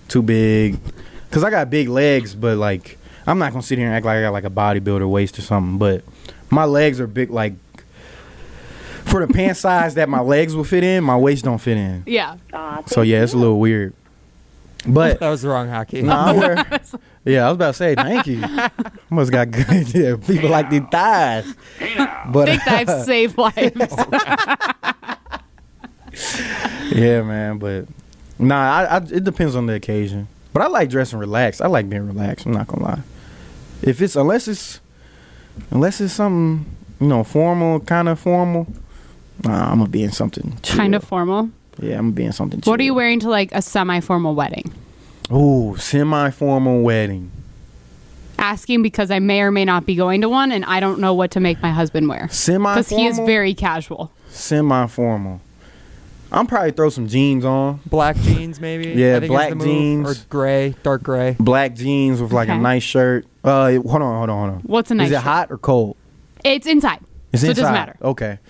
too 0.08 0.22
big. 0.22 0.78
Cause 1.30 1.44
I 1.44 1.50
got 1.50 1.68
big 1.68 1.90
legs, 1.90 2.34
but 2.34 2.56
like 2.56 2.98
I'm 3.26 3.38
not 3.38 3.52
gonna 3.52 3.62
sit 3.62 3.76
here 3.76 3.86
and 3.86 3.94
act 3.94 4.06
like 4.06 4.16
I 4.16 4.22
got 4.22 4.32
like 4.32 4.44
a 4.44 4.50
bodybuilder 4.50 5.08
waist 5.08 5.38
or 5.38 5.42
something. 5.42 5.76
But 5.76 6.04
my 6.48 6.64
legs 6.64 6.98
are 6.98 7.06
big. 7.06 7.28
Like 7.28 7.52
for 9.04 9.24
the 9.26 9.32
pant 9.32 9.56
size 9.58 9.94
that 9.96 10.08
my 10.08 10.20
legs 10.20 10.56
will 10.56 10.64
fit 10.64 10.84
in, 10.84 11.04
my 11.04 11.18
waist 11.18 11.44
don't 11.44 11.58
fit 11.58 11.76
in. 11.76 12.02
Yeah. 12.06 12.38
So 12.86 13.02
yeah, 13.02 13.22
it's 13.22 13.34
a 13.34 13.38
little 13.38 13.60
weird. 13.60 13.92
But 14.86 15.20
that 15.20 15.28
was 15.28 15.42
the 15.42 15.48
wrong 15.48 15.68
hockey. 15.68 16.02
nah, 16.02 16.28
I 16.28 16.32
wear, 16.32 16.80
yeah, 17.24 17.46
I 17.46 17.48
was 17.48 17.56
about 17.56 17.66
to 17.68 17.74
say 17.74 17.94
thank 17.94 18.26
you. 18.26 18.42
Must 19.10 19.30
got 19.30 19.50
good. 19.50 19.94
Yeah, 19.94 20.16
people 20.16 20.50
like 20.50 20.70
these 20.70 20.82
thighs. 20.90 21.54
But 22.28 22.46
Big 22.46 22.60
dives 22.64 23.04
save 23.04 23.36
lives. 23.36 23.94
Yeah, 26.92 27.22
man, 27.22 27.58
but 27.58 27.86
nah, 28.38 28.60
I, 28.72 28.84
I, 28.84 28.96
it 28.98 29.24
depends 29.24 29.54
on 29.54 29.66
the 29.66 29.74
occasion. 29.74 30.28
But 30.52 30.62
I 30.62 30.66
like 30.66 30.90
dressing 30.90 31.18
relaxed. 31.18 31.62
I 31.62 31.66
like 31.68 31.88
being 31.88 32.06
relaxed. 32.06 32.46
I'm 32.46 32.52
not 32.52 32.66
gonna 32.66 32.82
lie. 32.82 33.02
If 33.82 34.00
it's 34.02 34.16
unless 34.16 34.48
it's 34.48 34.80
unless 35.70 36.00
it's 36.00 36.14
something 36.14 36.66
you 37.00 37.06
know 37.06 37.22
formal, 37.24 37.80
kind 37.80 38.08
of 38.08 38.18
formal, 38.18 38.66
nah, 39.44 39.70
I'm 39.70 39.78
gonna 39.78 39.90
be 39.90 40.02
in 40.02 40.12
something 40.12 40.58
kind 40.62 40.94
of 40.94 41.04
formal. 41.04 41.50
Yeah, 41.80 41.98
I'm 41.98 42.06
gonna 42.06 42.12
be 42.12 42.24
in 42.24 42.32
something. 42.32 42.60
What 42.64 42.80
are 42.80 42.82
you 42.84 42.94
wearing 42.94 43.20
to 43.20 43.30
like 43.30 43.52
a 43.52 43.62
semi-formal 43.62 44.34
wedding? 44.34 44.72
Ooh, 45.32 45.76
semi-formal 45.76 46.82
wedding. 46.82 47.30
Asking 48.38 48.82
because 48.82 49.10
I 49.10 49.18
may 49.18 49.42
or 49.42 49.50
may 49.50 49.64
not 49.64 49.84
be 49.86 49.94
going 49.94 50.22
to 50.22 50.28
one, 50.28 50.50
and 50.50 50.64
I 50.64 50.80
don't 50.80 50.98
know 50.98 51.12
what 51.14 51.30
to 51.32 51.40
make 51.40 51.60
my 51.62 51.70
husband 51.70 52.08
wear 52.08 52.22
because 52.22 52.38
Semi-formal. 52.38 52.98
he 52.98 53.06
is 53.06 53.18
very 53.18 53.54
casual. 53.54 54.10
semi-formal. 54.30 55.40
I'm 56.32 56.46
probably 56.46 56.70
throw 56.70 56.90
some 56.90 57.08
jeans 57.08 57.44
on, 57.44 57.80
Black 57.86 58.16
jeans, 58.16 58.60
maybe. 58.60 58.90
Yeah, 58.90 59.16
I 59.16 59.20
think 59.20 59.24
is 59.24 59.28
black 59.30 59.48
the 59.50 59.56
move. 59.56 59.66
jeans. 59.66 60.08
or 60.08 60.24
gray, 60.28 60.74
dark 60.84 61.02
gray. 61.02 61.34
black 61.40 61.74
jeans 61.74 62.22
with 62.22 62.32
like 62.32 62.48
Okay. 62.48 62.56
a 62.56 62.60
nice 62.60 62.84
shirt. 62.84 63.26
Uh, 63.42 63.72
hold 63.72 63.86
on, 64.02 64.16
hold 64.18 64.30
on, 64.30 64.38
hold 64.48 64.50
on. 64.50 64.60
What's 64.60 64.90
a 64.92 64.94
nice 64.94 65.06
Is 65.06 65.12
it 65.12 65.16
shirt? 65.16 65.24
hot 65.24 65.50
or 65.50 65.58
cold? 65.58 65.96
It's 66.44 66.66
inside, 66.68 67.00
It's 67.32 67.42
so 67.42 67.50
it 67.50 67.54
doesn't 67.56 67.72
matter. 67.74 67.96
Okay. 68.02 68.38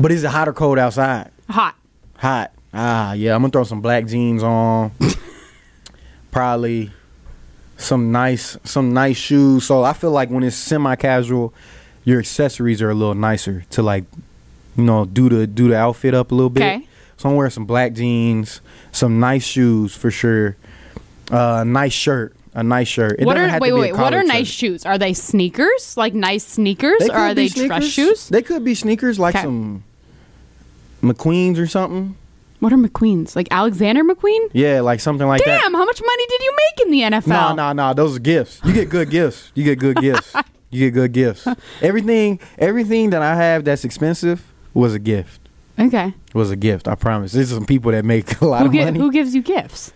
But 0.00 0.10
is 0.10 0.24
it 0.24 0.28
hot 0.30 0.48
or 0.48 0.52
cold 0.54 0.78
outside? 0.78 1.30
Hot. 1.50 1.76
Hot. 2.16 2.50
Ah, 2.74 3.12
yeah. 3.12 3.34
I'm 3.34 3.42
gonna 3.42 3.50
throw 3.50 3.64
some 3.64 3.80
black 3.80 4.06
jeans 4.06 4.42
on. 4.42 4.92
Probably 6.30 6.90
some 7.76 8.12
nice, 8.12 8.56
some 8.64 8.94
nice 8.94 9.16
shoes. 9.16 9.64
So 9.66 9.82
I 9.84 9.92
feel 9.92 10.10
like 10.12 10.30
when 10.30 10.42
it's 10.42 10.56
semi-casual, 10.56 11.52
your 12.04 12.18
accessories 12.20 12.80
are 12.80 12.90
a 12.90 12.94
little 12.94 13.14
nicer 13.14 13.64
to 13.70 13.82
like, 13.82 14.04
you 14.76 14.84
know, 14.84 15.04
do 15.04 15.28
the 15.28 15.46
do 15.46 15.68
the 15.68 15.76
outfit 15.76 16.14
up 16.14 16.32
a 16.32 16.34
little 16.34 16.50
bit. 16.50 16.62
Okay. 16.62 16.88
So 17.18 17.28
I'm 17.28 17.36
wearing 17.36 17.50
some 17.50 17.66
black 17.66 17.92
jeans, 17.92 18.60
some 18.90 19.20
nice 19.20 19.44
shoes 19.44 19.94
for 19.94 20.10
sure. 20.10 20.56
Uh, 21.30 21.62
nice 21.64 21.92
shirt, 21.92 22.34
a 22.54 22.62
nice 22.62 22.88
shirt. 22.88 23.20
It 23.20 23.26
what 23.26 23.36
are 23.36 23.46
have 23.46 23.60
to 23.60 23.62
wait 23.62 23.72
wait? 23.74 23.92
What 23.92 24.00
are 24.14 24.20
collared 24.22 24.26
nice 24.26 24.46
shirt. 24.48 24.54
shoes? 24.56 24.86
Are 24.86 24.98
they 24.98 25.12
sneakers? 25.12 25.96
Like 25.96 26.14
nice 26.14 26.44
sneakers, 26.46 26.98
They 27.00 27.08
or 27.10 27.16
are 27.16 27.34
they 27.34 27.48
dress 27.48 27.68
sneakers. 27.84 27.92
shoes? 27.92 28.28
They 28.30 28.42
could 28.42 28.64
be 28.64 28.74
sneakers, 28.74 29.18
like 29.18 29.34
Okay. 29.34 29.44
some 29.44 29.84
McQueens 31.02 31.58
or 31.58 31.66
something. 31.66 32.16
What 32.62 32.72
are 32.72 32.76
McQueen's? 32.76 33.34
Like 33.34 33.48
Alexander 33.50 34.04
McQueen? 34.04 34.50
Yeah, 34.52 34.82
like 34.82 35.00
something 35.00 35.26
like 35.26 35.42
that. 35.44 35.62
Damn, 35.62 35.74
how 35.74 35.84
much 35.84 36.00
money 36.00 36.26
did 36.28 36.42
you 36.44 36.56
make 36.56 36.86
in 36.86 36.92
the 36.92 37.00
NFL? 37.18 37.26
No, 37.26 37.54
no, 37.56 37.72
no. 37.72 37.92
Those 37.92 38.14
are 38.14 38.20
gifts. 38.20 38.60
You 38.64 38.72
get 38.72 38.88
good 38.88 39.10
gifts. 39.10 39.50
You 39.56 39.64
get 39.64 39.80
good 39.80 39.96
gifts. 39.96 40.32
You 40.70 40.86
get 40.86 40.94
good 40.94 41.12
gifts. 41.12 41.44
Everything, 41.82 42.38
everything 42.56 43.10
that 43.10 43.20
I 43.20 43.34
have 43.34 43.64
that's 43.64 43.84
expensive 43.84 44.46
was 44.74 44.94
a 44.94 45.00
gift. 45.00 45.40
Okay. 45.76 46.14
Was 46.34 46.52
a 46.52 46.56
gift. 46.56 46.86
I 46.86 46.94
promise. 46.94 47.32
There's 47.32 47.50
some 47.50 47.66
people 47.66 47.90
that 47.90 48.04
make 48.04 48.40
a 48.40 48.46
lot 48.46 48.60
Who, 48.60 48.66
of 48.66 48.72
gi- 48.72 48.84
money. 48.84 48.98
who 49.00 49.10
gives 49.10 49.34
you 49.34 49.42
gifts? 49.42 49.92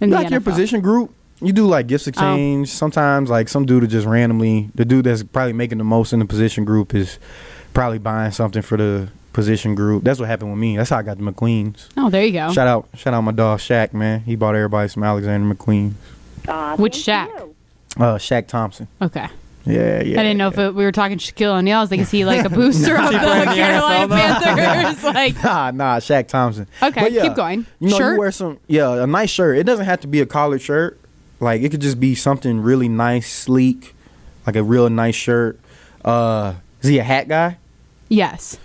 In 0.00 0.10
the 0.10 0.16
like 0.16 0.30
your 0.30 0.40
position 0.40 0.80
group. 0.82 1.12
You 1.40 1.52
do 1.52 1.66
like 1.66 1.88
gifts 1.88 2.06
oh. 2.06 2.10
exchange. 2.10 2.68
Sometimes 2.68 3.30
like 3.30 3.48
some 3.48 3.66
dude 3.66 3.82
will 3.82 3.90
just 3.90 4.06
randomly 4.06 4.70
the 4.76 4.84
dude 4.84 5.06
that's 5.06 5.24
probably 5.24 5.54
making 5.54 5.78
the 5.78 5.84
most 5.84 6.12
in 6.12 6.20
the 6.20 6.24
position 6.24 6.64
group 6.64 6.94
is 6.94 7.18
probably 7.74 7.98
buying 7.98 8.30
something 8.30 8.62
for 8.62 8.76
the 8.76 9.08
position 9.36 9.74
group. 9.74 10.02
That's 10.02 10.18
what 10.18 10.28
happened 10.30 10.50
with 10.50 10.58
me. 10.58 10.78
That's 10.78 10.88
how 10.88 10.96
I 10.96 11.02
got 11.02 11.18
the 11.18 11.22
McQueens. 11.22 11.88
Oh, 11.98 12.08
there 12.08 12.24
you 12.24 12.32
go. 12.32 12.50
Shout 12.52 12.66
out 12.66 12.88
shout 12.94 13.12
out 13.14 13.20
my 13.20 13.32
dog 13.32 13.60
Shaq, 13.60 13.92
man. 13.92 14.20
He 14.20 14.34
bought 14.34 14.54
everybody 14.56 14.88
some 14.88 15.04
Alexander 15.04 15.54
McQueen. 15.54 15.92
Which 16.78 16.94
Shaq? 16.96 17.28
Uh 17.98 18.16
Shaq 18.16 18.48
Thompson. 18.48 18.88
Okay. 19.00 19.28
Yeah, 19.66 20.00
yeah. 20.02 20.20
I 20.20 20.22
didn't 20.22 20.38
know 20.38 20.48
if 20.48 20.58
it, 20.58 20.74
we 20.74 20.84
were 20.84 20.92
talking 20.92 21.18
Shaquille 21.18 21.58
O'Neal. 21.58 21.78
I 21.78 21.80
was 21.82 21.90
like, 21.90 22.00
is 22.00 22.10
he 22.10 22.24
like 22.24 22.46
a 22.46 22.48
booster 22.60 22.96
of 22.96 23.12
the 23.12 23.18
playing 23.18 23.48
the 23.48 23.54
Carolina 23.54 24.14
NFL 24.14 24.16
now? 24.48 24.54
Panthers? 24.54 25.04
like, 25.14 25.44
Nah, 25.44 25.70
nah, 25.72 25.96
Shaq 25.98 26.28
Thompson. 26.28 26.66
okay, 26.82 27.00
But 27.00 27.12
yeah, 27.12 27.22
keep 27.22 27.34
going. 27.34 27.66
You 27.80 27.90
know, 27.90 27.96
Shirt? 27.98 28.14
you 28.14 28.18
wear 28.20 28.30
some, 28.32 28.58
yeah, 28.68 29.02
a 29.02 29.06
nice 29.06 29.28
shirt. 29.30 29.58
It 29.58 29.64
doesn't 29.64 29.84
have 29.84 30.00
to 30.02 30.06
be 30.06 30.20
a 30.20 30.26
collared 30.26 30.62
shirt. 30.62 30.98
Like 31.40 31.60
it 31.62 31.70
could 31.70 31.80
just 31.82 31.98
be 32.00 32.14
something 32.14 32.60
really 32.60 32.88
nice, 32.88 33.30
sleek, 33.30 33.94
like 34.46 34.54
a 34.56 34.62
real 34.62 34.88
nice 34.88 35.16
shirt. 35.16 35.58
Uh, 36.04 36.54
is 36.80 36.88
he 36.88 36.98
a 36.98 37.04
hat 37.04 37.26
guy? 37.28 37.58
yes. 38.08 38.58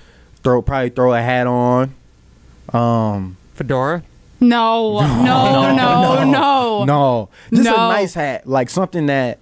Throw 0.44 0.62
probably 0.62 0.90
throw 0.90 1.14
a 1.14 1.22
hat 1.22 1.48
on. 1.48 1.94
Um, 2.74 3.38
Fedora. 3.54 4.04
No, 4.40 5.00
no, 5.24 5.76
no, 5.76 6.24
no. 6.24 6.84
no, 6.86 7.30
just 7.52 7.64
No. 7.64 7.74
a 7.76 7.78
nice 7.78 8.14
hat, 8.16 8.48
like 8.48 8.70
something 8.70 9.06
that. 9.08 9.38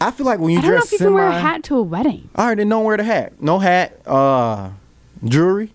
I 0.00 0.10
feel 0.10 0.26
like 0.26 0.40
when 0.40 0.50
you 0.50 0.60
dress. 0.60 0.66
I 0.66 0.70
don't 0.70 0.74
know 0.74 0.84
if 0.84 0.92
you 0.92 0.98
semi, 0.98 1.08
can 1.10 1.14
wear 1.14 1.28
a 1.28 1.40
hat 1.40 1.62
to 1.64 1.76
a 1.76 1.82
wedding. 1.82 2.28
all 2.34 2.46
right, 2.46 2.56
then 2.56 2.68
don't 2.68 2.84
wear 2.84 2.96
the 2.96 3.04
hat. 3.04 3.40
No 3.40 3.58
hat. 3.60 4.00
Uh, 4.06 4.70
jewelry. 5.24 5.72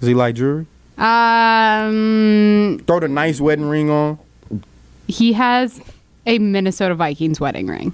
Does 0.00 0.08
he 0.08 0.14
like 0.14 0.34
jewelry? 0.34 0.66
Um, 0.98 2.80
Throw 2.86 3.00
the 3.00 3.08
nice 3.08 3.40
wedding 3.40 3.66
ring 3.66 3.90
on. 3.90 4.18
he 5.06 5.32
has 5.34 5.80
a 6.26 6.38
Minnesota 6.38 6.94
Vikings 6.94 7.38
wedding 7.40 7.68
ring. 7.68 7.92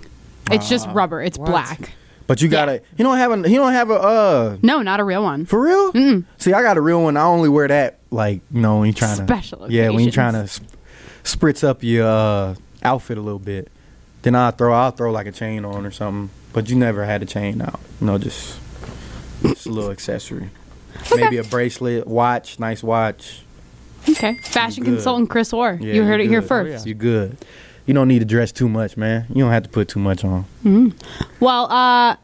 It's 0.51 0.69
just 0.69 0.89
rubber. 0.89 1.21
It's 1.23 1.39
What? 1.39 1.51
black. 1.51 1.93
But 2.33 2.41
you 2.41 2.49
gotta. 2.49 2.81
He 2.97 3.03
don't 3.03 3.19
have 3.19 3.31
a. 3.31 3.47
He 3.47 3.57
don't 3.57 3.75
have 3.75 3.91
a. 3.91 3.95
Uh, 3.95 4.57
No, 4.63 4.81
not 4.81 5.01
a 5.01 5.05
real 5.05 5.23
one. 5.23 5.45
For 5.45 5.61
real? 5.61 5.93
Mm-mm. 5.93 6.25
See, 6.39 6.55
I 6.55 6.63
got 6.63 6.79
a 6.79 6.81
real 6.81 7.03
one. 7.03 7.19
I 7.19 7.25
only 7.25 7.51
wear 7.51 7.69
that 7.69 7.99
like 8.11 8.41
you 8.51 8.63
know 8.63 8.79
when 8.79 8.87
you 8.87 8.95
trying 8.95 9.19
to 9.19 9.25
Special 9.25 9.71
Yeah, 9.71 9.91
when 9.91 10.03
you 10.03 10.11
trying 10.11 10.33
to 10.33 10.49
sp- 10.49 10.65
spritz 11.25 11.63
up 11.63 11.83
your 11.83 12.07
uh, 12.07 12.55
outfit 12.83 13.19
a 13.19 13.21
little 13.21 13.39
bit. 13.39 13.71
Then 14.23 14.35
I 14.35 14.51
throw 14.51 14.73
I'll 14.73 14.93
throw 14.93 15.13
like 15.13 15.27
a 15.27 15.31
chain 15.33 15.67
on 15.67 15.85
or 15.85 15.91
something. 15.91 16.31
But 16.55 16.71
you 16.71 16.77
never 16.77 17.05
had 17.05 17.23
a 17.23 17.27
chain 17.27 17.61
out. 17.61 17.81
You 18.01 18.07
know, 18.07 18.17
just 18.17 18.59
just 19.43 19.67
a 19.67 19.71
little 19.71 19.91
accessory. 19.91 20.49
Maybe 21.15 21.37
a 21.37 21.45
bracelet, 21.45 22.07
watch, 22.07 22.59
nice 22.59 22.83
watch. 22.83 23.43
Okay. 24.09 24.37
Fashion 24.37 24.85
consultant 24.85 25.29
Chris 25.29 25.53
Orr. 25.53 25.77
Yeah, 25.79 25.93
you 25.93 26.05
heard 26.05 26.23
it 26.23 26.29
here 26.29 26.41
good. 26.41 26.49
first. 26.49 26.87
You 26.87 26.95
good. 26.95 27.37
You 27.87 27.95
don't 27.95 28.09
need 28.09 28.21
to 28.21 28.25
dress 28.25 28.53
too 28.53 28.69
much, 28.69 28.97
man. 28.97 29.27
You 29.29 29.43
don't 29.45 29.53
have 29.53 29.65
to 29.65 29.69
put 29.69 29.89
too 29.89 30.01
much 30.01 30.25
on. 30.25 30.45
Well, 31.41 31.71
uh, 31.71 32.17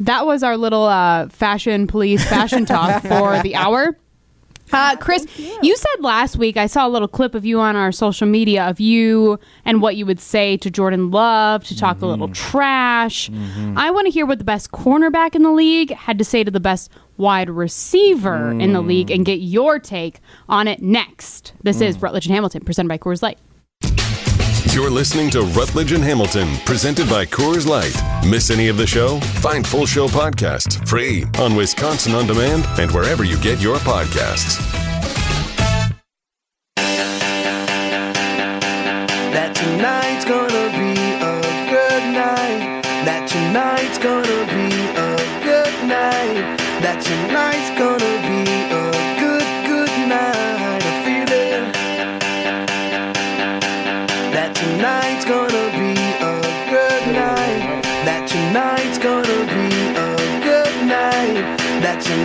that 0.00 0.26
was 0.26 0.42
our 0.42 0.56
little 0.56 0.84
uh, 0.84 1.28
fashion 1.28 1.86
police 1.86 2.24
fashion 2.28 2.64
talk 2.66 3.02
for 3.02 3.40
the 3.42 3.54
hour. 3.56 3.96
Uh, 4.72 4.96
Chris, 4.96 5.26
you 5.38 5.76
said 5.76 6.00
last 6.00 6.36
week, 6.36 6.56
I 6.56 6.66
saw 6.66 6.86
a 6.86 6.88
little 6.88 7.06
clip 7.06 7.34
of 7.34 7.44
you 7.44 7.60
on 7.60 7.76
our 7.76 7.92
social 7.92 8.26
media 8.26 8.64
of 8.64 8.80
you 8.80 9.38
and 9.64 9.82
what 9.82 9.94
you 9.94 10.06
would 10.06 10.18
say 10.18 10.56
to 10.56 10.70
Jordan 10.70 11.10
Love 11.10 11.64
to 11.64 11.76
talk 11.76 12.00
a 12.00 12.06
little 12.06 12.28
trash. 12.28 13.30
I 13.76 13.90
want 13.90 14.06
to 14.06 14.10
hear 14.10 14.24
what 14.26 14.38
the 14.38 14.44
best 14.44 14.72
cornerback 14.72 15.34
in 15.34 15.42
the 15.42 15.52
league 15.52 15.90
had 15.92 16.18
to 16.18 16.24
say 16.24 16.42
to 16.42 16.50
the 16.50 16.60
best 16.60 16.90
wide 17.18 17.50
receiver 17.50 18.50
in 18.52 18.72
the 18.72 18.80
league 18.80 19.10
and 19.10 19.24
get 19.24 19.36
your 19.36 19.78
take 19.78 20.20
on 20.48 20.66
it 20.66 20.80
next. 20.82 21.52
This 21.62 21.80
is 21.82 22.00
Rutledge 22.00 22.26
and 22.26 22.34
Hamilton, 22.34 22.64
presented 22.64 22.88
by 22.88 22.98
Coors 22.98 23.22
Light. 23.22 23.38
You're 24.74 24.90
listening 24.90 25.30
to 25.30 25.42
Rutledge 25.42 25.92
and 25.92 26.02
Hamilton, 26.02 26.56
presented 26.64 27.08
by 27.08 27.24
Coors 27.26 27.64
Light. 27.64 27.94
Miss 28.28 28.50
any 28.50 28.66
of 28.66 28.76
the 28.76 28.84
show? 28.84 29.20
Find 29.38 29.64
full 29.64 29.86
show 29.86 30.08
podcasts 30.08 30.84
free 30.88 31.24
on 31.38 31.54
Wisconsin 31.54 32.12
On 32.12 32.26
Demand 32.26 32.66
and 32.80 32.90
wherever 32.90 33.22
you 33.22 33.38
get 33.38 33.60
your 33.60 33.76
podcasts. 33.76 34.58
That 39.30 39.54
tonight's 39.54 40.24
gonna 40.24 40.68
be 40.76 40.98
a 41.22 41.40
good 41.70 42.12
night. 42.12 42.82
That 43.04 43.28
tonight's 43.28 43.98
gonna 43.98 44.44
be 44.50 44.74
a 44.98 45.16
good 45.44 45.88
night. 45.88 46.58
That 46.82 47.00
tonight's 47.00 47.70
gonna 47.78 48.18
be 48.26 48.42
a 48.74 49.03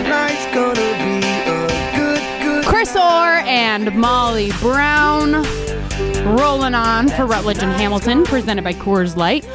tonight's 0.04 0.46
gonna 0.54 0.74
be 0.74 1.26
a 1.26 1.92
good, 1.96 2.42
good 2.44 2.64
Chris 2.64 2.94
Orr 2.96 3.42
and 3.46 3.94
Molly 3.96 4.52
Brown 4.60 5.32
rolling 6.36 6.74
on 6.74 7.08
for 7.08 7.26
Rutledge 7.26 7.58
and 7.58 7.72
Hamilton, 7.72 8.24
presented 8.24 8.62
by 8.64 8.72
Coors 8.74 9.16
Light. 9.16 9.48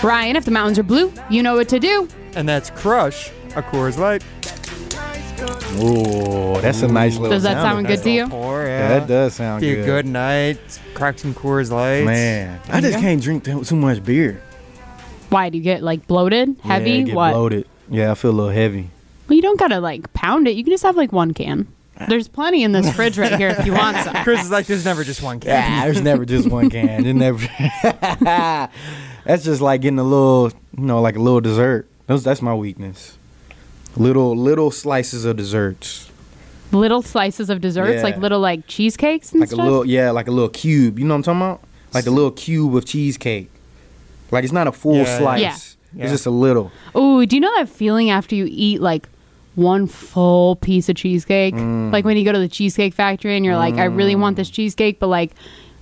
Brian, 0.00 0.36
if 0.36 0.44
the 0.44 0.50
mountains 0.50 0.78
are 0.78 0.82
blue, 0.82 1.12
you 1.30 1.42
know 1.42 1.56
what 1.56 1.68
to 1.70 1.78
do. 1.80 2.08
And 2.34 2.48
that's 2.48 2.70
Crush, 2.70 3.30
a 3.56 3.62
Coors 3.62 3.98
Light. 3.98 4.22
Ooh, 5.78 6.60
that's 6.62 6.80
a 6.82 6.88
nice 6.88 7.14
little. 7.16 7.30
Does 7.30 7.42
that 7.42 7.54
sound 7.54 7.76
sound 7.76 7.86
good 7.86 8.02
to 8.02 8.10
you? 8.10 8.30
Or, 8.30 8.62
Yeah, 8.64 8.68
yeah. 8.78 8.88
that 8.98 9.08
does 9.08 9.34
sound 9.34 9.60
Be 9.60 9.74
good. 9.74 9.82
a 9.82 9.84
good 9.84 10.06
night. 10.06 10.58
Crack 10.94 11.18
some 11.18 11.34
Coors 11.34 11.70
Lights. 11.70 12.06
Man, 12.06 12.58
I 12.70 12.80
just 12.80 12.94
Yeah. 12.94 13.00
can't 13.00 13.22
drink 13.22 13.44
too 13.44 13.62
too 13.64 13.76
much 13.76 14.02
beer. 14.02 14.40
Why 15.28 15.50
do 15.50 15.58
you 15.58 15.64
get 15.64 15.82
like 15.82 16.06
bloated, 16.06 16.56
heavy? 16.62 16.90
Yeah, 16.90 16.96
I 16.96 17.02
get 17.02 17.14
what? 17.14 17.32
bloated. 17.34 17.66
Yeah, 17.90 18.10
I 18.12 18.14
feel 18.14 18.30
a 18.30 18.32
little 18.32 18.50
heavy. 18.52 18.90
Well, 19.28 19.36
you 19.36 19.42
don't 19.42 19.58
gotta 19.58 19.80
like 19.80 20.12
pound 20.12 20.46
it. 20.48 20.56
You 20.56 20.64
can 20.64 20.72
just 20.72 20.82
have 20.84 20.96
like 20.96 21.12
one 21.12 21.34
can. 21.34 21.66
Ah. 21.98 22.06
There's 22.08 22.28
plenty 22.28 22.62
in 22.62 22.72
this 22.72 22.94
fridge 22.94 23.16
right 23.18 23.34
here 23.36 23.48
if 23.48 23.64
you 23.66 23.72
want 23.72 23.96
some. 24.04 24.14
Chris 24.22 24.42
is 24.44 24.50
like, 24.50 24.66
there's 24.66 24.84
never 24.84 25.02
just 25.02 25.22
one 25.22 25.40
can. 25.40 25.50
Yeah, 25.50 25.84
there's 25.86 26.00
never 26.02 26.24
just 26.24 26.48
one 26.48 26.68
can. 26.70 27.02
There's 27.02 27.14
never. 27.14 27.46
that's 29.24 29.44
just 29.44 29.60
like 29.60 29.80
getting 29.80 29.98
a 29.98 30.04
little, 30.04 30.50
you 30.76 30.84
know, 30.84 31.00
like 31.00 31.16
a 31.16 31.20
little 31.20 31.40
dessert. 31.40 31.88
That's 32.06 32.22
that's 32.22 32.42
my 32.42 32.54
weakness. 32.54 33.18
Little 33.96 34.36
little 34.36 34.70
slices 34.70 35.24
of 35.24 35.36
desserts, 35.36 36.10
Little 36.72 37.00
slices 37.00 37.48
of 37.48 37.60
desserts, 37.60 37.94
Yeah. 37.96 38.02
like 38.02 38.18
little 38.18 38.40
like 38.40 38.66
cheesecakes 38.66 39.32
and 39.32 39.40
like 39.40 39.48
stuff. 39.48 39.60
a 39.60 39.62
little 39.62 39.86
yeah, 39.86 40.10
like 40.10 40.28
a 40.28 40.30
little 40.30 40.50
cube. 40.50 40.98
You 40.98 41.04
know 41.06 41.14
what 41.14 41.28
I'm 41.28 41.40
talking 41.40 41.40
about? 41.40 41.60
Like 41.94 42.06
a 42.06 42.10
little 42.10 42.30
cube 42.32 42.76
of 42.76 42.84
cheesecake. 42.84 43.50
Like 44.30 44.44
it's 44.44 44.52
not 44.52 44.66
a 44.66 44.72
full 44.72 44.96
Yeah, 44.96 45.02
yeah. 45.04 45.18
slice. 45.18 45.40
Yeah. 45.40 45.56
Yeah. 45.94 46.02
It's 46.04 46.12
just 46.12 46.26
a 46.26 46.30
little. 46.30 46.70
Oh, 46.94 47.24
do 47.24 47.36
you 47.36 47.40
know 47.40 47.50
that 47.56 47.68
feeling 47.70 48.10
after 48.10 48.34
you 48.34 48.46
eat 48.50 48.82
like 48.82 49.08
one 49.56 49.86
full 49.86 50.56
piece 50.56 50.88
of 50.88 50.96
cheesecake? 50.96 51.54
Mm. 51.54 51.92
Like 51.92 52.04
when 52.04 52.16
you 52.16 52.24
go 52.24 52.32
to 52.32 52.38
the 52.38 52.48
cheesecake 52.48 52.94
factory 52.94 53.36
and 53.36 53.44
you're 53.44 53.56
like, 53.56 53.74
I 53.74 53.84
really 53.84 54.14
want 54.14 54.36
this 54.36 54.50
mm. 54.50 54.54
cheesecake, 54.54 55.00
but 55.00 55.08
like 55.08 55.32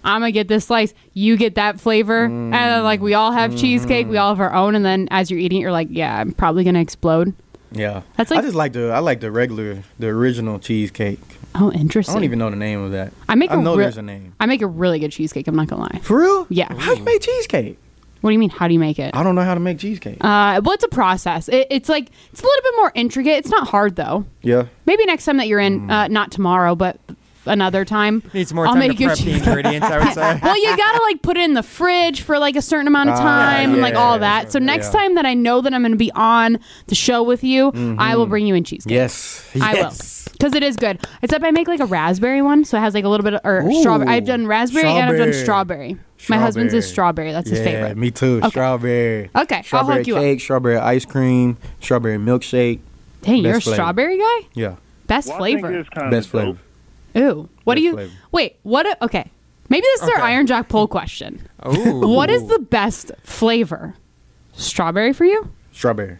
I'm 0.03 0.21
gonna 0.21 0.33
get 0.33 0.49
this 0.49 0.67
slice, 0.67 0.95
you 1.13 1.37
get 1.37 1.55
that 1.57 1.81
flavor, 1.81 2.29
mm. 2.29 2.31
and 2.31 2.53
then 2.53 2.83
like 2.85 3.01
we 3.01 3.15
all 3.15 3.33
have 3.33 3.57
cheesecake, 3.57 4.07
we 4.07 4.17
mm. 4.17 4.21
all 4.21 4.35
have 4.35 4.41
our 4.41 4.55
own, 4.55 4.75
and 4.75 4.85
then 4.85 5.09
as 5.11 5.31
you're 5.31 5.41
eating 5.41 5.59
it, 5.59 5.63
you're 5.63 5.73
like, 5.73 5.89
yeah, 5.91 6.19
I'm 6.19 6.33
probably 6.33 6.65
gonna 6.65 6.81
explode. 6.81 7.35
Yeah. 7.73 8.03
That's 8.17 8.31
like 8.31 8.39
I 8.39 8.43
just 8.43 8.55
like 8.55 8.73
the 8.73 8.93
I 8.93 9.01
like 9.01 9.21
the 9.21 9.31
regular 9.31 9.83
the 9.99 10.09
original 10.09 10.59
cheesecake. 10.59 11.21
Oh, 11.57 11.73
interesting. 11.73 12.13
I 12.13 12.17
don't 12.17 12.25
even 12.25 12.39
know 12.39 12.51
the 12.51 12.57
name 12.57 12.81
of 12.81 12.93
that. 12.93 13.13
I 13.29 13.35
make 13.35 13.51
I 13.51 13.55
a 13.55 13.63
know 13.63 13.77
re- 13.77 13.85
there's 13.85 13.97
a 13.97 14.03
name. 14.03 14.35
I 14.41 14.47
make 14.47 14.63
a 14.63 14.67
really 14.67 14.99
good 14.99 15.13
cheesecake. 15.13 15.47
I'm 15.49 15.57
not 15.57 15.69
gonna 15.69 15.83
lie. 15.83 16.01
For 16.03 16.19
real? 16.19 16.47
Yeah. 16.51 16.73
How 16.75 16.95
you 16.95 17.03
make 17.03 17.21
cheesecake? 17.23 17.79
What 18.25 18.31
do 18.31 18.33
you 18.33 18.39
mean? 18.39 18.49
How 18.49 18.69
do 18.69 18.73
you 18.73 18.81
make 18.81 18.99
it? 18.99 19.15
I 19.15 19.23
don't 19.23 19.35
know 19.35 19.43
how 19.43 19.53
to 19.53 19.61
make 19.61 19.79
cheesecake. 19.79 20.17
Uh, 20.25 20.59
well, 20.65 20.73
it's 20.73 20.83
a 20.83 20.89
process. 20.89 21.47
It, 21.51 21.67
it's 21.69 21.91
like 21.91 22.09
it's 22.33 22.41
a 22.41 22.43
little 22.43 22.63
bit 22.63 22.73
more 22.77 22.91
intricate. 22.95 23.33
It's 23.37 23.51
not 23.51 23.69
hard 23.69 23.97
though. 23.97 24.25
yeah. 24.41 24.65
Maybe 24.87 25.05
next 25.05 25.27
time 25.27 25.37
that 25.37 25.47
you're 25.47 25.61
in, 25.61 25.81
Mm. 25.83 25.91
uh, 25.91 26.09
not 26.09 26.31
tomorrow, 26.31 26.75
but 26.75 26.99
another 27.45 27.85
time. 27.85 28.23
Need 28.33 28.49
some 28.49 28.57
more 28.57 28.67
I'll 28.67 28.73
time 28.73 28.81
to 28.85 28.89
make 28.89 28.99
you 28.99 29.09
prep 29.09 29.19
the 29.19 29.25
cheese- 29.25 29.47
ingredients, 29.47 29.87
I 29.87 29.99
would 30.03 30.15
say. 30.15 30.41
well, 30.43 30.57
you 30.57 30.75
gotta 30.75 31.03
like 31.03 31.21
put 31.21 31.37
it 31.37 31.43
in 31.45 31.53
the 31.53 31.63
fridge 31.63 32.23
for 32.23 32.39
like 32.39 32.57
a 32.57 32.63
certain 32.63 32.87
amount 32.89 33.11
of 33.11 33.17
Ah, 33.17 33.21
time 33.21 33.75
and 33.75 33.83
like 33.83 33.95
all 33.95 34.15
yeah, 34.15 34.19
that. 34.21 34.53
So 34.53 34.59
next 34.59 34.95
yeah. 34.95 35.01
time 35.01 35.17
that 35.17 35.27
I 35.27 35.35
know 35.35 35.61
that 35.61 35.75
I'm 35.75 35.83
gonna 35.83 35.97
be 35.97 36.11
on 36.13 36.59
the 36.87 36.95
show 36.95 37.23
with 37.23 37.45
you, 37.45 37.73
I 37.99 38.17
will 38.17 38.25
bring 38.27 38.47
you 38.47 38.55
in 38.55 38.65
cheesecake. 38.65 38.91
Yes. 38.91 39.47
I 39.61 39.75
will, 39.75 39.91
because 40.33 40.55
it 40.55 40.63
is 40.63 40.77
good. 40.77 40.99
Except 41.21 41.45
I 41.45 41.51
make 41.51 41.69
like 41.69 41.81
a 41.81 41.85
raspberry 41.87 42.41
one, 42.41 42.65
so 42.65 42.79
it 42.79 42.81
has 42.81 42.95
like 42.95 43.05
a 43.05 43.09
little 43.11 43.25
bit 43.25 43.35
of 43.35 43.41
or 43.45 43.71
strawberry. 43.81 44.09
I've 44.09 44.25
done 44.25 44.47
raspberry, 44.47 44.89
and 44.89 45.11
I've 45.11 45.19
done 45.19 45.35
strawberry. 45.35 45.99
My 46.29 46.39
husband's 46.39 46.75
is 46.75 46.89
strawberry. 46.89 47.33
That's 47.33 47.51
his 47.51 47.59
yeah, 47.61 47.65
favorite. 47.65 47.97
me 47.97 48.11
too. 48.11 48.39
Okay. 48.39 48.49
Strawberry. 48.51 49.31
Okay, 49.35 49.57
I'll 49.57 49.63
Strawberry 49.63 49.99
hook 49.99 50.07
you 50.07 50.17
up. 50.17 50.23
cake, 50.23 50.41
strawberry 50.41 50.77
ice 50.77 51.05
cream, 51.05 51.57
strawberry 51.81 52.19
milkshake. 52.19 52.81
Dang, 53.23 53.43
you're 53.43 53.57
a 53.57 53.61
flavor. 53.61 53.75
strawberry 53.75 54.19
guy. 54.19 54.49
Yeah. 54.55 54.77
Best 55.07 55.35
flavor. 55.35 55.85
Best 56.11 56.29
flavor. 56.29 56.59
Ooh, 57.17 57.49
what 57.65 57.75
do 57.77 57.83
you? 57.83 57.93
flavor. 57.95 58.13
Wait, 58.33 58.57
what? 58.63 58.87
a- 58.87 59.05
Okay, 59.05 59.31
maybe 59.69 59.83
this 59.95 60.03
is 60.03 60.09
our 60.11 60.21
Iron 60.21 60.47
Jack 60.47 60.69
poll 60.69 60.87
question. 60.89 61.47
Ooh. 61.67 62.07
What 62.09 62.29
is 62.31 62.47
the 62.49 62.59
best 62.59 63.13
flavor? 63.23 63.95
Strawberry 64.53 65.13
for 65.13 65.25
you? 65.25 65.51
Strawberry. 65.73 66.19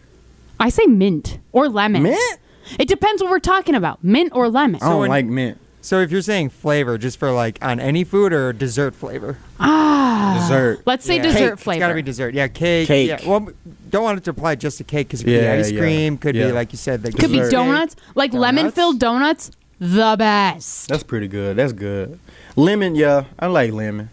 I 0.59 0.69
say 0.69 0.85
mint 0.85 1.39
or 1.51 1.67
lemon. 1.69 2.03
Mint? 2.03 2.39
It 2.79 2.87
depends 2.87 3.21
what 3.21 3.29
we're 3.29 3.39
talking 3.39 3.75
about. 3.75 4.03
Mint 4.03 4.31
or 4.33 4.49
lemon. 4.49 4.81
I 4.81 4.89
don't 4.89 4.99
when- 5.01 5.09
like 5.09 5.25
mint. 5.25 5.59
So 5.81 5.99
if 5.99 6.11
you're 6.11 6.23
saying 6.23 6.49
flavor, 6.49 6.97
just 6.97 7.19
for 7.19 7.31
like 7.31 7.59
on 7.61 7.79
any 7.79 8.03
food 8.03 8.33
or 8.33 8.51
dessert 8.53 8.95
flavor? 8.95 9.37
Ah. 9.59 9.84
Dessert. 10.33 10.81
Let's 10.85 11.05
say 11.05 11.17
Yeah. 11.17 11.21
dessert 11.23 11.49
Cake. 11.51 11.59
flavor. 11.59 11.75
It's 11.77 11.79
got 11.83 11.87
to 11.89 11.93
be 11.95 12.01
dessert. 12.01 12.33
Yeah, 12.33 12.47
cake. 12.47 12.87
Cake. 12.87 13.07
Yeah. 13.09 13.19
Well, 13.29 13.49
don't 13.89 14.03
want 14.03 14.17
it 14.17 14.23
to 14.25 14.31
apply 14.31 14.55
just 14.55 14.77
to 14.79 14.83
cake 14.83 15.07
because 15.07 15.21
it 15.21 15.25
could 15.25 15.33
Yeah, 15.33 15.53
be 15.55 15.59
ice 15.59 15.71
yeah. 15.71 15.79
cream, 15.79 16.17
could 16.17 16.35
Yeah. 16.35 16.47
be 16.47 16.51
like 16.53 16.71
you 16.71 16.77
said, 16.77 17.03
like 17.03 17.15
Could 17.17 17.31
be 17.31 17.37
Dessert. 17.37 17.51
donuts, 17.51 17.95
like 18.15 18.33
lemon 18.33 18.71
filled 18.71 18.99
donuts. 18.99 19.51
The 19.79 20.15
best. 20.17 20.87
That's 20.87 21.03
pretty 21.03 21.27
good. 21.27 21.57
That's 21.57 21.73
good. 21.73 22.17
Lemon, 22.55 22.95
yeah, 22.95 23.25
I 23.37 23.47
like 23.47 23.71
lemon, 23.73 24.09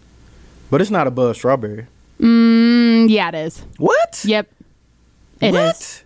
but 0.69 0.81
it's 0.81 0.91
not 0.91 1.07
above 1.07 1.35
strawberry. 1.37 1.87
Mm, 2.19 3.09
yeah, 3.09 3.29
it 3.29 3.35
is. 3.35 3.63
What? 3.77 4.21
Yep. 4.25 4.47
it 5.41 5.47
is. 5.47 5.53
what? 5.53 6.03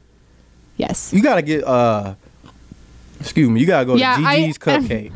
Yes. 0.78 1.12
You 1.13 1.22
gotta 1.24 1.41
get 1.41 1.63
uh. 1.63 2.13
Excuse 3.20 3.50
me. 3.50 3.60
You 3.60 3.65
gotta 3.65 3.86
go 3.86 3.96
Yeah, 3.96 4.17
to 4.17 4.24
I- 4.24 4.38
Gigi's 4.41 4.58
Cupcake. 4.60 5.12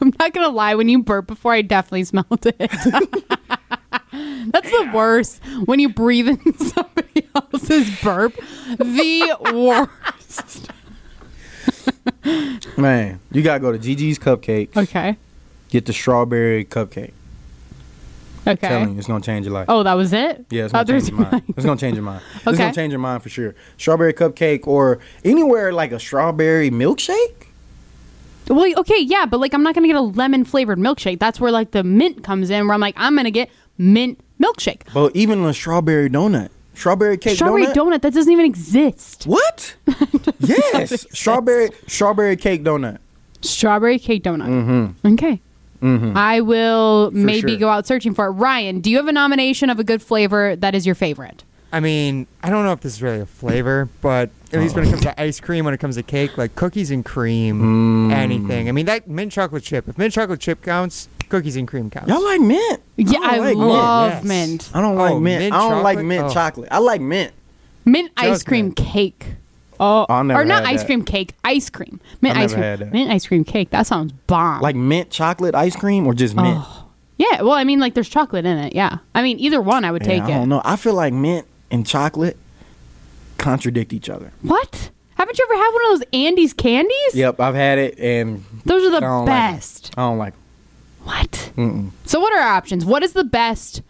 I'm 0.00 0.12
not 0.18 0.32
gonna 0.32 0.48
lie. 0.48 0.74
When 0.74 0.88
you 0.88 1.02
burp 1.02 1.26
before, 1.28 1.52
I 1.52 1.62
definitely 1.62 2.04
smelled 2.04 2.44
it. 2.46 2.70
That's 4.46 4.70
the 4.70 4.90
worst. 4.94 5.42
When 5.64 5.78
you 5.78 5.88
breathe 5.88 6.28
in 6.28 6.58
somebody 6.58 7.28
else's 7.34 8.00
burp, 8.02 8.34
the 8.78 9.36
worst. 9.52 10.70
Man, 12.76 13.20
you 13.32 13.42
gotta 13.42 13.60
go 13.60 13.72
to 13.72 13.78
Gigi's 13.78 14.18
Cupcakes. 14.18 14.76
Okay. 14.76 15.16
Get 15.68 15.86
the 15.86 15.92
strawberry 15.92 16.64
cupcake. 16.64 17.12
Okay. 18.46 18.68
Telling 18.68 18.92
you, 18.92 18.98
it's 18.98 19.06
gonna 19.06 19.22
change 19.22 19.46
your 19.46 19.54
life. 19.54 19.66
Oh, 19.68 19.82
that 19.82 19.94
was 19.94 20.12
it. 20.12 20.46
Yeah, 20.50 20.64
it's 20.64 20.72
gonna 20.72 20.86
change 20.86 21.08
your 21.08 21.18
mind. 21.18 21.42
It's 21.48 21.64
gonna 21.64 21.80
change 21.80 21.94
your 21.94 22.04
mind. 22.04 22.22
It's 22.34 22.58
gonna 22.58 22.72
change 22.72 22.92
your 22.92 23.00
mind 23.00 23.22
for 23.22 23.28
sure. 23.28 23.54
Strawberry 23.76 24.14
cupcake 24.14 24.66
or 24.66 24.98
anywhere 25.24 25.72
like 25.72 25.92
a 25.92 26.00
strawberry 26.00 26.70
milkshake. 26.70 27.46
Well, 28.48 28.72
okay, 28.78 29.00
yeah, 29.00 29.26
but 29.26 29.38
like 29.38 29.54
I'm 29.54 29.62
not 29.62 29.74
gonna 29.74 29.86
get 29.86 29.96
a 29.96 30.00
lemon 30.00 30.44
flavored 30.44 30.78
milkshake. 30.78 31.18
That's 31.20 31.38
where 31.38 31.52
like 31.52 31.70
the 31.70 31.84
mint 31.84 32.24
comes 32.24 32.50
in, 32.50 32.66
where 32.66 32.74
I'm 32.74 32.80
like 32.80 32.94
I'm 32.96 33.14
gonna 33.14 33.30
get 33.30 33.50
mint 33.80 34.20
milkshake. 34.40 34.82
But 34.94 35.16
even 35.16 35.44
a 35.44 35.52
strawberry 35.54 36.08
donut, 36.08 36.50
strawberry 36.74 37.18
cake 37.18 37.32
donut. 37.32 37.36
Strawberry 37.36 37.66
donut. 37.66 37.74
donut 37.74 38.02
that 38.02 38.12
doesn't 38.12 38.32
even 38.32 38.44
exist. 38.44 39.24
What? 39.24 39.74
yes, 40.40 41.06
strawberry 41.10 41.70
strawberry 41.86 42.36
cake 42.36 42.62
donut. 42.62 42.98
Strawberry 43.40 43.98
cake 43.98 44.22
donut. 44.22 44.46
Mm-hmm. 44.48 45.14
Okay. 45.14 45.40
I 45.82 46.42
will 46.42 47.10
maybe 47.10 47.52
sure. 47.52 47.58
go 47.58 47.68
out 47.70 47.86
searching 47.86 48.12
for 48.12 48.26
it. 48.26 48.32
Ryan, 48.32 48.80
do 48.80 48.90
you 48.90 48.98
have 48.98 49.08
a 49.08 49.12
nomination 49.12 49.70
of 49.70 49.78
a 49.78 49.84
good 49.84 50.02
flavor 50.02 50.54
that 50.56 50.74
is 50.74 50.84
your 50.84 50.94
favorite? 50.94 51.42
I 51.72 51.80
mean, 51.80 52.26
I 52.42 52.50
don't 52.50 52.66
know 52.66 52.72
if 52.72 52.80
this 52.80 52.96
is 52.96 53.02
really 53.02 53.20
a 53.20 53.26
flavor, 53.26 53.88
but 54.02 54.28
at 54.52 54.60
least 54.60 54.74
when 54.74 54.84
it 54.84 54.90
comes 54.90 55.02
to 55.02 55.18
ice 55.18 55.40
cream, 55.40 55.64
when 55.64 55.72
it 55.72 55.78
comes 55.78 55.94
to 55.96 56.02
cake, 56.02 56.36
like 56.36 56.54
cookies 56.54 56.90
and 56.90 57.02
cream, 57.02 58.10
Mm. 58.10 58.12
anything. 58.12 58.68
I 58.68 58.72
mean, 58.72 58.84
that 58.86 59.08
mint 59.08 59.32
chocolate 59.32 59.62
chip. 59.62 59.88
If 59.88 59.96
mint 59.96 60.12
chocolate 60.12 60.40
chip 60.40 60.60
counts, 60.62 61.08
cookies 61.30 61.56
and 61.56 61.66
cream 61.66 61.88
counts. 61.90 62.08
Y'all 62.10 62.22
like 62.22 62.40
mint? 62.40 62.80
Yeah, 62.96 63.12
don't 63.20 63.24
I, 63.24 63.38
like 63.38 63.56
mint. 63.56 63.58
love 63.58 64.10
Yes. 64.12 64.24
mint. 64.24 64.70
I 64.74 64.80
don't 64.82 64.98
Oh, 64.98 65.02
like 65.02 65.14
mint. 65.22 65.40
mint 65.40 65.54
I 65.54 65.58
don't 65.68 65.82
like 65.82 65.94
chocolate? 65.96 66.06
mint 66.06 66.24
Oh. 66.24 66.30
chocolate. 66.34 66.68
I 66.70 66.78
like 66.78 67.00
mint. 67.00 67.32
Mint 67.86 68.10
ice 68.16 68.28
Just 68.28 68.46
cream 68.46 68.66
mint. 68.66 68.76
cake. 68.76 69.26
Oh, 69.82 70.04
I've 70.10 70.26
never 70.26 70.42
or 70.42 70.44
not 70.44 70.66
had 70.66 70.74
ice 70.74 70.80
that. 70.80 70.86
cream 70.86 71.02
cake, 71.04 71.32
ice 71.42 71.70
cream, 71.70 72.00
mint 72.20 72.36
I've 72.36 72.44
ice 72.44 72.50
never 72.50 72.60
cream, 72.62 72.70
had 72.70 72.78
that. 72.80 72.92
mint 72.92 73.10
ice 73.10 73.26
cream 73.26 73.44
cake. 73.44 73.70
That 73.70 73.86
sounds 73.86 74.12
bomb. 74.26 74.60
Like 74.60 74.76
mint 74.76 75.08
chocolate 75.10 75.54
ice 75.54 75.74
cream 75.74 76.06
or 76.06 76.12
just 76.12 76.34
mint? 76.36 76.58
Oh. 76.60 76.84
yeah, 77.16 77.40
well, 77.40 77.52
I 77.54 77.64
mean, 77.64 77.80
like 77.80 77.94
there's 77.94 78.08
chocolate 78.10 78.44
in 78.44 78.58
it. 78.58 78.74
Yeah, 78.74 78.98
I 79.14 79.22
mean, 79.22 79.38
either 79.38 79.60
one, 79.62 79.86
I 79.86 79.90
would 79.92 80.02
Yeah, 80.02 80.08
take 80.08 80.22
I 80.24 80.26
it. 80.26 80.34
don't 80.34 80.48
know. 80.50 80.60
I 80.66 80.76
feel 80.76 80.92
like 80.94 81.14
mint 81.14 81.46
and 81.70 81.86
chocolate 81.86 82.36
contradict 83.38 83.92
each 83.94 84.10
other. 84.10 84.32
What? 84.42 84.90
Haven't 85.14 85.38
you 85.38 85.46
ever 85.50 85.54
had 85.62 85.70
one 85.72 85.92
of 85.92 85.98
those 86.00 86.08
Andes 86.12 86.52
candies? 86.52 87.14
Yep, 87.14 87.40
I've 87.40 87.54
had 87.54 87.78
it 87.78 87.98
and 87.98 88.44
Those 88.64 88.84
are 88.84 88.88
I 88.88 88.90
the 88.90 89.00
don't 89.00 89.24
like 89.26 89.34
'em. 89.40 89.54
best. 89.54 89.90
I 89.96 90.00
don't 90.02 90.18
like. 90.18 90.34
'em. 90.34 90.39
What? 91.04 91.52
Mm-mm. 91.56 91.90
So 92.04 92.20
what 92.20 92.32
are 92.32 92.40
our 92.40 92.52
options? 92.54 92.84
What 92.84 93.02
is 93.02 93.12
the 93.12 93.24
best? 93.24 93.82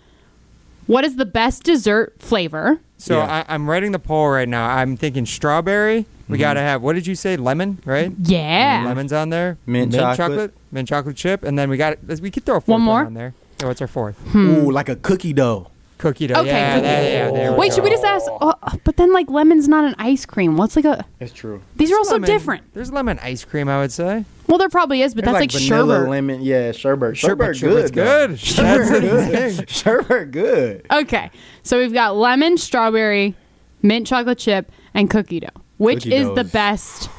What 0.87 1.05
is 1.05 1.17
the 1.17 1.27
best 1.27 1.63
dessert 1.65 2.15
flavor? 2.19 2.81
So 2.99 3.19
Yeah. 3.19 3.45
I, 3.49 3.55
I'm 3.55 3.69
writing 3.69 3.93
the 3.93 3.99
poll 3.99 4.29
right 4.29 4.49
now. 4.49 4.69
I'm 4.69 4.97
thinking 4.97 5.27
strawberry. 5.27 6.07
We 6.29 6.35
Mm-hmm. 6.37 6.41
gotta 6.43 6.61
have. 6.61 6.83
What 6.83 6.93
did 6.95 7.07
you 7.09 7.15
say? 7.17 7.37
Lemon, 7.37 7.81
right? 7.85 8.13
Yeah. 8.23 8.85
Lemons 8.87 9.13
on 9.13 9.31
there. 9.31 9.59
Mint 9.67 9.93
chocolate. 9.93 10.55
mint 10.71 10.87
chocolate 10.89 11.17
chip, 11.17 11.43
and 11.43 11.59
then 11.59 11.69
we 11.71 11.77
got. 11.77 11.99
We 12.21 12.31
could 12.31 12.45
throw 12.45 12.57
a 12.57 12.61
fourth 12.61 12.69
One 12.69 12.83
more? 12.83 13.05
on 13.05 13.15
there. 13.15 13.35
So 13.61 13.67
what's 13.67 13.81
our 13.81 13.89
fourth? 13.89 14.17
Ooh, 14.37 14.71
like 14.71 14.89
a 14.89 14.95
cookie 14.97 15.33
dough. 15.33 15.71
Cookie 16.01 16.27
dough. 16.29 16.41
Okay, 16.41 16.49
yeah, 16.49 16.81
that- 16.81 17.05
yeah, 17.13 17.31
there 17.31 17.53
we 17.53 17.59
Wait, 17.59 17.69
go. 17.69 17.75
should 17.77 17.85
we 17.85 17.91
just 17.91 18.05
ask? 18.05 18.27
Oh, 18.29 18.55
but 18.85 18.97
then 18.97 19.13
like 19.13 19.29
lemon's 19.31 19.69
not 19.69 19.85
an 19.85 19.95
ice 19.99 20.25
cream. 20.25 20.57
What's 20.57 20.75
like 20.75 20.87
a? 20.87 21.05
That's 21.19 21.33
true. 21.33 21.61
These 21.77 21.93
are 21.93 21.99
also 21.99 22.13
Lemon- 22.15 22.27
different. 22.31 22.63
There's 22.73 22.91
lemon 22.91 23.19
ice 23.23 23.45
cream, 23.45 23.69
I 23.69 23.79
would 23.81 23.93
say. 23.93 24.25
Well, 24.49 24.57
there 24.59 24.71
probably 24.71 25.03
is, 25.03 25.15
but 25.15 25.25
It's 25.25 25.33
that's 25.33 25.41
like, 25.41 25.53
vanilla 25.53 25.97
sherbet. 25.99 26.11
lemon. 26.11 26.41
Yeah, 26.43 26.73
sherbet. 26.73 27.17
Sherbet, 27.17 27.55
Sherbet's 27.57 27.91
good. 27.91 27.93
though. 27.93 28.29
good. 28.29 28.39
Sherbet 28.41 28.89
That's 29.03 29.57
the 29.57 29.63
good. 29.63 29.69
Sherbet 29.69 30.31
good. 30.33 30.87
Okay, 30.91 31.31
so 31.63 31.79
we've 31.79 31.93
got 31.93 32.17
lemon, 32.17 32.57
strawberry, 32.57 33.35
mint 33.83 34.07
chocolate 34.07 34.39
chip, 34.39 34.73
and 34.95 35.09
cookie 35.11 35.41
dough. 35.41 35.49
Which 35.77 36.05
Cookie 36.05 36.15
is 36.17 36.27
dough 36.29 36.35
the 36.35 36.41
is- 36.41 36.51
best 36.53 37.11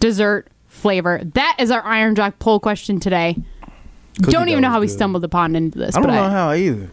dessert 0.00 0.48
flavor? 0.68 1.20
That 1.34 1.56
is 1.58 1.70
our 1.70 1.82
Iron 1.82 2.14
Jock 2.14 2.38
poll 2.38 2.60
question 2.60 3.00
today. 3.00 3.36
Cookie 4.18 4.30
Don't 4.32 4.48
even 4.48 4.62
dough 4.62 4.68
know 4.68 4.72
how 4.74 4.80
we 4.80 4.86
good. 4.86 4.92
stumbled 4.92 5.24
upon 5.24 5.56
into 5.56 5.78
this. 5.78 5.96
I 5.96 6.00
don't 6.00 6.08
but 6.10 6.14
know 6.14 6.28
how 6.30 6.52
either. 6.52 6.90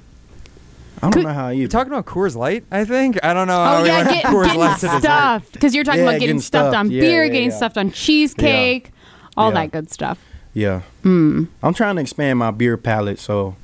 I 1.02 1.06
don't 1.06 1.12
Could- 1.14 1.24
know 1.24 1.34
how 1.34 1.50
You're 1.50 1.68
talking 1.70 1.91
about 1.93 2.06
Coors 2.06 2.36
Light, 2.36 2.64
I 2.72 2.84
think. 2.86 3.18
I 3.24 3.34
don't 3.34 3.47
know. 3.47 3.54
how 3.64 3.78
Oh 3.78 3.82
we 3.84 3.88
yeah, 3.89 3.97
went 4.06 4.10
get, 4.10 4.26
Coors 4.26 4.43
getting 4.45 4.60
Light 4.60 4.80
to 4.80 5.00
stuffed 5.00 5.54
because 5.54 5.74
you're 5.74 5.84
talking 5.84 6.00
Yeah, 6.02 6.06
about 6.10 6.12
getting, 6.20 6.28
getting 6.28 6.41
stuffed, 6.41 6.76
on. 6.76 6.91
Yeah, 6.91 7.02
beer, 7.02 7.24
yeah, 7.26 7.32
getting 7.32 7.50
yeah. 7.52 7.56
stuffed 7.58 7.78
on 7.78 7.91
cheesecake, 7.91 8.91
all 9.38 9.50
Yeah. 9.50 9.62
that 9.62 9.72
good 9.72 9.89
stuff. 9.91 10.20
Yeah. 10.54 10.82
Hmm. 11.04 11.45
I'm 11.64 11.74
trying 11.74 11.95
to 11.95 12.02
expand 12.02 12.39
my 12.39 12.52
beer 12.52 12.76
palette, 12.78 13.20
so 13.20 13.56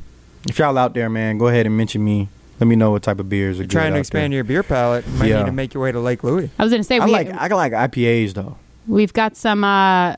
if 0.47 0.57
y'all 0.59 0.77
out 0.77 0.93
there, 0.93 1.09
man, 1.09 1.37
go 1.37 1.47
ahead 1.47 1.65
and 1.65 1.75
mention 1.75 2.03
me. 2.03 2.29
Let 2.59 2.67
me 2.67 2.77
know 2.77 2.91
what 2.91 3.03
type 3.03 3.19
of 3.19 3.27
beers 3.27 3.57
are. 3.59 3.63
You're 3.63 3.67
trying 3.67 3.91
to 3.91 3.97
out 3.97 3.99
expand 3.99 4.31
there. 4.31 4.37
your 4.37 4.43
beer 4.45 4.63
palette. 4.63 5.05
You 5.05 5.13
might 5.17 5.27
Yeah. 5.27 5.39
need 5.39 5.47
to 5.47 5.51
make 5.51 5.73
your 5.73 5.83
way 5.83 5.91
to 5.91 5.99
Lake 5.99 6.23
Louie. 6.23 6.49
I 6.57 6.63
was 6.63 6.71
gonna 6.71 6.83
say 6.85 6.99
I 6.99 7.05
we, 7.05 7.11
like 7.11 7.29
I 7.33 7.47
like 7.47 7.73
IPAs 7.73 8.33
though. 8.33 8.55
we've 8.87 9.11
got 9.11 9.35
some 9.35 9.65
uh, 9.65 10.15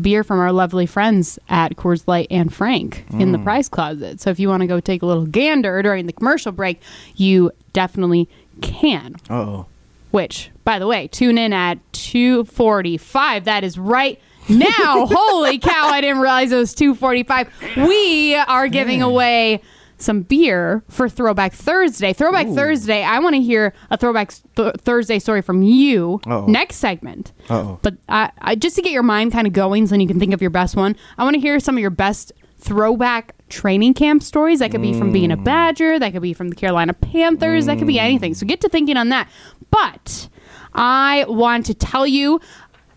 beer 0.00 0.22
from 0.22 0.38
our 0.38 0.52
lovely 0.52 0.84
friends 0.86 1.38
at 1.48 1.76
Coors 1.76 2.04
Light 2.06 2.26
and 2.30 2.52
Frank 2.52 3.04
in 3.10 3.28
Mm. 3.28 3.32
the 3.32 3.38
prize 3.38 3.68
closet. 3.68 4.20
So 4.20 4.30
if 4.30 4.38
you 4.38 4.48
want 4.48 4.60
to 4.60 4.66
go 4.66 4.80
take 4.80 5.02
a 5.02 5.06
little 5.06 5.26
gander 5.26 5.82
during 5.82 6.06
the 6.06 6.12
commercial 6.12 6.52
break, 6.52 6.80
you 7.16 7.50
definitely 7.72 8.28
can. 8.60 9.16
Oh. 9.30 9.66
Which, 10.10 10.50
by 10.64 10.78
the 10.78 10.86
way, 10.86 11.06
tune 11.08 11.38
in 11.38 11.52
at 11.52 11.78
245. 11.92 13.44
That 13.44 13.64
is 13.64 13.78
right 13.78 14.20
now. 14.48 15.06
Holy 15.10 15.58
cow, 15.58 15.88
I 15.88 16.00
didn't 16.00 16.18
realize 16.20 16.52
it 16.52 16.56
was 16.56 16.74
245. 16.74 17.48
We 17.88 18.34
are 18.34 18.68
giving 18.68 19.02
away 19.02 19.62
some 19.98 20.22
beer 20.22 20.82
for 20.88 21.08
Throwback 21.08 21.52
Thursday. 21.52 22.12
Throwback 22.12 22.46
Thursday, 22.48 23.02
I 23.02 23.18
want 23.18 23.34
to 23.34 23.42
hear 23.42 23.74
a 23.90 23.96
Throwback 23.96 24.32
th- 24.56 24.74
Thursday 24.78 25.18
story 25.18 25.42
from 25.42 25.62
you 25.62 26.20
Uh-oh. 26.26 26.46
next 26.46 26.76
segment. 26.76 27.32
Uh-oh. 27.50 27.78
But 27.82 27.96
I, 28.08 28.30
I, 28.38 28.54
just 28.54 28.76
to 28.76 28.82
get 28.82 28.92
your 28.92 29.02
mind 29.02 29.32
kind 29.32 29.46
of 29.46 29.52
going 29.52 29.86
so 29.86 29.90
then 29.90 30.00
you 30.00 30.06
can 30.06 30.18
think 30.18 30.32
of 30.32 30.40
your 30.40 30.50
best 30.50 30.76
one, 30.76 30.96
I 31.18 31.24
want 31.24 31.34
to 31.34 31.40
hear 31.40 31.60
some 31.60 31.76
of 31.76 31.80
your 31.80 31.90
best 31.90 32.32
throwback 32.58 33.34
training 33.48 33.94
camp 33.94 34.22
stories. 34.22 34.60
That 34.60 34.70
could 34.70 34.82
be 34.82 34.92
from 34.92 35.12
being 35.12 35.32
a 35.32 35.36
mm. 35.36 35.44
Badger, 35.44 35.98
that 35.98 36.12
could 36.12 36.22
be 36.22 36.32
from 36.32 36.48
the 36.48 36.56
Carolina 36.56 36.94
Panthers, 36.94 37.66
that 37.66 37.78
could 37.78 37.86
be 37.86 37.96
mm. 37.96 38.02
anything. 38.02 38.34
So 38.34 38.46
get 38.46 38.60
to 38.62 38.68
thinking 38.68 38.96
on 38.96 39.08
that. 39.10 39.28
But 39.70 40.28
I 40.74 41.24
want 41.28 41.66
to 41.66 41.74
tell 41.74 42.06
you 42.06 42.40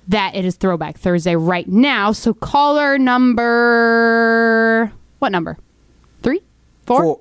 that 0.07 0.35
it 0.35 0.45
is 0.45 0.55
Throwback 0.55 0.97
Thursday 0.97 1.35
right 1.35 1.67
now. 1.67 2.11
So 2.11 2.33
caller 2.33 2.97
number 2.97 4.91
what 5.21 5.31
number? 5.31 5.57
Three? 6.85 6.97
Four? 6.97 7.19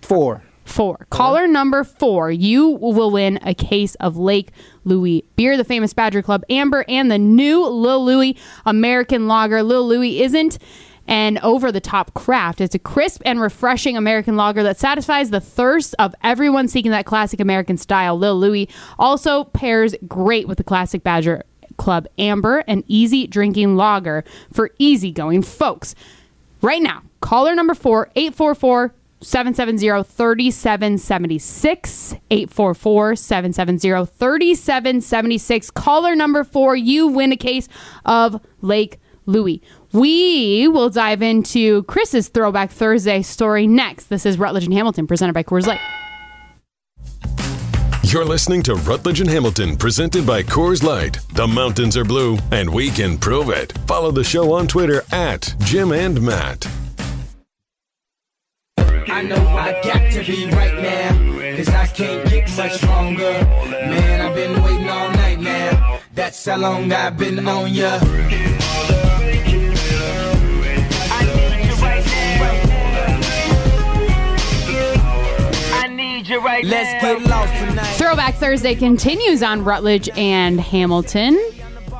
Four. 0.00 0.42
Four. 0.42 0.42
Four. 0.64 1.06
Caller 1.10 1.46
number 1.46 1.84
four, 1.84 2.30
you 2.30 2.70
will 2.70 3.12
win 3.12 3.38
a 3.42 3.54
case 3.54 3.94
of 3.96 4.16
Lake 4.16 4.50
Louie 4.84 5.24
beer, 5.36 5.56
the 5.56 5.64
famous 5.64 5.94
Badger 5.94 6.22
Club 6.22 6.42
Amber, 6.50 6.84
and 6.88 7.08
the 7.08 7.18
new 7.18 7.64
Lil 7.66 8.04
Louie 8.04 8.36
American 8.66 9.28
Lager. 9.28 9.62
Lil 9.62 9.86
Louie 9.86 10.20
isn't 10.22 10.58
an 11.06 11.38
over 11.38 11.70
the 11.70 11.80
top 11.80 12.14
craft. 12.14 12.60
It's 12.60 12.74
a 12.74 12.80
crisp 12.80 13.22
and 13.24 13.40
refreshing 13.40 13.96
American 13.96 14.36
lager 14.36 14.64
that 14.64 14.76
satisfies 14.76 15.30
the 15.30 15.40
thirst 15.40 15.94
of 16.00 16.14
everyone 16.24 16.66
seeking 16.66 16.90
that 16.90 17.06
classic 17.06 17.38
American 17.38 17.76
style. 17.76 18.18
Lil 18.18 18.38
Louie 18.38 18.68
also 18.98 19.44
pairs 19.44 19.94
great 20.08 20.48
with 20.48 20.58
the 20.58 20.64
classic 20.64 21.04
Badger 21.04 21.44
Club 21.76 22.08
Amber, 22.18 22.58
an 22.66 22.82
easy 22.88 23.26
drinking 23.28 23.76
lager 23.76 24.24
for 24.52 24.70
easygoing 24.78 25.42
folks. 25.42 25.94
Right 26.60 26.82
now, 26.82 27.02
caller 27.26 27.56
number 27.56 27.74
four, 27.74 28.08
844 28.14 28.94
770 29.20 30.04
3776. 30.04 32.14
844 32.30 33.16
770 33.16 34.06
3776. 34.06 35.70
Caller 35.72 36.14
number 36.14 36.44
four, 36.44 36.76
you 36.76 37.08
win 37.08 37.32
a 37.32 37.36
case 37.36 37.68
of 38.04 38.40
Lake 38.60 39.00
Louie. 39.26 39.60
We 39.92 40.68
will 40.68 40.88
dive 40.88 41.20
into 41.20 41.82
Chris's 41.84 42.28
Throwback 42.28 42.70
Thursday 42.70 43.22
story 43.22 43.66
next. 43.66 44.06
This 44.06 44.24
is 44.24 44.38
Rutledge 44.38 44.66
and 44.66 44.74
Hamilton, 44.74 45.08
presented 45.08 45.32
by 45.32 45.42
Coors 45.42 45.66
Light. 45.66 45.80
You're 48.04 48.24
listening 48.24 48.62
to 48.62 48.76
Rutledge 48.76 49.20
and 49.20 49.28
Hamilton, 49.28 49.76
presented 49.76 50.24
by 50.24 50.44
Coors 50.44 50.84
Light. 50.84 51.18
The 51.34 51.48
mountains 51.48 51.96
are 51.96 52.04
blue, 52.04 52.38
and 52.52 52.72
we 52.72 52.90
can 52.90 53.18
prove 53.18 53.50
it. 53.50 53.72
Follow 53.88 54.12
the 54.12 54.22
show 54.22 54.52
on 54.52 54.68
Twitter 54.68 55.02
at 55.10 55.56
Jim 55.64 55.90
and 55.90 56.22
Matt. 56.22 56.68
I 59.08 59.22
know 59.22 59.36
I 59.36 59.72
got 59.82 60.12
to 60.12 60.24
be 60.24 60.46
right 60.50 60.74
now, 60.82 61.56
cause 61.56 61.68
I 61.68 61.86
can't 61.86 62.28
get 62.28 62.56
much 62.56 62.82
longer. 62.82 63.32
Man, 63.70 64.20
I've 64.20 64.34
been 64.34 64.62
waiting 64.62 64.88
all 64.88 65.10
night 65.10 65.40
now. 65.40 66.00
That's 66.12 66.44
how 66.44 66.56
long 66.56 66.92
I've 66.92 67.16
been 67.16 67.46
on 67.46 67.72
ya. 67.72 68.00
Let's 76.64 77.02
get 77.02 77.22
lost 77.22 77.52
tonight. 77.54 77.96
Throwback 77.96 78.34
Thursday 78.34 78.74
continues 78.74 79.42
on 79.42 79.62
Rutledge 79.62 80.08
and 80.16 80.60
Hamilton. 80.60 81.38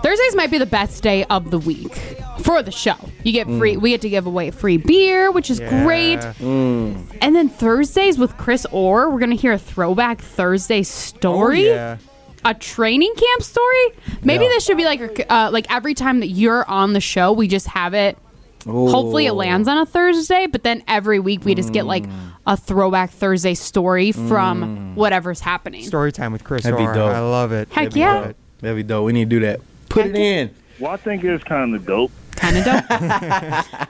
Thursdays 0.03 0.35
might 0.35 0.51
be 0.51 0.59
the 0.59 0.67
best 0.67 1.03
day 1.03 1.25
of 1.25 1.51
the 1.51 1.59
week 1.59 2.17
for 2.41 2.63
the 2.63 2.71
show. 2.71 2.97
You 3.23 3.33
get 3.33 3.47
free. 3.47 3.77
Mm. 3.77 3.81
We 3.81 3.91
get 3.91 4.01
to 4.03 4.09
give 4.09 4.27
away 4.27 4.51
free 4.51 4.77
beer, 4.77 5.31
which 5.31 5.51
is 5.51 5.61
great. 5.61 6.21
Mm. 6.21 7.17
And 7.21 7.35
then 7.35 7.49
Thursdays 7.49 8.19
with 8.19 8.37
Chris 8.37 8.67
Orr, 8.71 9.11
we're 9.11 9.21
gonna 9.21 9.35
hear 9.35 9.53
a 9.53 9.59
Throwback 9.59 10.21
Thursday 10.21 10.81
Oh, 10.81 10.83
story, 10.83 11.67
yeah. 11.67 11.97
a 12.45 12.55
training 12.55 13.13
camp 13.17 13.43
story. 13.43 13.89
Maybe 14.23 14.45
Yeah. 14.45 14.51
this 14.51 14.65
should 14.65 14.77
be 14.77 14.85
like 14.85 15.27
uh, 15.31 15.51
like 15.53 15.67
every 15.73 15.95
time 15.95 16.21
that 16.21 16.29
you're 16.29 16.69
on 16.69 16.93
the 16.93 17.01
show, 17.01 17.33
we 17.33 17.49
just 17.49 17.67
have 17.69 17.95
it. 17.95 18.19
Hopefully, 18.67 19.27
it 19.27 19.35
lands 19.35 19.69
on 19.69 19.79
a 19.79 19.87
Thursday, 19.87 20.47
but 20.49 20.65
then 20.65 20.83
every 20.89 21.21
week 21.21 21.45
we 21.45 21.55
just 21.55 21.73
get 21.73 21.87
like 21.87 22.05
mm. 22.05 22.13
a 22.47 22.57
Throwback 22.57 23.11
Thursday 23.11 23.55
story 23.55 24.11
from 24.11 24.97
whatever's 24.97 25.39
happening. 25.39 25.85
Story 25.85 26.11
time 26.11 26.33
with 26.33 26.43
Chris 26.43 26.65
That'd 26.65 26.77
be 26.77 26.85
Orr. 26.85 26.95
dope. 26.95 27.15
I 27.15 27.21
love 27.21 27.53
it. 27.53 27.69
Heck 27.69 27.75
That'd 27.77 27.95
be 27.95 28.01
yeah. 28.01 28.33
That'd 28.61 28.77
be 28.77 28.83
dope. 28.83 29.05
We 29.05 29.13
need 29.13 29.31
to 29.31 29.37
do 29.37 29.41
that. 29.47 29.61
Put 29.89 30.07
it 30.07 30.17
in. 30.17 30.51
Well, 30.81 30.91
I 30.91 30.97
think 30.97 31.23
it's 31.23 31.45
kind 31.45 31.75
of 31.77 31.87
dope. 31.87 32.11
Kind 32.37 32.57
of 32.59 32.65
dope. 32.65 33.89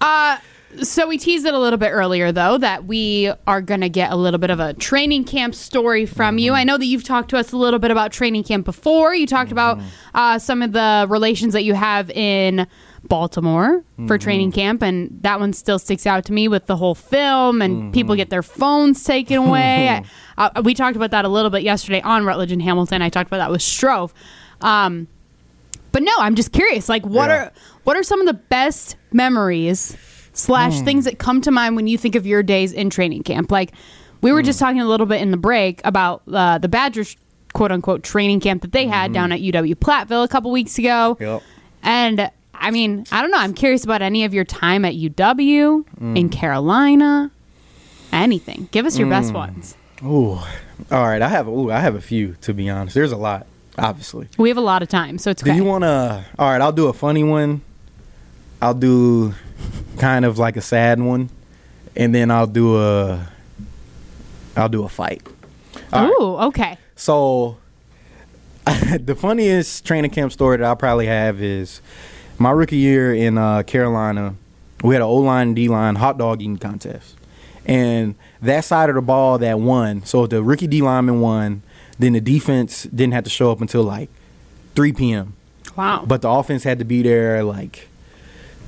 uh, 0.00 0.38
so 0.82 1.08
we 1.08 1.16
teased 1.18 1.46
it 1.46 1.54
a 1.54 1.58
little 1.58 1.78
bit 1.78 1.88
earlier, 1.90 2.30
though, 2.30 2.58
that 2.58 2.84
we 2.84 3.32
are 3.46 3.60
going 3.62 3.80
to 3.80 3.88
get 3.88 4.12
a 4.12 4.16
little 4.16 4.38
bit 4.38 4.50
of 4.50 4.60
a 4.60 4.74
training 4.74 5.24
camp 5.24 5.54
story 5.54 6.04
from 6.06 6.38
you. 6.38 6.52
I 6.52 6.62
know 6.64 6.76
that 6.76 6.84
you've 6.84 7.04
talked 7.04 7.30
to 7.30 7.38
us 7.38 7.52
a 7.52 7.56
little 7.56 7.78
bit 7.78 7.90
about 7.90 8.12
training 8.12 8.44
camp 8.44 8.64
before. 8.64 9.14
You 9.14 9.26
talked 9.26 9.50
about 9.50 9.80
uh, 10.14 10.38
some 10.38 10.62
of 10.62 10.72
the 10.72 11.06
relations 11.08 11.54
that 11.54 11.64
you 11.64 11.74
have 11.74 12.10
in 12.10 12.66
Baltimore 13.04 13.82
for 14.06 14.18
training 14.18 14.52
camp, 14.52 14.82
and 14.82 15.18
that 15.22 15.40
one 15.40 15.52
still 15.54 15.78
sticks 15.78 16.06
out 16.06 16.24
to 16.26 16.32
me 16.32 16.48
with 16.48 16.66
the 16.66 16.76
whole 16.76 16.94
film 16.94 17.62
and 17.62 17.92
people 17.94 18.14
get 18.14 18.28
their 18.28 18.42
phones 18.42 19.02
taken 19.02 19.38
away. 19.48 19.88
I, 19.88 20.04
uh, 20.54 20.62
we 20.62 20.74
talked 20.74 20.96
about 20.96 21.12
that 21.12 21.24
a 21.24 21.28
little 21.28 21.50
bit 21.50 21.62
yesterday 21.62 22.02
on 22.02 22.24
Rutledge 22.26 22.52
and 22.52 22.60
Hamilton. 22.60 23.00
I 23.00 23.08
talked 23.08 23.28
about 23.28 23.38
that 23.38 23.50
with 23.50 23.62
Strove. 23.62 24.12
Um, 24.60 25.08
but 25.90 26.02
no, 26.02 26.12
I'm 26.18 26.34
just 26.34 26.52
curious. 26.52 26.88
Like, 26.88 27.06
what 27.06 27.28
Yeah. 27.30 27.36
are 27.36 27.52
what 27.88 27.96
are 27.96 28.02
some 28.02 28.20
of 28.20 28.26
the 28.26 28.34
best 28.34 28.96
memories 29.14 29.96
slash 30.34 30.82
things 30.82 31.06
that 31.06 31.18
come 31.18 31.40
to 31.40 31.50
mind 31.50 31.74
when 31.74 31.86
you 31.86 31.96
think 31.96 32.14
of 32.16 32.26
your 32.26 32.42
days 32.42 32.74
in 32.74 32.90
training 32.90 33.22
camp? 33.22 33.50
Like, 33.50 33.72
we 34.20 34.30
were 34.30 34.42
just 34.42 34.58
talking 34.58 34.82
a 34.82 34.84
little 34.86 35.06
bit 35.06 35.22
in 35.22 35.30
the 35.30 35.38
break 35.38 35.80
about 35.84 36.20
uh, 36.30 36.58
the 36.58 36.68
Badgers 36.68 37.16
quote 37.54 37.72
unquote 37.72 38.02
training 38.02 38.40
camp 38.40 38.60
that 38.60 38.72
they 38.72 38.86
had 38.86 39.14
down 39.14 39.32
at 39.32 39.40
UW 39.40 39.74
Platteville 39.74 40.22
a 40.22 40.28
couple 40.28 40.50
weeks 40.50 40.76
ago. 40.78 41.16
Yep. 41.18 41.42
And 41.82 42.30
I 42.52 42.70
mean, 42.72 43.06
I 43.10 43.22
don't 43.22 43.30
know. 43.30 43.38
I'm 43.38 43.54
curious 43.54 43.84
about 43.84 44.02
any 44.02 44.24
of 44.26 44.34
your 44.34 44.44
time 44.44 44.84
at 44.84 44.92
UW 44.92 45.86
Mm. 45.98 46.18
in 46.18 46.28
Carolina. 46.28 47.30
Anything. 48.12 48.68
Give 48.70 48.84
us 48.84 48.98
your 48.98 49.08
best 49.08 49.32
ones. 49.32 49.76
Ooh. 50.04 50.32
All 50.90 51.06
right. 51.08 51.22
I 51.22 51.28
have. 51.28 51.48
Ooh. 51.48 51.70
I 51.70 51.80
have 51.80 51.94
a 51.94 52.02
few. 52.02 52.36
To 52.42 52.52
be 52.52 52.68
honest, 52.68 52.94
there's 52.94 53.12
a 53.12 53.16
lot. 53.16 53.46
Obviously. 53.78 54.28
We 54.36 54.50
have 54.50 54.58
a 54.58 54.62
lot 54.62 54.82
of 54.82 54.88
time, 54.88 55.16
so 55.16 55.30
it's 55.30 55.40
Do 55.42 55.50
okay. 55.50 55.56
you 55.56 55.64
want 55.64 55.84
to? 55.84 56.24
All 56.38 56.50
right. 56.50 56.60
I'll 56.60 56.72
do 56.72 56.88
a 56.88 56.92
funny 56.92 57.24
one. 57.24 57.62
I'll 58.60 58.74
do 58.74 59.34
kind 59.98 60.24
of 60.24 60.38
like 60.38 60.56
a 60.56 60.60
sad 60.60 61.00
one, 61.00 61.30
and 61.96 62.14
then 62.14 62.30
I'll 62.30 62.46
do 62.46 62.76
a. 62.76 63.28
I'll 64.56 64.68
do 64.68 64.84
a 64.84 64.88
fight. 64.88 65.22
All 65.92 66.38
right. 66.38 66.46
Okay. 66.48 66.78
So, 66.96 67.58
the 69.00 69.14
funniest 69.14 69.84
training 69.84 70.10
camp 70.10 70.32
story 70.32 70.56
that 70.56 70.64
I'll 70.64 70.76
probably 70.76 71.06
have 71.06 71.40
is 71.40 71.80
my 72.38 72.50
rookie 72.50 72.76
year 72.76 73.14
in 73.14 73.38
uh, 73.38 73.62
Carolina. 73.62 74.34
We 74.82 74.94
had 74.94 75.02
an 75.02 75.08
O 75.08 75.16
line, 75.16 75.54
D 75.54 75.68
line 75.68 75.94
hot 75.96 76.18
dog 76.18 76.40
eating 76.40 76.58
contest, 76.58 77.16
and 77.64 78.14
that 78.42 78.64
side 78.64 78.88
of 78.88 78.96
the 78.96 79.02
ball 79.02 79.38
that 79.38 79.60
won. 79.60 80.04
So 80.04 80.26
the 80.26 80.42
rookie 80.42 80.66
D 80.66 80.82
lineman 80.82 81.20
won. 81.20 81.62
Then 82.00 82.12
the 82.12 82.20
defense 82.20 82.84
didn't 82.84 83.12
have 83.14 83.24
to 83.24 83.30
show 83.30 83.50
up 83.50 83.60
until 83.60 83.82
like 83.82 84.08
3 84.76 84.92
p.m. 84.92 85.34
Wow. 85.74 86.04
But 86.06 86.22
the 86.22 86.28
offense 86.28 86.62
had 86.62 86.78
to 86.78 86.84
be 86.84 87.02
there 87.02 87.42
like 87.42 87.88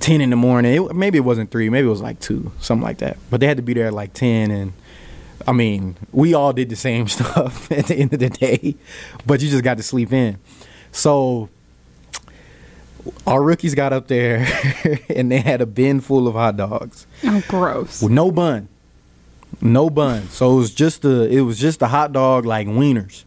10 0.01 0.20
in 0.20 0.30
the 0.30 0.36
morning. 0.36 0.74
It, 0.74 0.94
maybe 0.94 1.18
it 1.18 1.22
wasn't 1.22 1.51
3, 1.51 1.70
maybe 1.70 1.86
it 1.86 1.90
was 1.90 2.03
like 2.03 2.20
2, 2.20 2.53
something 2.61 2.84
like 2.84 2.98
that. 2.98 3.16
But 3.30 3.40
they 3.40 3.46
had 3.46 3.57
to 3.57 3.62
be 3.62 3.74
there 3.74 3.86
at 3.86 3.94
like 3.94 4.12
10 4.12 4.51
and 4.51 4.72
I 5.46 5.53
mean, 5.53 5.96
we 6.12 6.34
all 6.34 6.53
did 6.53 6.68
the 6.68 6.76
same 6.76 7.09
stuff 7.09 7.70
at 7.72 7.86
the 7.86 7.96
end 7.96 8.12
of 8.12 8.20
the 8.20 8.30
day, 8.30 8.76
but 9.26 9.40
you 9.40 9.48
just 9.48 9.64
got 9.64 9.76
to 9.78 9.82
sleep 9.82 10.12
in. 10.12 10.38
So 10.92 11.48
our 13.26 13.42
rookies 13.42 13.74
got 13.74 13.92
up 13.92 14.09
there 14.09 14.46
and 15.09 15.30
they 15.30 15.40
had 15.40 15.61
a 15.61 15.66
bin 15.66 16.01
full 16.01 16.28
of 16.28 16.34
hot 16.34 16.57
dogs 16.57 17.07
oh, 17.24 17.42
gross. 17.48 18.03
with 18.03 18.12
no 18.12 18.30
bun. 18.30 18.68
No 19.61 19.90
bun. 19.90 20.28
So 20.28 20.53
it 20.53 20.57
was 20.57 20.74
just 20.74 21.05
a 21.05 21.22
it 21.28 21.40
was 21.40 21.59
just 21.59 21.82
a 21.82 21.88
hot 21.88 22.12
dog 22.12 22.46
like 22.46 22.66
wieners. 22.66 23.24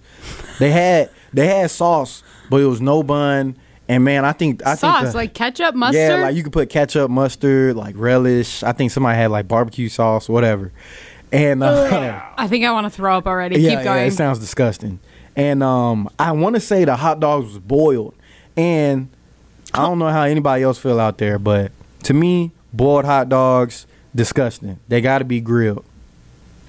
They 0.59 0.71
had 0.71 1.09
they 1.33 1.47
had 1.47 1.69
sauce, 1.69 2.23
but 2.49 2.61
it 2.61 2.65
was 2.65 2.81
no 2.81 3.03
bun. 3.03 3.57
And 3.93 4.03
man, 4.03 4.25
I 4.25 4.31
think 4.31 4.65
I 4.65 4.75
Sauce, 4.75 5.01
think 5.01 5.11
the- 5.11 5.17
like 5.17 5.33
ketchup, 5.33 5.75
mustard. 5.75 5.99
yeah, 6.01 6.15
like 6.23 6.35
you 6.35 6.43
could 6.43 6.51
put 6.53 6.69
ketchup, 6.69 7.11
mustard, 7.11 7.75
like 7.75 7.95
relish. 7.97 8.63
I 8.63 8.71
think 8.71 8.91
somebody 8.91 9.17
had 9.17 9.29
like 9.29 9.47
barbecue 9.47 9.87
sauce, 9.89 10.27
whatever. 10.27 10.71
And 11.31 11.63
uh, 11.63 12.21
I 12.37 12.47
think 12.47 12.65
I 12.65 12.71
want 12.71 12.85
to 12.85 12.89
throw 12.89 13.17
up 13.17 13.27
already. 13.27 13.59
yeah, 13.59 13.75
Keep 13.77 13.85
yeah, 13.85 13.95
it 13.97 14.11
sounds 14.11 14.39
disgusting. 14.39 14.99
And 15.35 15.61
um, 15.63 16.09
I 16.17 16.31
want 16.31 16.55
to 16.55 16.59
say 16.59 16.85
the 16.85 16.95
hot 16.95 17.19
dogs 17.19 17.45
was 17.47 17.59
boiled, 17.59 18.13
and 18.55 19.09
I 19.73 19.81
don't 19.83 19.99
know 19.99 20.09
how 20.09 20.23
anybody 20.23 20.63
else 20.63 20.77
feel 20.79 20.99
out 20.99 21.17
there, 21.17 21.37
but 21.39 21.71
to 22.03 22.13
me, 22.13 22.51
boiled 22.71 23.05
hot 23.05 23.29
dogs 23.29 23.85
disgusting. 24.15 24.79
They 24.87 25.01
got 25.01 25.19
to 25.19 25.25
be 25.25 25.39
grilled. 25.41 25.85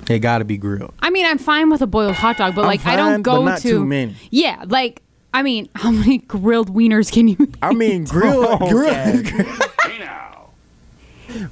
They 0.07 0.19
got 0.19 0.39
to 0.39 0.45
be 0.45 0.57
grilled. 0.59 0.93
I 1.01 1.09
mean, 1.11 1.25
I'm 1.27 1.39
fine 1.39 1.71
with 1.71 1.81
a 1.81 1.87
boiled 1.87 2.15
hot 2.17 2.37
dog, 2.37 2.55
but 2.55 2.63
I'm 2.63 2.67
like 2.67 2.85
I 2.87 2.97
don't 2.97 3.23
go 3.23 3.45
to 3.47 3.61
too 3.61 3.85
many. 3.85 4.15
Yeah, 4.31 4.65
like 4.67 5.01
I 5.35 5.43
mean, 5.43 5.69
how 5.75 5.91
many 5.91 6.19
grilled 6.19 6.73
wieners 6.73 7.11
can 7.13 7.27
you 7.27 7.37
eat? 7.41 7.57
I 7.61 7.75
mean, 7.75 8.05
grilled, 8.09 8.61
grilled. 8.71 9.27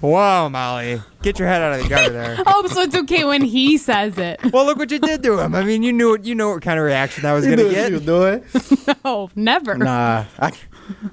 Whoa, 0.01 0.49
Molly. 0.49 1.03
Get 1.22 1.41
your 1.41 1.49
head 1.49 1.61
out 1.61 1.72
of 1.72 1.83
the 1.83 1.89
gutter 1.89 2.12
there. 2.12 2.37
oh, 2.47 2.64
so 2.68 2.83
it's 2.83 2.95
okay 2.95 3.24
when 3.24 3.43
he 3.43 3.76
says 3.78 4.16
it. 4.16 4.39
well, 4.53 4.64
look 4.64 4.78
what 4.78 4.93
you 4.93 5.01
did 5.01 5.24
to 5.24 5.41
him. 5.41 5.57
I 5.57 5.64
mean, 5.64 5.83
you 5.83 5.93
knew 5.93 6.11
what 6.11 6.24
you 6.24 6.37
know 6.37 6.51
what 6.51 6.62
kind 6.62 6.78
of 6.78 6.85
reaction 6.85 7.24
that 7.24 7.33
was 7.33 7.45
You 7.45 7.57
going 7.57 7.66
knew 7.68 7.74
to 7.74 7.80
what 7.80 7.91
get. 7.91 8.47
you 8.47 8.55
was 8.55 8.87
it. 8.89 8.99
no, 9.05 9.30
never. 9.35 9.76
Nah, 9.76 10.26
I, 10.39 10.53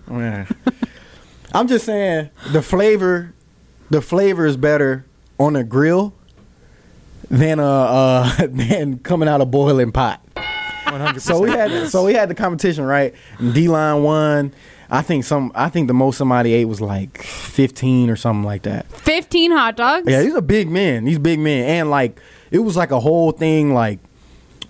man. 0.08 0.48
I'm 1.52 1.68
just 1.68 1.86
saying 1.88 2.30
the 2.52 2.62
flavor, 2.62 3.34
the 3.90 4.02
flavor 4.02 4.46
is 4.46 4.56
better 4.58 5.08
on 5.40 5.56
a 5.56 5.64
grill 5.64 6.14
than 7.32 7.60
uh, 7.60 7.66
uh 7.66 8.48
than 8.48 9.00
coming 9.00 9.28
out 9.28 9.42
of 9.42 9.48
a 9.48 9.50
boiling 9.50 9.92
pot. 9.92 10.24
100%. 10.92 11.22
So 11.22 11.40
we 11.42 11.50
had 11.52 11.90
so 11.90 12.06
we 12.06 12.14
had 12.14 12.30
the 12.30 12.36
competition 12.36 12.84
right. 12.86 13.14
D 13.54 13.68
line 13.68 14.04
won. 14.04 14.54
I 14.92 15.02
think 15.04 15.24
some. 15.24 15.52
I 15.54 15.70
think 15.70 15.88
the 15.88 15.94
most 15.94 16.18
somebody 16.18 16.54
ate 16.54 16.66
was 16.66 16.82
like 16.82 17.22
15 17.22 18.10
or 18.10 18.16
something 18.16 18.44
like 18.44 18.64
that. 18.64 18.92
15 18.92 19.52
hot 19.52 19.78
dogs? 19.78 20.10
Yeah, 20.10 20.22
these 20.22 20.34
are 20.34 20.42
big 20.42 20.70
men. 20.70 21.06
These 21.06 21.20
big 21.20 21.40
men, 21.40 21.66
and 21.66 21.92
like 21.92 22.20
it 22.50 22.60
was 22.60 22.76
like 22.76 22.92
a 22.92 23.00
whole 23.00 23.32
thing. 23.32 23.74
Like 23.74 24.00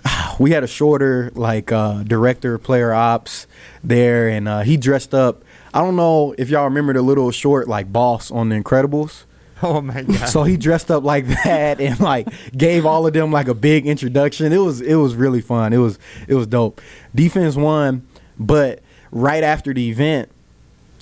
we 0.39 0.51
had 0.51 0.63
a 0.63 0.67
shorter 0.67 1.31
like 1.35 1.71
uh, 1.71 2.03
director, 2.03 2.57
player 2.57 2.93
ops 2.93 3.47
there, 3.83 4.27
and 4.27 4.47
uh, 4.47 4.61
he 4.61 4.75
dressed 4.75 5.13
up. 5.13 5.43
I 5.73 5.79
don't 5.81 5.95
know 5.95 6.35
if 6.37 6.49
y'all 6.49 6.65
remember 6.65 6.93
the 6.93 7.01
little 7.01 7.31
short 7.31 7.67
like 7.67 7.91
boss 7.91 8.29
on 8.31 8.49
The 8.49 8.55
Incredibles. 8.61 9.23
Oh 9.63 9.81
my 9.81 10.03
god. 10.03 10.29
So 10.29 10.43
he 10.43 10.55
dressed 10.57 10.89
up 10.89 11.03
like 11.03 11.27
that 11.43 11.81
and 11.81 11.99
like 11.99 12.27
gave 12.57 12.85
all 12.85 13.05
of 13.05 13.13
them 13.13 13.31
like 13.31 13.47
a 13.49 13.53
big 13.53 13.85
introduction. 13.87 14.53
It 14.53 14.57
was 14.57 14.79
it 14.81 14.95
was 14.95 15.15
really 15.15 15.41
fun. 15.41 15.73
It 15.73 15.77
was 15.77 15.99
it 16.27 16.35
was 16.35 16.47
dope. 16.47 16.79
Defense 17.13 17.55
won, 17.55 18.07
but 18.39 18.79
right 19.11 19.43
after 19.43 19.73
the 19.73 19.89
event, 19.89 20.29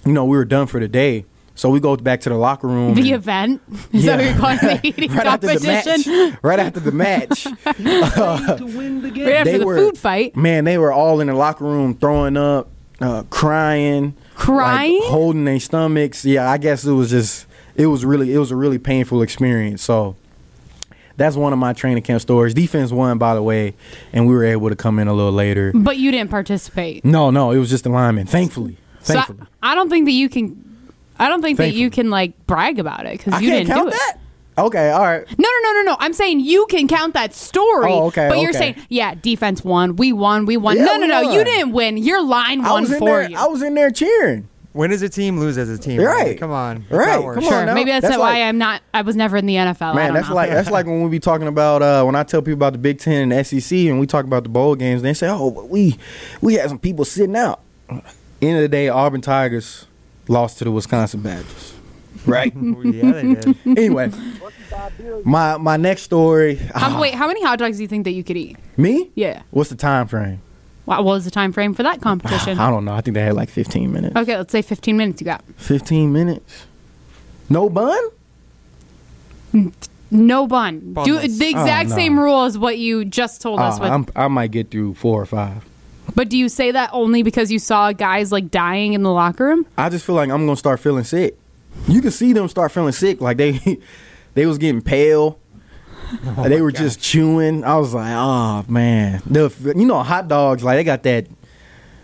you 0.06 0.12
know, 0.12 0.26
we 0.26 0.38
were 0.38 0.46
done 0.46 0.66
for 0.68 0.80
the 0.80 0.88
day. 0.88 1.26
So 1.54 1.70
we 1.72 1.80
go 1.80 1.96
back 1.98 2.22
to 2.22 2.30
the 2.30 2.36
locker 2.36 2.68
room. 2.68 2.94
The 2.94 3.14
event? 3.14 3.62
Is 3.92 4.06
that 4.06 4.18
what 4.18 4.26
you're 4.26 4.38
calling 4.38 4.58
the 4.60 4.80
eating 4.84 5.12
right 5.12 5.26
after 5.26 5.48
the 5.58 5.66
match. 5.68 6.38
Right 6.44 6.60
after 6.60 6.80
the 6.80 6.92
match. 6.92 7.44
To 7.44 8.66
win 8.66 9.02
the 9.02 9.10
Right 9.12 9.34
after 9.38 9.52
they 9.52 9.58
the 9.58 9.66
were- 9.66 9.78
food 9.78 9.98
fight. 9.98 10.36
Man, 10.36 10.66
they 10.66 10.78
were 10.78 10.92
all 10.92 11.20
in 11.20 11.26
the 11.28 11.34
locker 11.34 11.64
room 11.66 11.96
throwing 11.96 12.38
up, 12.38 12.70
uh, 13.02 13.24
crying, 13.32 14.16
Crying? 14.36 15.00
like, 15.00 15.10
holding 15.10 15.46
their 15.46 15.60
stomachs. 15.60 16.24
Yeah, 16.26 16.48
I 16.50 16.58
guess 16.60 16.86
it 16.86 16.92
was 16.92 17.10
just 17.10 17.48
it 17.78 17.86
was 17.88 18.04
really 18.04 18.34
it 18.34 18.40
was 18.40 18.52
a 18.52 18.56
really 18.56 18.80
painful 18.80 19.22
experience. 19.22 19.82
So 19.82 20.16
that's 21.16 21.36
one 21.36 21.54
of 21.54 21.60
my 21.60 21.74
training 21.74 22.04
camp 22.04 22.22
stories. 22.22 22.54
Defense 22.54 22.92
won, 22.92 23.18
by 23.18 23.34
the 23.36 23.42
way, 23.44 23.74
and 24.14 24.28
we 24.28 24.34
were 24.36 24.44
able 24.44 24.70
to 24.70 24.76
come 24.76 25.00
in 25.00 25.08
a 25.08 25.14
little 25.14 25.32
later. 25.32 25.72
But 25.74 25.98
you 25.98 26.12
didn't 26.12 26.30
participate. 26.30 27.06
No, 27.06 27.32
no, 27.32 27.52
it 27.52 27.58
was 27.58 27.70
just 27.70 27.84
the 27.86 27.90
lineman. 27.90 28.28
Thankfully, 28.28 28.78
So 29.02 29.14
I, 29.14 29.16
thankfully. 29.24 29.48
I 29.64 29.76
don't 29.76 29.90
think 29.90 30.06
that 30.06 30.12
you 30.12 30.28
can. 30.30 30.64
I 31.20 31.30
don't 31.30 31.42
think 31.42 31.58
that 31.58 31.74
you 31.74 31.90
can 31.90 32.10
like 32.12 32.34
brag 32.46 32.78
about 32.78 33.06
it 33.08 33.18
because 33.18 33.42
you 33.42 33.50
didn't 33.50 33.68
count 33.68 33.84
do 33.84 33.88
it. 33.88 33.92
that. 33.94 34.18
Okay, 34.60 34.90
all 34.90 35.02
right. 35.02 35.24
No, 35.38 35.48
no, 35.50 35.60
no, 35.72 35.74
no, 35.74 35.82
no. 35.92 35.98
I'm 36.00 36.14
saying 36.14 36.40
you 36.40 36.66
can 36.68 36.88
count 36.88 37.14
that 37.14 37.34
story. 37.36 37.92
Oh, 37.92 38.08
okay, 38.08 38.28
But 38.28 38.40
you're 38.40 38.50
okay. 38.50 38.58
saying, 38.74 38.76
yeah, 38.90 39.14
defense 39.14 39.64
won. 39.64 39.98
We 39.98 40.14
won. 40.14 40.48
We 40.48 40.58
won. 40.58 40.78
Yeah, 40.78 40.86
no, 40.86 40.96
no, 40.98 41.06
no. 41.06 41.22
You 41.32 41.44
didn't 41.44 41.74
win. 41.74 41.98
Your 41.98 42.24
line 42.24 42.64
won 42.64 42.84
was 42.84 42.98
for 42.98 43.22
there. 43.22 43.30
you. 43.30 43.38
I 43.38 43.46
was 43.46 43.62
in 43.62 43.76
there 43.76 43.92
cheering. 43.92 44.48
When 44.78 44.92
does 44.92 45.02
a 45.02 45.10
team 45.10 45.40
lose 45.40 45.58
as 45.58 45.70
a 45.70 45.78
team? 45.78 46.00
Right. 46.00 46.24
Molly? 46.24 46.36
Come 46.36 46.52
on. 46.52 46.86
That's 46.90 46.92
Right. 46.92 47.10
how 47.10 47.30
it. 47.32 47.34
Come 47.36 47.44
on 47.46 47.50
sure. 47.50 47.66
now. 47.66 47.74
Maybe 47.74 47.90
that's, 47.92 48.04
That's 48.04 48.18
why 48.18 48.34
like- 48.34 48.44
I'm 48.44 48.58
not. 48.58 48.82
I 48.94 49.02
was 49.02 49.16
never 49.16 49.36
in 49.38 49.46
the 49.48 49.56
NFL. 49.56 49.82
I 49.82 49.94
Man, 49.96 50.06
don't 50.08 50.14
that's 50.16 50.30
know. 50.30 50.36
like 50.36 50.50
that's 50.52 50.70
like 50.70 50.86
when 50.86 51.02
we 51.02 51.10
be 51.10 51.20
talking 51.20 51.48
about 51.48 51.82
uh, 51.82 52.04
when 52.04 52.16
I 52.16 52.24
tell 52.24 52.42
people 52.42 52.54
about 52.54 52.74
the 52.74 52.80
Big 52.80 53.00
Ten 53.00 53.24
and 53.24 53.32
the 53.32 53.44
SEC 53.44 53.78
and 53.88 54.00
we 54.00 54.06
talk 54.08 54.26
about 54.26 54.44
the 54.44 54.50
bowl 54.50 54.76
games. 54.76 55.02
They 55.02 55.14
say, 55.14 55.28
"Oh, 55.30 55.50
but 55.52 55.68
we 55.70 55.98
we 56.42 56.54
had 56.54 56.70
some 56.70 56.80
people 56.80 57.06
sitting 57.06 57.36
out." 57.36 57.60
End 58.40 58.56
of 58.56 58.62
the 58.62 58.68
day, 58.70 58.88
Auburn 58.90 59.22
Tigers 59.22 59.88
lost 60.28 60.60
to 60.60 60.64
the 60.64 60.72
Wisconsin 60.72 61.22
Badgers. 61.22 61.74
Right. 62.26 62.54
yeah, 62.84 63.12
they 63.14 63.34
did. 63.36 63.58
anyway, 63.66 64.12
my 65.24 65.58
my 65.58 65.78
next 65.78 66.04
story. 66.04 66.60
Um, 66.76 67.00
wait, 67.00 67.14
how 67.16 67.28
many 67.28 67.44
hot 67.44 67.58
dogs 67.60 67.78
do 67.78 67.84
you 67.84 67.88
think 67.88 68.04
that 68.04 68.12
you 68.12 68.24
could 68.24 68.38
eat? 68.38 68.58
Me? 68.78 69.10
Yeah. 69.16 69.42
What's 69.52 69.70
the 69.70 69.76
time 69.76 70.08
frame? 70.08 70.42
What 70.88 71.04
was 71.04 71.26
the 71.26 71.32
time 71.32 71.52
frame 71.52 71.74
for 71.74 71.84
that 71.84 72.00
competition? 72.00 72.58
I 72.60 72.70
don't 72.70 72.86
know. 72.86 72.94
I 72.94 73.02
think 73.02 73.16
they 73.16 73.22
had 73.22 73.34
like 73.36 73.50
15 73.50 73.92
minutes. 73.92 74.16
okay, 74.16 74.38
let's 74.38 74.54
say 74.54 74.62
15 74.62 74.96
minutes. 74.96 75.20
You 75.20 75.26
got 75.26 75.44
15 75.58 76.14
minutes. 76.14 76.66
No 77.50 77.70
bun? 77.70 78.02
no 80.12 80.48
bun. 80.48 80.80
Do 80.80 81.18
Bunless. 81.18 81.38
the 81.40 81.50
exact 81.50 81.88
Oh, 81.88 81.90
no. 81.90 81.96
same 81.96 82.20
rule 82.20 82.44
as 82.44 82.58
what 82.58 82.78
you 82.78 83.06
just 83.06 83.42
told 83.42 83.60
us. 83.60 83.78
Uh, 83.80 83.84
With, 83.84 83.92
I'm, 83.92 84.06
I 84.16 84.28
might 84.28 84.52
get 84.52 84.72
through 84.72 84.94
four 84.94 85.22
or 85.22 85.26
five. 85.26 85.66
but 86.16 86.30
do 86.30 86.38
you 86.38 86.48
say 86.50 86.72
that 86.72 86.90
only 86.94 87.24
because 87.24 87.52
you 87.52 87.60
saw 87.60 87.92
guys 87.92 88.32
like 88.32 88.50
dying 88.50 88.94
in 88.94 89.04
the 89.04 89.12
locker 89.12 89.46
room? 89.46 89.66
I 89.78 89.90
just 89.90 90.06
feel 90.06 90.16
like 90.16 90.30
I'm 90.30 90.46
gonna 90.46 90.56
start 90.58 90.80
feeling 90.80 91.04
sick. 91.04 91.38
You 91.88 92.02
can 92.02 92.12
see 92.12 92.34
them 92.34 92.48
start 92.48 92.72
feeling 92.72 92.94
sick, 92.94 93.20
like 93.22 93.38
they 93.38 93.80
they 94.36 94.46
was 94.46 94.58
getting 94.58 94.82
pale. 94.82 95.40
They 96.44 96.62
were 96.62 96.72
just 96.72 97.02
chewing. 97.02 97.64
I 97.64 97.78
was 97.78 97.94
like, 97.94 98.14
oh 98.16 98.66
man, 98.68 99.22
the 99.26 99.52
you 99.76 99.86
know 99.86 100.02
hot 100.04 100.28
dogs 100.28 100.64
like 100.64 100.78
they 100.78 100.84
got 100.84 101.04
that 101.04 101.28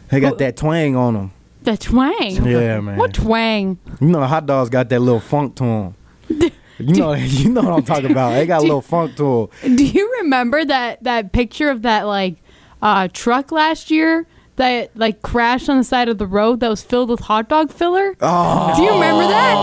they 0.10 0.20
got 0.20 0.38
that 0.40 0.58
twang 0.58 0.96
on 0.96 1.14
them. 1.14 1.32
The 1.64 1.78
twang. 1.78 2.46
Yeah, 2.46 2.82
man. 2.82 2.98
What 2.98 3.14
twang? 3.14 3.80
You 4.02 4.08
know 4.08 4.24
hot 4.24 4.46
dogs 4.46 4.70
got 4.70 4.90
that 4.90 5.00
little 5.00 5.20
funk 5.20 5.56
to 5.58 5.64
them. 5.64 5.96
You 6.80 6.96
know, 6.96 7.14
you 7.14 7.50
know 7.50 7.62
what 7.62 7.74
I'm 7.74 7.84
talking 7.84 8.12
about. 8.12 8.32
They 8.32 8.46
got 8.48 8.62
a 8.62 8.64
little 8.64 8.82
funk 8.82 9.16
to 9.18 9.50
them. 9.62 9.76
Do 9.76 9.86
you 9.86 10.12
remember 10.22 10.66
that 10.66 11.04
that 11.04 11.32
picture 11.32 11.70
of 11.70 11.84
that 11.84 12.04
like 12.08 12.38
uh, 12.82 13.08
truck 13.14 13.52
last 13.52 13.92
year 13.92 14.26
that 14.56 14.90
like 14.98 15.22
crashed 15.22 15.70
on 15.70 15.78
the 15.78 15.84
side 15.84 16.10
of 16.10 16.18
the 16.18 16.28
road 16.28 16.60
that 16.62 16.70
was 16.70 16.82
filled 16.82 17.10
with 17.10 17.22
hot 17.22 17.48
dog 17.48 17.72
filler? 17.72 18.16
Oh, 18.22 18.74
Do 18.76 18.82
you 18.82 18.92
remember 18.92 19.22
that? 19.28 19.54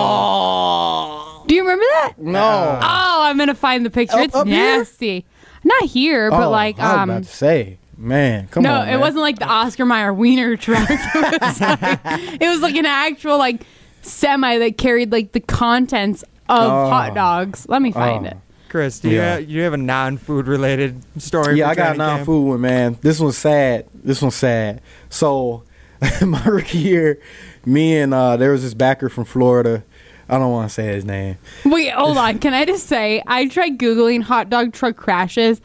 Do 1.50 1.56
you 1.56 1.62
remember 1.62 1.84
that? 1.94 2.12
no. 2.18 2.78
Oh, 2.80 3.22
I'm 3.24 3.36
gonna 3.36 3.54
find 3.56 3.84
the 3.84 3.90
picture. 3.90 4.16
Up- 4.16 4.24
it's 4.24 4.34
up 4.36 4.46
here? 4.46 4.56
nasty. 4.56 5.26
Not 5.64 5.82
here, 5.82 6.30
but 6.30 6.46
Oh, 6.46 6.50
like 6.50 6.78
I 6.78 6.92
was 6.92 6.98
um 7.02 7.10
about 7.10 7.22
to 7.24 7.28
say 7.28 7.78
Man, 7.98 8.46
come 8.48 8.64
on. 8.64 8.72
no, 8.72 8.80
on. 8.82 8.88
it 8.88 8.92
man. 8.92 9.00
wasn't 9.00 9.22
like 9.22 9.38
the 9.40 9.46
Oscar 9.48 9.84
Mayer 9.84 10.14
wiener 10.14 10.56
truck. 10.56 10.88
it, 10.90 11.40
was 11.42 11.60
like, 11.60 12.40
it 12.40 12.48
was 12.48 12.60
like 12.60 12.76
an 12.76 12.86
actual 12.86 13.36
like 13.36 13.62
semi 14.02 14.58
that 14.58 14.78
carried 14.78 15.10
like 15.12 15.32
the 15.32 15.40
contents 15.40 16.22
of 16.48 16.70
Oh. 16.70 16.88
hot 16.88 17.14
dogs. 17.14 17.68
Let 17.68 17.82
me 17.82 17.90
find 17.92 18.26
Oh. 18.26 18.30
it. 18.30 18.36
Chris, 18.68 19.00
do 19.00 19.10
you, 19.10 19.16
Yeah. 19.16 19.34
have, 19.34 19.50
you 19.50 19.62
have 19.62 19.72
a 19.72 19.76
non-food 19.76 20.46
related 20.46 21.02
story? 21.20 21.58
Yeah, 21.58 21.66
for 21.66 21.70
I 21.72 21.74
got 21.74 21.82
training 21.82 21.98
non 21.98 22.16
camp? 22.18 22.26
food 22.26 22.42
one, 22.46 22.60
man. 22.60 22.96
This 23.02 23.18
one's 23.18 23.36
sad. 23.36 23.86
This 23.92 24.22
one's 24.22 24.36
sad. 24.36 24.80
So, 25.08 25.64
my 26.24 26.44
rookie 26.44 26.78
year, 26.78 27.18
me 27.66 27.96
and 27.98 28.14
uh, 28.14 28.36
there 28.36 28.52
was 28.52 28.62
this 28.62 28.72
backer 28.74 29.08
from 29.08 29.24
Florida. 29.24 29.82
I 30.30 30.38
don't 30.38 30.52
want 30.52 30.68
to 30.68 30.74
say 30.74 30.86
his 30.86 31.04
name. 31.04 31.36
Wait, 31.64 31.90
hold 31.92 32.16
on. 32.16 32.38
Can 32.38 32.54
I 32.54 32.64
just 32.64 32.86
say 32.86 33.22
I 33.26 33.48
tried 33.48 33.78
googling 33.78 34.22
hot 34.22 34.48
dog 34.48 34.72
truck 34.72 34.96
crashes, 34.96 35.60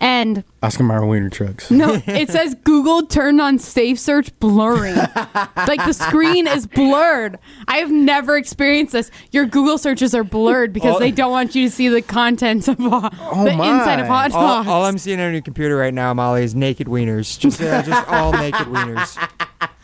and 0.00 0.44
Oscar 0.62 0.84
Mayer 0.84 1.04
Wiener 1.06 1.28
Trucks. 1.28 1.70
no, 1.72 2.00
it 2.06 2.28
says 2.30 2.54
Google 2.62 3.06
turned 3.06 3.40
on 3.40 3.58
safe 3.58 3.98
search 3.98 4.36
blurring. 4.38 4.94
like 4.94 5.84
the 5.84 5.92
screen 5.92 6.46
is 6.46 6.66
blurred. 6.68 7.36
I 7.66 7.78
have 7.78 7.90
never 7.90 8.36
experienced 8.36 8.92
this. 8.92 9.10
Your 9.32 9.44
Google 9.46 9.76
searches 9.78 10.14
are 10.14 10.22
blurred 10.24 10.72
because 10.72 10.96
Oh. 10.96 10.98
they 11.00 11.10
don't 11.10 11.32
want 11.32 11.54
you 11.56 11.68
to 11.68 11.74
see 11.74 11.88
the 11.88 12.00
contents 12.02 12.68
of 12.68 12.80
uh, 12.80 13.10
Oh 13.20 13.44
the 13.44 13.56
my. 13.56 13.76
inside 13.78 13.98
of 13.98 14.06
hot 14.06 14.32
All, 14.32 14.40
dogs. 14.40 14.68
all 14.68 14.84
I'm 14.84 14.98
seeing 14.98 15.20
on 15.20 15.32
your 15.32 15.42
computer 15.42 15.76
right 15.76 15.94
now, 15.94 16.14
Molly, 16.14 16.44
is 16.44 16.54
naked 16.54 16.86
wieners. 16.86 17.36
Just, 17.38 17.60
uh, 17.60 17.82
just 17.82 18.08
all 18.08 18.32
naked 18.32 18.66
wieners. 18.68 19.16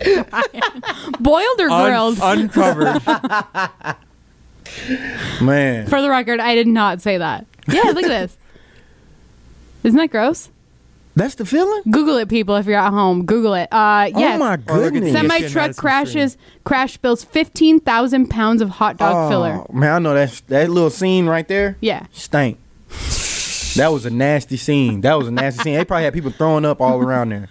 Boiled 1.20 1.60
or 1.60 1.70
Un- 1.70 1.84
grilled? 1.90 2.18
uncovered. 2.22 3.02
Man. 5.40 5.86
For 5.86 6.02
the 6.02 6.10
record, 6.10 6.40
I 6.40 6.54
did 6.54 6.66
not 6.66 7.00
say 7.00 7.18
that. 7.18 7.46
Yeah, 7.68 7.82
look 7.94 8.04
at 8.04 8.08
this. 8.08 8.36
Isn't 9.84 9.96
that 9.98 10.10
gross? 10.10 10.50
That's 11.14 11.34
the 11.36 11.46
feeling? 11.46 11.82
Google 11.90 12.18
it, 12.18 12.28
people, 12.28 12.56
if 12.56 12.66
you're 12.66 12.78
at 12.78 12.90
home. 12.90 13.24
Google 13.24 13.54
it. 13.54 13.72
Uh, 13.72 14.10
Oh 14.14 14.38
my 14.38 14.54
Or 14.68 14.76
look 14.78 14.88
at 14.88 14.92
goodness. 14.92 15.12
the- 15.12 15.18
Semi 15.18 15.38
truck 15.40 15.54
Madison 15.54 15.80
crashes 15.80 16.36
crash 16.64 16.92
spills 16.94 17.24
fifteen 17.24 17.80
thousand 17.80 18.28
pounds 18.28 18.60
of 18.60 18.68
hot 18.68 18.98
dog 18.98 19.14
Oh, 19.14 19.28
filler. 19.30 19.64
Man, 19.72 19.92
I 19.94 19.98
know 19.98 20.12
that 20.14 20.42
that 20.48 20.68
little 20.68 20.90
scene 20.90 21.26
right 21.26 21.48
there. 21.48 21.78
Yeah. 21.80 22.06
Stank. 22.12 22.58
that 23.76 23.88
was 23.90 24.04
a 24.04 24.10
nasty 24.10 24.58
scene. 24.58 25.00
That 25.00 25.14
was 25.14 25.28
a 25.28 25.30
nasty 25.30 25.62
scene. 25.62 25.74
They 25.76 25.84
probably 25.86 26.04
had 26.04 26.12
people 26.12 26.32
throwing 26.32 26.66
up 26.66 26.82
all 26.82 26.98
around 27.00 27.30
there. 27.30 27.48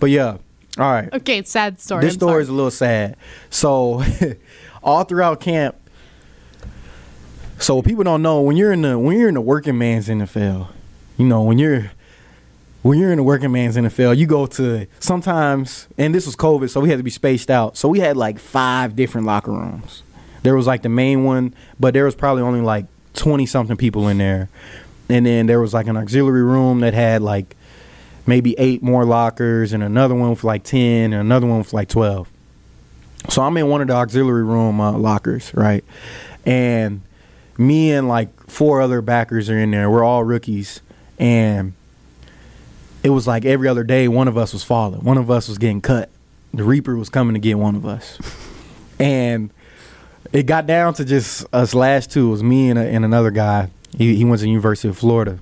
But 0.00 0.10
yeah. 0.10 0.38
All 0.78 0.90
right. 0.90 1.12
Okay, 1.12 1.38
it's 1.38 1.50
sad 1.50 1.80
story. 1.80 2.02
This 2.02 2.14
I'm 2.14 2.18
story 2.20 2.32
sorry. 2.32 2.42
is 2.42 2.48
a 2.48 2.52
little 2.52 2.70
sad. 2.70 3.16
So, 3.50 4.02
all 4.82 5.04
throughout 5.04 5.40
camp. 5.40 5.76
So 7.58 7.82
people 7.82 8.04
don't 8.04 8.22
know 8.22 8.40
when 8.40 8.56
you're 8.56 8.72
in 8.72 8.82
the 8.82 8.96
when 8.98 9.18
you're 9.18 9.28
in 9.28 9.34
the 9.34 9.40
working 9.40 9.76
man's 9.76 10.08
NFL, 10.08 10.68
you 11.16 11.26
know 11.26 11.42
when 11.42 11.58
you're 11.58 11.90
when 12.82 12.98
you're 12.98 13.10
in 13.10 13.16
the 13.16 13.24
working 13.24 13.50
man's 13.50 13.76
NFL, 13.76 14.16
you 14.16 14.26
go 14.26 14.46
to 14.46 14.86
sometimes, 15.00 15.88
and 15.98 16.14
this 16.14 16.24
was 16.24 16.36
COVID, 16.36 16.70
so 16.70 16.80
we 16.80 16.88
had 16.88 16.98
to 16.98 17.02
be 17.02 17.10
spaced 17.10 17.50
out. 17.50 17.76
So 17.76 17.88
we 17.88 17.98
had 17.98 18.16
like 18.16 18.38
five 18.38 18.94
different 18.94 19.26
locker 19.26 19.50
rooms. 19.50 20.04
There 20.44 20.54
was 20.54 20.68
like 20.68 20.82
the 20.82 20.88
main 20.88 21.24
one, 21.24 21.52
but 21.80 21.94
there 21.94 22.04
was 22.04 22.14
probably 22.14 22.44
only 22.44 22.60
like 22.60 22.86
twenty 23.14 23.44
something 23.46 23.76
people 23.76 24.06
in 24.06 24.18
there, 24.18 24.48
and 25.08 25.26
then 25.26 25.46
there 25.46 25.60
was 25.60 25.74
like 25.74 25.88
an 25.88 25.96
auxiliary 25.96 26.44
room 26.44 26.78
that 26.80 26.94
had 26.94 27.22
like 27.22 27.56
maybe 28.28 28.54
eight 28.58 28.82
more 28.82 29.04
lockers, 29.04 29.72
and 29.72 29.82
another 29.82 30.14
one 30.14 30.30
with 30.30 30.44
like 30.44 30.62
ten, 30.62 31.12
and 31.12 31.14
another 31.14 31.46
one 31.46 31.58
with 31.58 31.72
like 31.72 31.88
twelve. 31.88 32.30
So 33.30 33.42
I'm 33.42 33.56
in 33.56 33.68
one 33.68 33.80
of 33.80 33.88
the 33.88 33.94
auxiliary 33.94 34.44
room 34.44 34.80
uh, 34.80 34.92
lockers, 34.92 35.52
right? 35.54 35.84
And 36.46 37.00
me 37.56 37.90
and 37.90 38.06
like 38.06 38.48
four 38.48 38.80
other 38.80 39.00
backers 39.00 39.50
are 39.50 39.58
in 39.58 39.70
there. 39.70 39.90
We're 39.90 40.04
all 40.04 40.22
rookies, 40.22 40.82
and 41.18 41.72
it 43.02 43.10
was 43.10 43.26
like 43.26 43.44
every 43.44 43.66
other 43.66 43.82
day 43.82 44.06
one 44.06 44.28
of 44.28 44.36
us 44.38 44.52
was 44.52 44.62
falling. 44.62 45.00
One 45.00 45.18
of 45.18 45.30
us 45.30 45.48
was 45.48 45.58
getting 45.58 45.80
cut. 45.80 46.10
The 46.54 46.64
Reaper 46.64 46.96
was 46.96 47.08
coming 47.08 47.34
to 47.34 47.40
get 47.40 47.58
one 47.58 47.74
of 47.74 47.86
us, 47.86 48.18
and 49.00 49.50
it 50.32 50.44
got 50.44 50.66
down 50.66 50.94
to 50.94 51.04
just 51.04 51.46
us 51.52 51.74
last 51.74 52.10
two. 52.10 52.28
It 52.28 52.30
was 52.30 52.42
me 52.42 52.70
and, 52.70 52.78
a, 52.78 52.82
and 52.82 53.04
another 53.04 53.30
guy. 53.30 53.70
He, 53.96 54.16
he 54.16 54.24
went 54.24 54.40
to 54.40 54.42
the 54.44 54.50
University 54.50 54.88
of 54.88 54.98
Florida, 54.98 55.38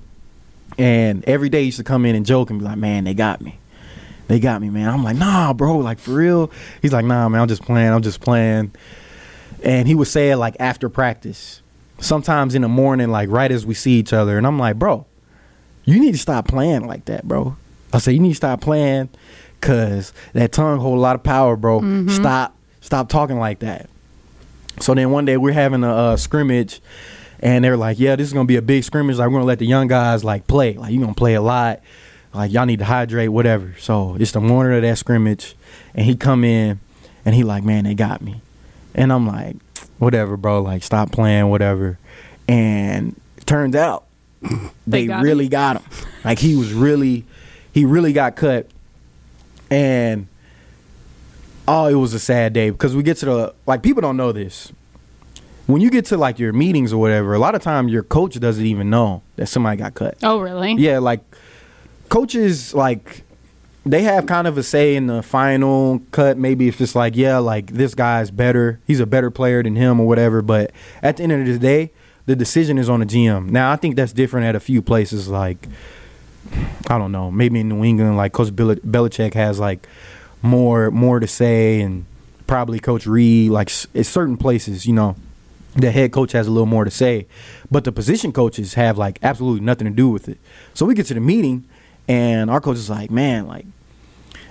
and 0.77 1.23
every 1.25 1.49
day 1.49 1.61
he 1.61 1.65
used 1.67 1.77
to 1.77 1.83
come 1.83 2.05
in 2.05 2.15
and 2.15 2.25
joke 2.25 2.49
and 2.49 2.59
be 2.59 2.65
like, 2.65 2.77
"Man, 2.77 3.03
they 3.03 3.13
got 3.13 3.41
me." 3.41 3.59
They 4.27 4.39
got 4.41 4.61
me, 4.61 4.69
man. 4.69 4.89
I'm 4.89 5.05
like, 5.05 5.15
nah, 5.15 5.53
bro, 5.53 5.77
like 5.77 5.99
for 5.99 6.11
real. 6.11 6.51
He's 6.81 6.91
like, 6.91 7.05
nah, 7.05 7.29
man, 7.29 7.39
I'm 7.41 7.47
just 7.47 7.61
playing. 7.61 7.93
I'm 7.93 8.01
just 8.01 8.19
playing. 8.19 8.73
And 9.63 9.87
he 9.87 9.95
would 9.95 10.09
say 10.09 10.31
it 10.31 10.35
like 10.35 10.57
after 10.59 10.89
practice, 10.89 11.61
sometimes 11.99 12.53
in 12.53 12.61
the 12.61 12.67
morning, 12.67 13.09
like 13.09 13.29
right 13.29 13.49
as 13.49 13.65
we 13.65 13.73
see 13.73 13.93
each 13.93 14.11
other. 14.11 14.37
And 14.37 14.45
I'm 14.45 14.59
like, 14.59 14.77
bro, 14.77 15.05
you 15.85 15.97
need 15.99 16.11
to 16.11 16.17
stop 16.17 16.45
playing 16.45 16.85
like 16.87 17.05
that, 17.05 17.25
bro. 17.25 17.55
I 17.93 17.99
said, 17.99 18.11
you 18.11 18.19
need 18.19 18.31
to 18.31 18.35
stop 18.35 18.59
playing 18.59 19.07
because 19.61 20.11
that 20.33 20.51
tongue 20.51 20.79
hold 20.79 20.97
a 20.97 21.01
lot 21.01 21.15
of 21.15 21.23
power, 21.23 21.55
bro. 21.55 21.79
Stop, 22.09 22.53
stop 22.81 23.07
talking 23.07 23.39
like 23.39 23.59
that. 23.59 23.89
So 24.81 24.93
then 24.93 25.09
one 25.11 25.23
day 25.23 25.37
we're 25.37 25.53
having 25.53 25.85
a 25.85 25.95
uh, 25.95 26.17
scrimmage, 26.17 26.81
and 27.39 27.63
they're 27.63 27.77
like, 27.77 27.99
"Yeah, 27.99 28.15
this 28.15 28.27
is 28.27 28.33
gonna 28.33 28.45
be 28.45 28.55
a 28.55 28.61
big 28.61 28.83
scrimmage. 28.83 29.17
Like 29.17 29.27
we're 29.27 29.35
gonna 29.35 29.45
let 29.45 29.59
the 29.59 29.65
young 29.65 29.87
guys 29.87 30.23
like 30.23 30.47
play. 30.47 30.73
Like 30.73 30.91
you're 30.91 31.01
gonna 31.01 31.13
play 31.13 31.35
a 31.35 31.41
lot. 31.41 31.81
Like 32.33 32.51
y'all 32.51 32.65
need 32.65 32.79
to 32.79 32.85
hydrate, 32.85 33.29
whatever." 33.29 33.75
So 33.79 34.15
it's 34.19 34.31
the 34.31 34.41
morning 34.41 34.75
of 34.75 34.81
that 34.81 34.97
scrimmage, 34.97 35.55
and 35.93 36.05
he 36.05 36.15
come 36.15 36.43
in, 36.43 36.79
and 37.25 37.35
he 37.35 37.43
like, 37.43 37.63
"Man, 37.63 37.83
they 37.83 37.93
got 37.93 38.21
me," 38.21 38.41
and 38.95 39.11
I'm 39.11 39.27
like, 39.27 39.55
"Whatever, 39.97 40.37
bro. 40.37 40.61
Like 40.61 40.83
stop 40.83 41.11
playing, 41.11 41.49
whatever." 41.49 41.97
And 42.47 43.19
turns 43.45 43.75
out 43.75 44.07
They 44.87 45.01
they, 45.01 45.07
got 45.07 45.23
really 45.23 45.47
got 45.47 45.81
him. 45.81 45.83
Like 46.23 46.39
he 46.39 46.55
was 46.55 46.73
really, 46.73 47.25
he 47.73 47.85
really 47.85 48.13
got 48.13 48.35
cut, 48.35 48.67
and 49.69 50.27
oh, 51.67 51.87
it 51.87 51.95
was 51.95 52.13
a 52.13 52.19
sad 52.19 52.53
day 52.53 52.69
because 52.69 52.95
we 52.95 53.03
get 53.03 53.17
to 53.17 53.25
the 53.25 53.53
like 53.65 53.83
people 53.83 54.01
don't 54.01 54.17
know 54.17 54.31
this. 54.31 54.71
When 55.67 55.81
you 55.81 55.89
get 55.89 56.05
to 56.05 56.17
like 56.17 56.39
your 56.39 56.53
meetings 56.53 56.91
or 56.93 56.97
whatever, 56.99 57.33
a 57.33 57.39
lot 57.39 57.53
of 57.55 57.61
time 57.61 57.87
your 57.89 58.03
coach 58.03 58.39
doesn't 58.39 58.65
even 58.65 58.89
know 58.89 59.21
that 59.35 59.47
somebody 59.47 59.77
got 59.77 59.93
cut. 59.93 60.17
Oh, 60.23 60.39
really? 60.39 60.73
Yeah, 60.73 60.99
like 60.99 61.19
coaches 62.09 62.73
like 62.73 63.23
they 63.85 64.01
have 64.03 64.25
kind 64.25 64.47
of 64.47 64.57
a 64.57 64.63
say 64.63 64.95
in 64.95 65.07
the 65.07 65.21
final 65.21 66.01
cut. 66.11 66.37
Maybe 66.37 66.67
if 66.67 66.79
it's 66.81 66.95
like, 66.95 67.15
yeah, 67.15 67.37
like 67.37 67.67
this 67.73 67.95
guy's 67.95 68.31
better, 68.31 68.79
he's 68.87 68.99
a 68.99 69.05
better 69.05 69.29
player 69.31 69.61
than 69.63 69.75
him 69.75 69.99
or 69.99 70.07
whatever. 70.07 70.41
But 70.41 70.71
at 71.03 71.17
the 71.17 71.23
end 71.23 71.31
of 71.33 71.45
the 71.45 71.57
day, 71.59 71.91
the 72.25 72.35
decision 72.35 72.77
is 72.77 72.89
on 72.89 72.99
the 73.01 73.05
GM. 73.05 73.49
Now, 73.49 73.71
I 73.71 73.75
think 73.77 73.95
that's 73.95 74.11
different 74.13 74.45
at 74.47 74.55
a 74.55 74.59
few 74.59 74.81
places. 74.81 75.27
Like, 75.29 75.67
I 76.89 76.97
don't 76.97 77.11
know, 77.11 77.29
maybe 77.31 77.59
in 77.61 77.69
New 77.69 77.83
England, 77.83 78.15
like 78.17 78.33
Coach 78.33 78.55
Bel- 78.55 78.75
Belichick 78.75 79.33
has 79.33 79.59
like 79.59 79.87
more 80.41 80.91
more 80.91 81.19
to 81.19 81.27
say, 81.27 81.81
and 81.81 82.05
probably 82.45 82.79
Coach 82.79 83.05
Reid, 83.05 83.51
like 83.51 83.69
s- 83.69 83.87
at 83.95 84.05
certain 84.05 84.37
places, 84.37 84.85
you 84.85 84.93
know, 84.93 85.15
the 85.77 85.91
head 85.91 86.11
coach 86.11 86.31
has 86.31 86.47
a 86.47 86.51
little 86.51 86.65
more 86.65 86.83
to 86.85 86.91
say, 86.91 87.27
but 87.71 87.83
the 87.83 87.91
position 87.91 88.31
coaches 88.31 88.73
have 88.73 88.97
like 88.97 89.19
absolutely 89.23 89.61
nothing 89.63 89.85
to 89.85 89.93
do 89.93 90.09
with 90.09 90.27
it. 90.27 90.37
So 90.73 90.85
we 90.85 90.93
get 90.93 91.05
to 91.07 91.13
the 91.13 91.19
meeting, 91.19 91.65
and 92.07 92.49
our 92.49 92.59
coach 92.59 92.77
is 92.77 92.89
like, 92.89 93.11
man, 93.11 93.47
like 93.47 93.65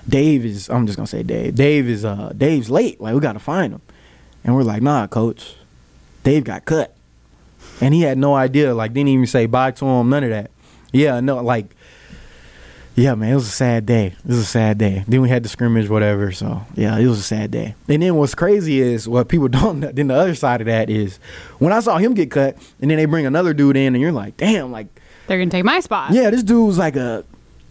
Dave 0.08 0.44
is. 0.44 0.70
I'm 0.70 0.86
just 0.86 0.96
gonna 0.96 1.06
say 1.06 1.22
Dave. 1.22 1.54
Dave 1.54 1.88
is. 1.88 2.04
Uh, 2.04 2.32
Dave's 2.36 2.70
late. 2.70 3.00
Like 3.00 3.14
we 3.14 3.20
gotta 3.20 3.38
find 3.38 3.72
him, 3.72 3.82
and 4.44 4.54
we're 4.54 4.62
like, 4.62 4.82
nah, 4.82 5.06
coach. 5.06 5.56
Dave 6.22 6.44
got 6.44 6.64
cut, 6.64 6.96
and 7.80 7.94
he 7.94 8.02
had 8.02 8.18
no 8.18 8.34
idea. 8.34 8.74
Like 8.74 8.92
didn't 8.92 9.08
even 9.08 9.26
say 9.26 9.46
bye 9.46 9.70
to 9.72 9.84
him. 9.84 10.08
None 10.08 10.24
of 10.24 10.30
that. 10.30 10.50
Yeah, 10.92 11.20
no, 11.20 11.42
like. 11.42 11.75
Yeah, 12.98 13.14
man, 13.14 13.32
it 13.32 13.34
was 13.34 13.46
a 13.46 13.50
sad 13.50 13.84
day. 13.84 14.06
It 14.06 14.26
was 14.26 14.38
a 14.38 14.44
sad 14.44 14.78
day. 14.78 15.04
Then 15.06 15.20
we 15.20 15.28
had 15.28 15.42
the 15.42 15.50
scrimmage, 15.50 15.88
whatever. 15.90 16.32
So 16.32 16.62
yeah, 16.74 16.96
it 16.98 17.06
was 17.06 17.18
a 17.18 17.22
sad 17.22 17.50
day. 17.50 17.74
And 17.88 18.02
then 18.02 18.14
what's 18.16 18.34
crazy 18.34 18.80
is 18.80 19.06
what 19.06 19.28
people 19.28 19.48
don't. 19.60 19.80
know- 19.80 19.92
Then 19.92 20.06
the 20.08 20.14
other 20.14 20.34
side 20.34 20.62
of 20.62 20.66
that 20.66 20.88
is 20.88 21.18
when 21.58 21.72
I 21.74 21.80
saw 21.80 21.98
him 21.98 22.14
get 22.14 22.30
cut, 22.30 22.56
and 22.80 22.90
then 22.90 22.96
they 22.96 23.04
bring 23.04 23.26
another 23.26 23.52
dude 23.52 23.76
in, 23.76 23.94
and 23.94 24.00
you're 24.00 24.12
like, 24.12 24.36
damn, 24.38 24.72
like 24.72 24.86
They're 25.26 25.38
gonna 25.38 25.50
take 25.50 25.64
my 25.64 25.80
spot. 25.80 26.12
yeah, 26.12 26.30
this 26.30 26.42
dude's 26.42 26.78
like 26.78 26.96
a 26.96 27.24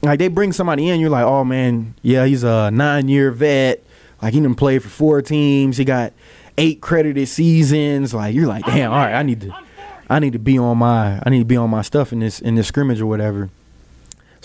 like 0.04 0.20
they 0.20 0.28
bring 0.28 0.52
somebody 0.54 0.90
in, 0.90 1.00
you're 1.00 1.10
like, 1.10 1.26
oh 1.26 1.44
man, 1.44 1.96
yeah, 2.04 2.26
he's 2.26 2.44
a 2.44 2.70
nine 2.72 3.08
year 3.10 3.32
vet. 3.32 3.84
Like 4.22 4.34
he 4.36 4.40
didn't 4.40 4.58
play 4.58 4.78
for 4.78 4.90
four 4.90 5.22
teams. 5.24 5.78
He 5.78 5.86
got 5.86 6.14
eight 6.60 6.82
credited 6.82 7.28
seasons. 7.28 8.14
Like 8.14 8.36
you're 8.36 8.46
like, 8.48 8.64
damn, 8.66 8.92
all 8.92 8.98
right, 9.00 9.16
I 9.16 9.24
need 9.24 9.42
to 9.42 9.56
I 10.08 10.20
need 10.20 10.34
to 10.34 10.40
be 10.40 10.60
on 10.60 10.78
my 10.78 11.20
I 11.26 11.32
need 11.32 11.40
to 11.40 11.46
be 11.46 11.58
on 11.58 11.72
my 11.72 11.82
stuff 11.82 12.14
in 12.14 12.20
this 12.20 12.40
in 12.40 12.54
this 12.54 12.68
scrimmage 12.68 13.02
or 13.02 13.08
whatever. 13.08 13.50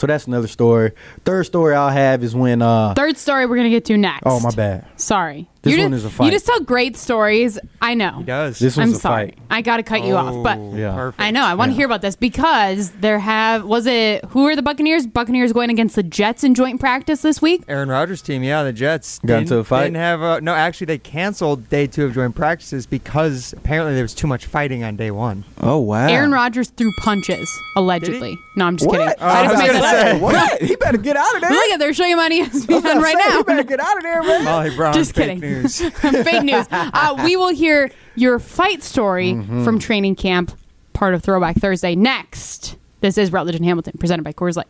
So 0.00 0.06
that's 0.06 0.26
another 0.26 0.48
story. 0.48 0.92
Third 1.26 1.44
story 1.44 1.74
I'll 1.74 1.90
have 1.90 2.24
is 2.24 2.34
when 2.34 2.62
uh 2.62 2.94
Third 2.94 3.18
story 3.18 3.44
we're 3.44 3.56
gonna 3.56 3.68
get 3.68 3.84
to 3.84 3.98
next. 3.98 4.22
oh 4.24 4.40
my 4.40 4.50
bad. 4.50 4.86
Sorry. 4.96 5.49
This 5.62 5.76
you 5.76 5.82
one 5.82 5.92
just, 5.92 6.00
is 6.00 6.04
a 6.06 6.10
fight. 6.10 6.24
You 6.26 6.30
just 6.30 6.46
tell 6.46 6.60
great 6.60 6.96
stories. 6.96 7.58
I 7.82 7.92
know. 7.94 8.12
He 8.18 8.24
does. 8.24 8.58
This 8.58 8.78
I'm 8.78 8.84
one's 8.88 8.96
a 8.96 9.00
sorry. 9.00 9.26
fight. 9.32 9.38
I 9.50 9.60
got 9.60 9.76
to 9.76 9.82
cut 9.82 10.04
you 10.04 10.14
off, 10.16 10.42
but 10.42 10.56
Oh, 10.56 10.74
Yeah. 10.74 10.94
perfect. 10.94 11.20
I 11.20 11.30
know. 11.30 11.42
I 11.44 11.52
want 11.54 11.68
to 11.70 11.72
Yeah. 11.72 11.76
hear 11.80 11.86
about 11.86 12.00
this 12.00 12.16
because 12.16 12.90
there 13.00 13.18
have 13.18 13.64
was 13.64 13.86
it 13.86 14.24
who 14.30 14.46
are 14.46 14.56
the 14.56 14.62
Buccaneers? 14.62 15.06
Buccaneers 15.06 15.52
going 15.52 15.68
against 15.68 15.96
the 15.96 16.02
Jets 16.02 16.44
in 16.44 16.54
joint 16.54 16.80
practice 16.80 17.20
this 17.20 17.42
week. 17.42 17.62
Aaron 17.68 17.90
Rodgers' 17.90 18.22
team, 18.22 18.42
yeah, 18.42 18.62
the 18.62 18.72
Jets 18.72 19.18
Got 19.18 19.26
didn't, 19.26 19.42
into 19.42 19.58
a 19.58 19.64
fight? 19.64 19.84
Didn't 19.84 19.96
have 19.96 20.22
a, 20.22 20.40
no. 20.40 20.54
Actually, 20.54 20.86
they 20.86 20.98
canceled 20.98 21.68
day 21.68 21.86
two 21.86 22.06
of 22.06 22.14
joint 22.14 22.34
practices 22.34 22.86
because 22.86 23.52
apparently 23.52 23.92
there 23.94 24.04
was 24.04 24.14
too 24.14 24.26
much 24.26 24.46
fighting 24.46 24.82
on 24.82 24.96
day 24.96 25.10
one. 25.10 25.44
Oh 25.60 25.78
wow. 25.78 26.08
Aaron 26.08 26.32
Rodgers 26.32 26.70
threw 26.70 26.90
punches 27.00 27.50
allegedly. 27.76 28.38
No, 28.56 28.64
I'm 28.64 28.76
just 28.78 28.88
What? 28.88 28.98
kidding. 28.98 29.14
Oh, 29.20 29.26
I 29.26 29.42
was 29.42 29.50
just 29.52 29.62
made 29.62 29.66
gonna 29.68 29.80
that 29.80 30.14
up. 30.16 30.20
what? 30.22 30.62
He 30.62 30.76
better 30.76 30.96
get 30.98 31.16
out 31.16 31.34
of 31.34 31.42
there. 31.42 31.50
Look 31.50 31.70
at 31.72 31.78
they're 31.80 31.92
showing 31.92 32.12
him 32.12 32.18
on 32.18 32.30
ESPN 32.30 33.00
right 33.02 33.16
now. 33.28 33.36
He 33.38 33.42
better 33.42 33.62
get 33.64 33.80
out 33.80 33.96
of 33.98 34.02
there, 34.02 34.22
man. 34.22 34.40
Oh, 34.40 34.44
Molly 34.44 34.74
Brown, 34.76 34.94
Just 34.94 35.14
kidding. 35.14 35.40
News. 35.50 35.80
Fake 35.90 36.42
news. 36.44 36.66
Uh, 36.70 37.20
we 37.24 37.36
will 37.36 37.48
hear 37.54 37.90
your 38.14 38.38
fight 38.38 38.82
story 38.82 39.32
Mm-hmm. 39.32 39.64
from 39.64 39.78
training 39.78 40.14
camp, 40.16 40.56
part 40.92 41.14
of 41.14 41.22
Throwback 41.22 41.56
Thursday 41.56 41.94
next. 41.94 42.76
This 43.00 43.16
is 43.18 43.32
Rutledge 43.32 43.54
and 43.56 43.64
Hamilton, 43.64 43.94
presented 43.98 44.22
by 44.22 44.32
Coors 44.32 44.56
Light. 44.56 44.66